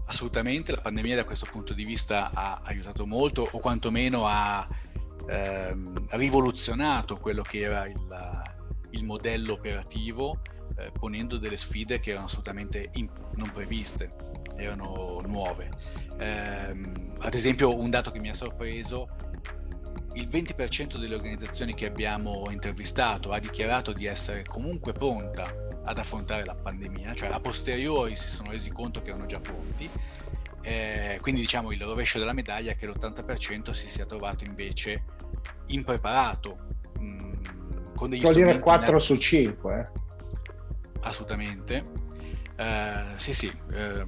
Assolutamente, 0.05 0.71
la 0.71 0.81
pandemia 0.81 1.15
da 1.15 1.23
questo 1.23 1.47
punto 1.49 1.73
di 1.73 1.83
vista 1.83 2.29
ha 2.33 2.61
aiutato 2.63 3.05
molto 3.07 3.47
o 3.49 3.59
quantomeno 3.59 4.25
ha 4.27 4.67
ehm, 5.27 6.05
rivoluzionato 6.11 7.17
quello 7.17 7.41
che 7.41 7.61
era 7.61 7.87
il, 7.87 8.43
il 8.91 9.03
modello 9.03 9.53
operativo 9.53 10.39
eh, 10.77 10.91
ponendo 10.91 11.37
delle 11.37 11.57
sfide 11.57 11.99
che 11.99 12.11
erano 12.11 12.25
assolutamente 12.25 12.89
imp- 12.93 13.35
non 13.35 13.49
previste, 13.51 14.13
erano 14.55 15.21
nuove. 15.25 15.71
Eh, 16.17 16.75
ad 17.19 17.33
esempio 17.33 17.75
un 17.75 17.89
dato 17.89 18.11
che 18.11 18.19
mi 18.19 18.29
ha 18.29 18.33
sorpreso, 18.33 19.09
il 20.13 20.27
20% 20.27 20.97
delle 20.97 21.15
organizzazioni 21.15 21.73
che 21.73 21.87
abbiamo 21.87 22.47
intervistato 22.49 23.31
ha 23.31 23.39
dichiarato 23.39 23.91
di 23.91 24.05
essere 24.05 24.43
comunque 24.43 24.93
pronta 24.93 25.64
ad 25.85 25.97
affrontare 25.97 26.43
la 26.45 26.55
pandemia, 26.55 27.13
cioè 27.13 27.29
a 27.29 27.39
posteriori 27.39 28.15
si 28.15 28.27
sono 28.27 28.51
resi 28.51 28.71
conto 28.71 29.01
che 29.01 29.09
erano 29.09 29.25
già 29.25 29.39
pronti 29.39 29.89
eh, 30.65 31.19
quindi 31.21 31.41
diciamo 31.41 31.71
il 31.71 31.79
rovescio 31.79 32.17
della 32.17 32.33
medaglia 32.33 32.71
è 32.71 32.75
che 32.75 32.87
l'80% 32.87 33.69
si 33.69 33.87
sia 33.87 34.07
trovato 34.07 34.43
invece 34.45 35.03
impreparato. 35.67 36.57
Mh, 36.97 37.05
mm, 37.05 37.33
con 37.95 38.09
degli 38.09 38.21
Vuol 38.21 38.33
dire 38.33 38.59
4 38.59 38.97
su 38.97 39.15
5. 39.15 39.79
Eh? 39.79 39.99
Assolutamente. 41.01 41.85
Eh, 42.55 43.03
sì, 43.17 43.35
sì. 43.35 43.55
Eh, 43.71 44.05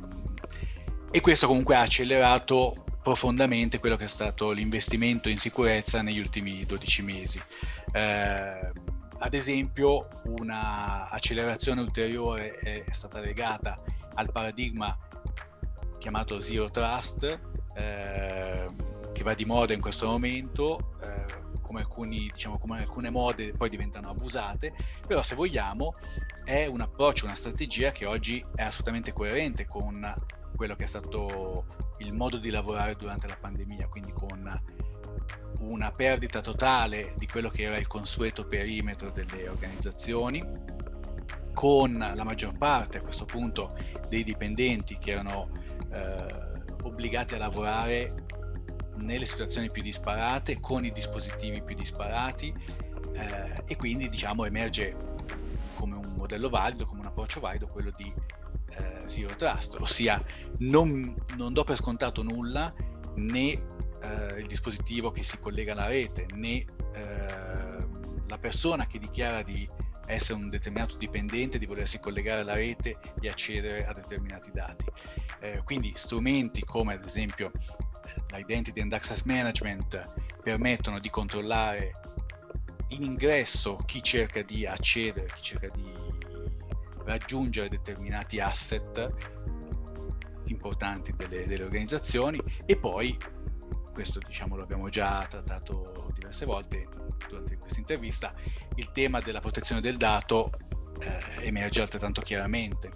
e 1.11 1.21
questo 1.21 1.45
comunque 1.45 1.75
ha 1.75 1.81
accelerato 1.81 2.85
profondamente 3.03 3.77
quello 3.77 3.95
che 3.95 4.05
è 4.05 4.09
stato 4.09 4.49
l'investimento 4.49 5.29
in 5.29 5.37
sicurezza 5.37 6.01
negli 6.01 6.19
ultimi 6.19 6.65
12 6.65 7.03
mesi. 7.03 7.39
Eh, 7.91 8.71
ad 9.19 9.33
esempio, 9.33 10.07
una 10.25 11.09
accelerazione 11.09 11.81
ulteriore 11.81 12.51
è 12.57 12.91
stata 12.91 13.19
legata 13.19 13.81
al 14.15 14.31
paradigma 14.31 14.97
chiamato 15.97 16.39
Zero 16.39 16.69
Trust, 16.69 17.39
eh, 17.75 18.67
che 19.11 19.23
va 19.23 19.33
di 19.33 19.45
moda 19.45 19.73
in 19.73 19.81
questo 19.81 20.07
momento, 20.07 20.95
eh, 21.01 21.25
come, 21.61 21.79
alcuni, 21.79 22.29
diciamo, 22.31 22.57
come 22.57 22.79
alcune 22.79 23.09
mode 23.09 23.53
poi 23.53 23.69
diventano 23.69 24.09
abusate, 24.09 24.73
però 25.05 25.23
se 25.23 25.35
vogliamo 25.35 25.95
è 26.43 26.65
un 26.65 26.81
approccio, 26.81 27.25
una 27.25 27.35
strategia 27.35 27.91
che 27.91 28.05
oggi 28.05 28.43
è 28.55 28.63
assolutamente 28.63 29.11
coerente 29.11 29.65
con 29.65 30.15
quello 30.55 30.75
che 30.75 30.83
è 30.83 30.87
stato 30.87 31.65
il 31.99 32.13
modo 32.13 32.37
di 32.37 32.49
lavorare 32.49 32.95
durante 32.95 33.27
la 33.27 33.37
pandemia, 33.39 33.87
quindi 33.87 34.13
con 34.13 34.61
una 35.59 35.91
perdita 35.91 36.41
totale 36.41 37.13
di 37.17 37.27
quello 37.27 37.49
che 37.49 37.63
era 37.63 37.77
il 37.77 37.87
consueto 37.87 38.45
perimetro 38.45 39.09
delle 39.09 39.47
organizzazioni, 39.47 40.43
con 41.53 41.97
la 41.97 42.23
maggior 42.23 42.55
parte 42.55 42.99
a 42.99 43.01
questo 43.01 43.25
punto 43.25 43.75
dei 44.09 44.23
dipendenti 44.23 44.97
che 44.99 45.11
erano 45.11 45.49
eh, 45.91 46.25
obbligati 46.83 47.33
a 47.33 47.39
lavorare 47.39 48.25
nelle 48.97 49.25
situazioni 49.25 49.69
più 49.71 49.81
disparate, 49.81 50.59
con 50.59 50.85
i 50.85 50.91
dispositivi 50.91 51.61
più 51.61 51.75
disparati 51.75 52.53
eh, 53.13 53.63
e 53.65 53.75
quindi 53.75 54.09
diciamo 54.09 54.45
emerge 54.45 54.95
come 55.75 55.95
un 55.95 56.13
modello 56.15 56.49
valido, 56.49 56.85
come 56.85 57.01
un 57.01 57.07
approccio 57.07 57.39
valido 57.39 57.67
quello 57.67 57.91
di 57.95 58.11
eh, 58.75 59.01
Zero 59.05 59.35
Trust, 59.35 59.77
ossia 59.79 60.23
non, 60.59 61.15
non, 61.35 61.53
do 61.53 61.63
per 61.63 61.75
scontato 61.75 62.23
nulla 62.23 62.73
né 63.15 63.75
eh, 64.01 64.39
il 64.39 64.47
dispositivo 64.47 65.11
che 65.11 65.23
si 65.23 65.39
collega 65.39 65.73
alla 65.73 65.87
rete 65.87 66.25
né 66.33 66.65
eh, 66.93 67.85
la 68.27 68.37
persona 68.39 68.87
che 68.87 68.99
dichiara 68.99 69.41
di 69.43 69.67
essere 70.07 70.39
un 70.39 70.49
determinato 70.49 70.95
dipendente, 70.97 71.57
di 71.57 71.65
volersi 71.65 71.99
collegare 71.99 72.41
alla 72.41 72.53
rete 72.53 72.97
e 73.19 73.27
accedere 73.27 73.85
a 73.85 73.93
determinati 73.93 74.51
dati. 74.51 74.85
Eh, 75.39 75.61
quindi 75.63 75.93
strumenti 75.95 76.63
come 76.63 76.93
ad 76.93 77.03
esempio 77.03 77.51
l'Identity 78.31 78.79
and 78.81 78.93
Access 78.93 79.23
Management 79.23 80.03
permettono 80.41 80.99
di 80.99 81.09
controllare 81.09 81.99
in 82.89 83.03
ingresso 83.03 83.75
chi 83.85 84.01
cerca 84.01 84.41
di 84.41 84.65
accedere, 84.65 85.27
chi 85.33 85.41
cerca 85.41 85.67
di 85.67 85.91
raggiungere 87.03 87.69
determinati 87.69 88.39
asset 88.39 89.09
importanti 90.45 91.13
delle, 91.15 91.45
delle 91.45 91.63
organizzazioni 91.63 92.39
e 92.65 92.77
poi 92.77 93.17
questo 93.97 94.19
diciamo 94.19 94.55
lo 94.55 94.61
abbiamo 94.61 94.89
già 94.89 95.25
trattato 95.27 96.11
diverse 96.13 96.45
volte 96.45 96.87
durante 97.27 97.57
questa 97.57 97.79
intervista, 97.79 98.31
il 98.75 98.91
tema 98.91 99.19
della 99.21 99.39
protezione 99.39 99.81
del 99.81 99.97
dato 99.97 100.51
eh, 100.99 101.47
emerge 101.47 101.81
altrettanto 101.81 102.21
chiaramente, 102.21 102.91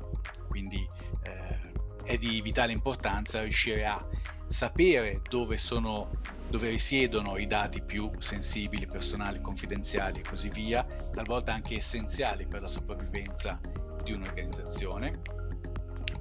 quindi 0.48 0.88
eh, 1.24 1.72
è 2.04 2.18
di 2.20 2.40
vitale 2.44 2.72
importanza 2.72 3.42
riuscire 3.42 3.84
a 3.84 4.08
sapere 4.46 5.22
dove 5.28 5.58
sono 5.58 6.12
dove 6.50 6.70
risiedono 6.70 7.38
i 7.38 7.48
dati 7.48 7.82
più 7.82 8.12
sensibili, 8.20 8.86
personali, 8.86 9.42
confidenziali 9.42 10.20
e 10.20 10.24
così 10.24 10.50
via, 10.50 10.84
talvolta 10.84 11.52
anche 11.52 11.78
essenziali 11.78 12.46
per 12.46 12.62
la 12.62 12.68
sopravvivenza 12.68 13.60
di 14.04 14.12
un'organizzazione. 14.12 15.20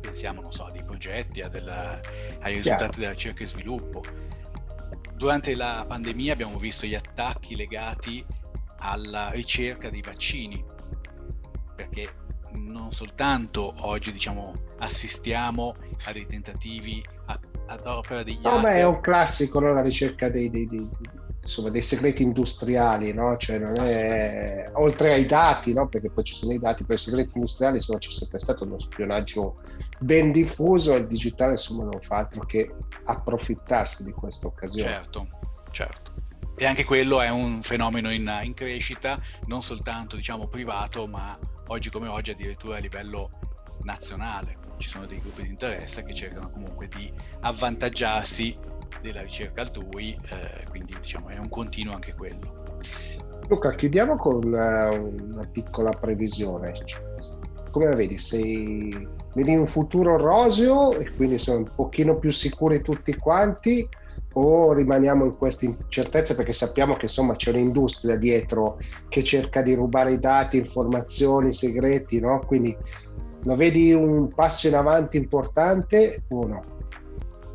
Pensiamo, 0.00 0.40
non 0.40 0.52
so, 0.52 0.64
a 0.64 0.70
dei 0.70 0.84
progetti, 0.84 1.42
a 1.42 1.48
della, 1.48 2.00
ai 2.38 2.54
risultati 2.54 2.76
Chiaro. 2.76 2.92
della 2.96 3.10
ricerca 3.10 3.42
e 3.42 3.46
sviluppo, 3.46 4.04
durante 5.20 5.54
la 5.54 5.84
pandemia 5.86 6.32
abbiamo 6.32 6.56
visto 6.56 6.86
gli 6.86 6.94
attacchi 6.94 7.54
legati 7.54 8.24
alla 8.78 9.28
ricerca 9.32 9.90
dei 9.90 10.00
vaccini, 10.00 10.64
perché 11.76 12.08
non 12.54 12.90
soltanto 12.90 13.70
oggi 13.80 14.12
diciamo, 14.12 14.54
assistiamo 14.78 15.76
a 16.06 16.12
dei 16.12 16.24
tentativi 16.24 17.04
ad 17.26 17.86
opera 17.86 18.22
degli. 18.22 18.40
No, 18.42 18.60
beh, 18.60 18.78
è 18.78 18.86
un 18.86 19.02
classico 19.02 19.60
no? 19.60 19.74
la 19.74 19.82
ricerca 19.82 20.30
dei, 20.30 20.48
dei, 20.48 20.66
dei, 20.66 20.88
insomma, 21.42 21.70
dei 21.70 21.82
segreti 21.82 22.22
industriali, 22.22 23.12
no? 23.12 23.36
cioè 23.36 23.58
è, 23.58 24.70
oltre 24.74 25.14
ai 25.14 25.26
dati, 25.26 25.72
no? 25.72 25.88
perché 25.88 26.10
poi 26.10 26.24
ci 26.24 26.34
sono 26.34 26.52
i 26.52 26.58
dati, 26.58 26.84
per 26.84 26.96
i 26.96 26.98
segreti 26.98 27.32
industriali 27.34 27.76
insomma, 27.76 27.98
c'è 27.98 28.10
sempre 28.10 28.38
stato 28.38 28.64
uno 28.64 28.78
spionaggio 28.78 29.60
ben 29.98 30.32
diffuso 30.32 30.94
e 30.94 30.98
il 30.98 31.06
digitale 31.06 31.52
insomma, 31.52 31.84
non 31.84 32.00
fa 32.00 32.16
altro 32.16 32.44
che 32.44 32.72
approfittarsi 33.04 34.04
di 34.04 34.12
questa 34.12 34.46
occasione. 34.46 34.92
Certo, 34.92 35.26
certo. 35.70 36.12
E 36.56 36.66
anche 36.66 36.84
quello 36.84 37.22
è 37.22 37.30
un 37.30 37.62
fenomeno 37.62 38.10
in, 38.10 38.30
in 38.42 38.52
crescita, 38.52 39.18
non 39.46 39.62
soltanto 39.62 40.16
diciamo 40.16 40.46
privato, 40.46 41.06
ma 41.06 41.38
oggi 41.68 41.88
come 41.88 42.08
oggi 42.08 42.32
addirittura 42.32 42.76
a 42.76 42.80
livello 42.80 43.30
nazionale. 43.82 44.58
Ci 44.76 44.88
sono 44.88 45.06
dei 45.06 45.20
gruppi 45.20 45.42
di 45.42 45.48
interesse 45.48 46.04
che 46.04 46.12
cercano 46.12 46.50
comunque 46.50 46.88
di 46.88 47.10
avvantaggiarsi 47.40 48.58
della 49.00 49.22
ricerca 49.22 49.62
altrui, 49.62 50.16
eh, 50.30 50.66
quindi 50.68 50.94
diciamo 51.00 51.28
è 51.28 51.38
un 51.38 51.48
continuo 51.48 51.94
anche 51.94 52.14
quello. 52.14 52.78
Luca, 53.48 53.74
chiudiamo 53.74 54.16
con 54.16 54.44
una, 54.44 54.90
eh, 54.90 54.98
una 54.98 55.48
piccola 55.50 55.90
previsione. 55.90 56.72
Come 57.70 57.84
la 57.86 57.96
vedi? 57.96 58.18
Sei, 58.18 59.08
vedi 59.34 59.54
un 59.54 59.66
futuro 59.66 60.16
roseo 60.16 60.92
e 60.92 61.10
quindi 61.14 61.38
sono 61.38 61.58
un 61.58 61.68
pochino 61.74 62.16
più 62.18 62.30
sicuri 62.30 62.82
tutti 62.82 63.14
quanti 63.16 63.88
o 64.34 64.72
rimaniamo 64.72 65.24
in 65.24 65.36
questa 65.36 65.64
incertezza 65.64 66.34
perché 66.34 66.52
sappiamo 66.52 66.94
che 66.94 67.06
insomma 67.06 67.34
c'è 67.34 67.50
un'industria 67.50 68.16
dietro 68.16 68.78
che 69.08 69.24
cerca 69.24 69.62
di 69.62 69.74
rubare 69.74 70.12
i 70.12 70.18
dati, 70.18 70.58
informazioni, 70.58 71.52
segreti, 71.52 72.20
no? 72.20 72.40
Quindi 72.46 72.76
lo 73.42 73.56
vedi 73.56 73.92
un 73.92 74.28
passo 74.32 74.68
in 74.68 74.74
avanti 74.74 75.16
importante 75.16 76.24
o 76.28 76.46
no? 76.46 76.60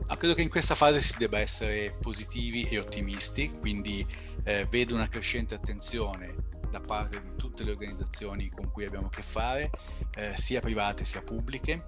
Ah, 0.08 0.18
credo 0.18 0.36
che 0.36 0.44
in 0.44 0.50
questa 0.50 0.76
fase 0.76 1.00
si 1.00 1.18
debba 1.18 1.40
essere 1.40 1.96
positivi 2.00 2.68
e 2.70 2.78
ottimisti, 2.78 3.50
quindi 3.60 4.06
eh, 4.44 4.68
vedo 4.70 4.94
una 4.94 5.08
crescente 5.08 5.56
attenzione 5.56 6.36
da 6.70 6.80
parte 6.80 7.20
di 7.22 7.36
tutte 7.36 7.64
le 7.64 7.72
organizzazioni 7.72 8.50
con 8.50 8.70
cui 8.72 8.86
abbiamo 8.86 9.08
a 9.08 9.10
che 9.10 9.24
fare, 9.24 9.72
eh, 10.16 10.34
sia 10.36 10.60
private 10.60 11.06
sia 11.06 11.24
pubbliche. 11.24 11.84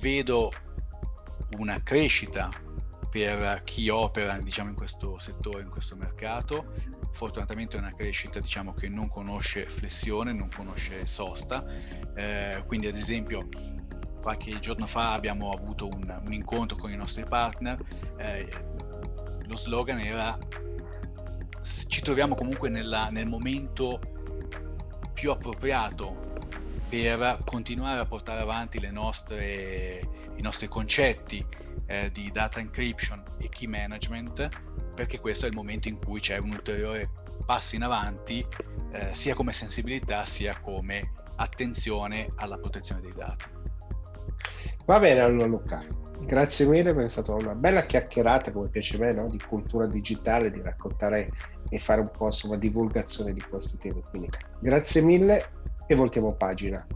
Vedo 0.00 0.50
una 1.58 1.82
crescita 1.82 2.50
per 3.10 3.62
chi 3.64 3.88
opera 3.90 4.38
diciamo, 4.38 4.70
in 4.70 4.74
questo 4.74 5.18
settore, 5.18 5.62
in 5.62 5.68
questo 5.68 5.96
mercato. 5.96 6.72
Fortunatamente 7.12 7.76
è 7.76 7.80
una 7.80 7.94
crescita 7.94 8.40
diciamo, 8.40 8.72
che 8.72 8.88
non 8.88 9.08
conosce 9.08 9.68
flessione, 9.68 10.32
non 10.32 10.48
conosce 10.48 11.06
sosta. 11.06 11.64
Eh, 12.16 12.64
quindi 12.66 12.86
ad 12.86 12.96
esempio 12.96 13.46
qualche 14.24 14.58
giorno 14.58 14.86
fa 14.86 15.12
abbiamo 15.12 15.50
avuto 15.50 15.86
un, 15.86 16.22
un 16.24 16.32
incontro 16.32 16.78
con 16.78 16.90
i 16.90 16.96
nostri 16.96 17.24
partner, 17.24 17.78
eh, 18.16 18.48
lo 19.46 19.54
slogan 19.54 19.98
era 19.98 20.38
ci 21.62 22.00
troviamo 22.00 22.34
comunque 22.34 22.70
nella, 22.70 23.10
nel 23.10 23.26
momento 23.26 24.00
più 25.12 25.30
appropriato 25.30 26.32
per 26.88 27.40
continuare 27.44 28.00
a 28.00 28.06
portare 28.06 28.40
avanti 28.40 28.80
nostre, 28.90 30.08
i 30.36 30.40
nostri 30.40 30.68
concetti 30.68 31.44
eh, 31.84 32.10
di 32.10 32.30
data 32.30 32.60
encryption 32.60 33.22
e 33.38 33.50
key 33.50 33.66
management, 33.66 34.48
perché 34.94 35.20
questo 35.20 35.44
è 35.44 35.48
il 35.50 35.54
momento 35.54 35.88
in 35.88 35.98
cui 35.98 36.20
c'è 36.20 36.38
un 36.38 36.50
ulteriore 36.50 37.10
passo 37.44 37.76
in 37.76 37.82
avanti, 37.82 38.46
eh, 38.92 39.14
sia 39.14 39.34
come 39.34 39.52
sensibilità 39.52 40.24
sia 40.24 40.58
come 40.60 41.12
attenzione 41.36 42.30
alla 42.36 42.56
protezione 42.56 43.02
dei 43.02 43.12
dati. 43.14 43.63
Va 44.86 44.98
bene 45.00 45.20
allora 45.20 45.46
Luca, 45.46 45.82
grazie 46.26 46.66
mille 46.66 46.94
è 47.04 47.08
stata 47.08 47.32
una 47.32 47.54
bella 47.54 47.82
chiacchierata 47.82 48.52
come 48.52 48.68
piace 48.68 48.96
a 48.96 49.00
me 49.00 49.12
no? 49.12 49.28
di 49.28 49.38
cultura 49.38 49.86
digitale, 49.86 50.50
di 50.50 50.60
raccontare 50.60 51.32
e 51.70 51.78
fare 51.78 52.00
un 52.00 52.10
po' 52.10 52.26
insomma 52.26 52.56
divulgazione 52.56 53.32
di 53.32 53.40
questi 53.40 53.78
temi. 53.78 54.02
Quindi 54.10 54.28
grazie 54.60 55.00
mille 55.00 55.50
e 55.86 55.94
voltiamo 55.94 56.34
pagina. 56.34 56.86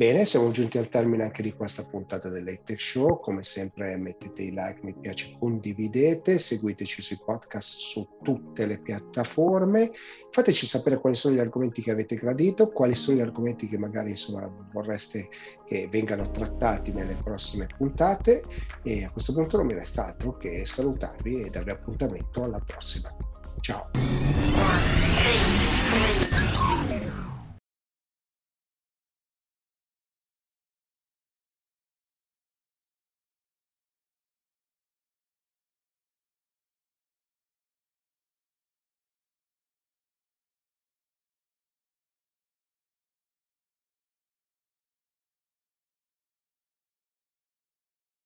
Bene, 0.00 0.24
siamo 0.24 0.50
giunti 0.50 0.78
al 0.78 0.88
termine 0.88 1.24
anche 1.24 1.42
di 1.42 1.52
questa 1.52 1.84
puntata 1.84 2.30
dell'Hightech 2.30 2.80
Show. 2.80 3.20
Come 3.20 3.42
sempre 3.42 3.94
mettete 3.98 4.44
i 4.44 4.50
like, 4.50 4.80
mi 4.82 4.94
piace, 4.98 5.36
condividete, 5.38 6.38
seguiteci 6.38 7.02
sui 7.02 7.20
podcast 7.22 7.76
su 7.76 8.08
tutte 8.22 8.64
le 8.64 8.78
piattaforme. 8.78 9.90
Fateci 10.30 10.64
sapere 10.64 10.98
quali 10.98 11.16
sono 11.16 11.34
gli 11.34 11.38
argomenti 11.38 11.82
che 11.82 11.90
avete 11.90 12.16
gradito, 12.16 12.70
quali 12.70 12.94
sono 12.94 13.18
gli 13.18 13.20
argomenti 13.20 13.68
che 13.68 13.76
magari 13.76 14.08
insomma, 14.08 14.50
vorreste 14.72 15.28
che 15.66 15.86
vengano 15.90 16.30
trattati 16.30 16.94
nelle 16.94 17.18
prossime 17.22 17.66
puntate. 17.76 18.42
E 18.82 19.04
a 19.04 19.10
questo 19.10 19.34
punto 19.34 19.58
non 19.58 19.66
mi 19.66 19.74
resta 19.74 20.06
altro 20.06 20.34
che 20.38 20.64
salutarvi 20.64 21.42
e 21.42 21.50
darvi 21.50 21.72
appuntamento 21.72 22.42
alla 22.42 22.60
prossima. 22.60 23.14
Ciao! 23.60 23.90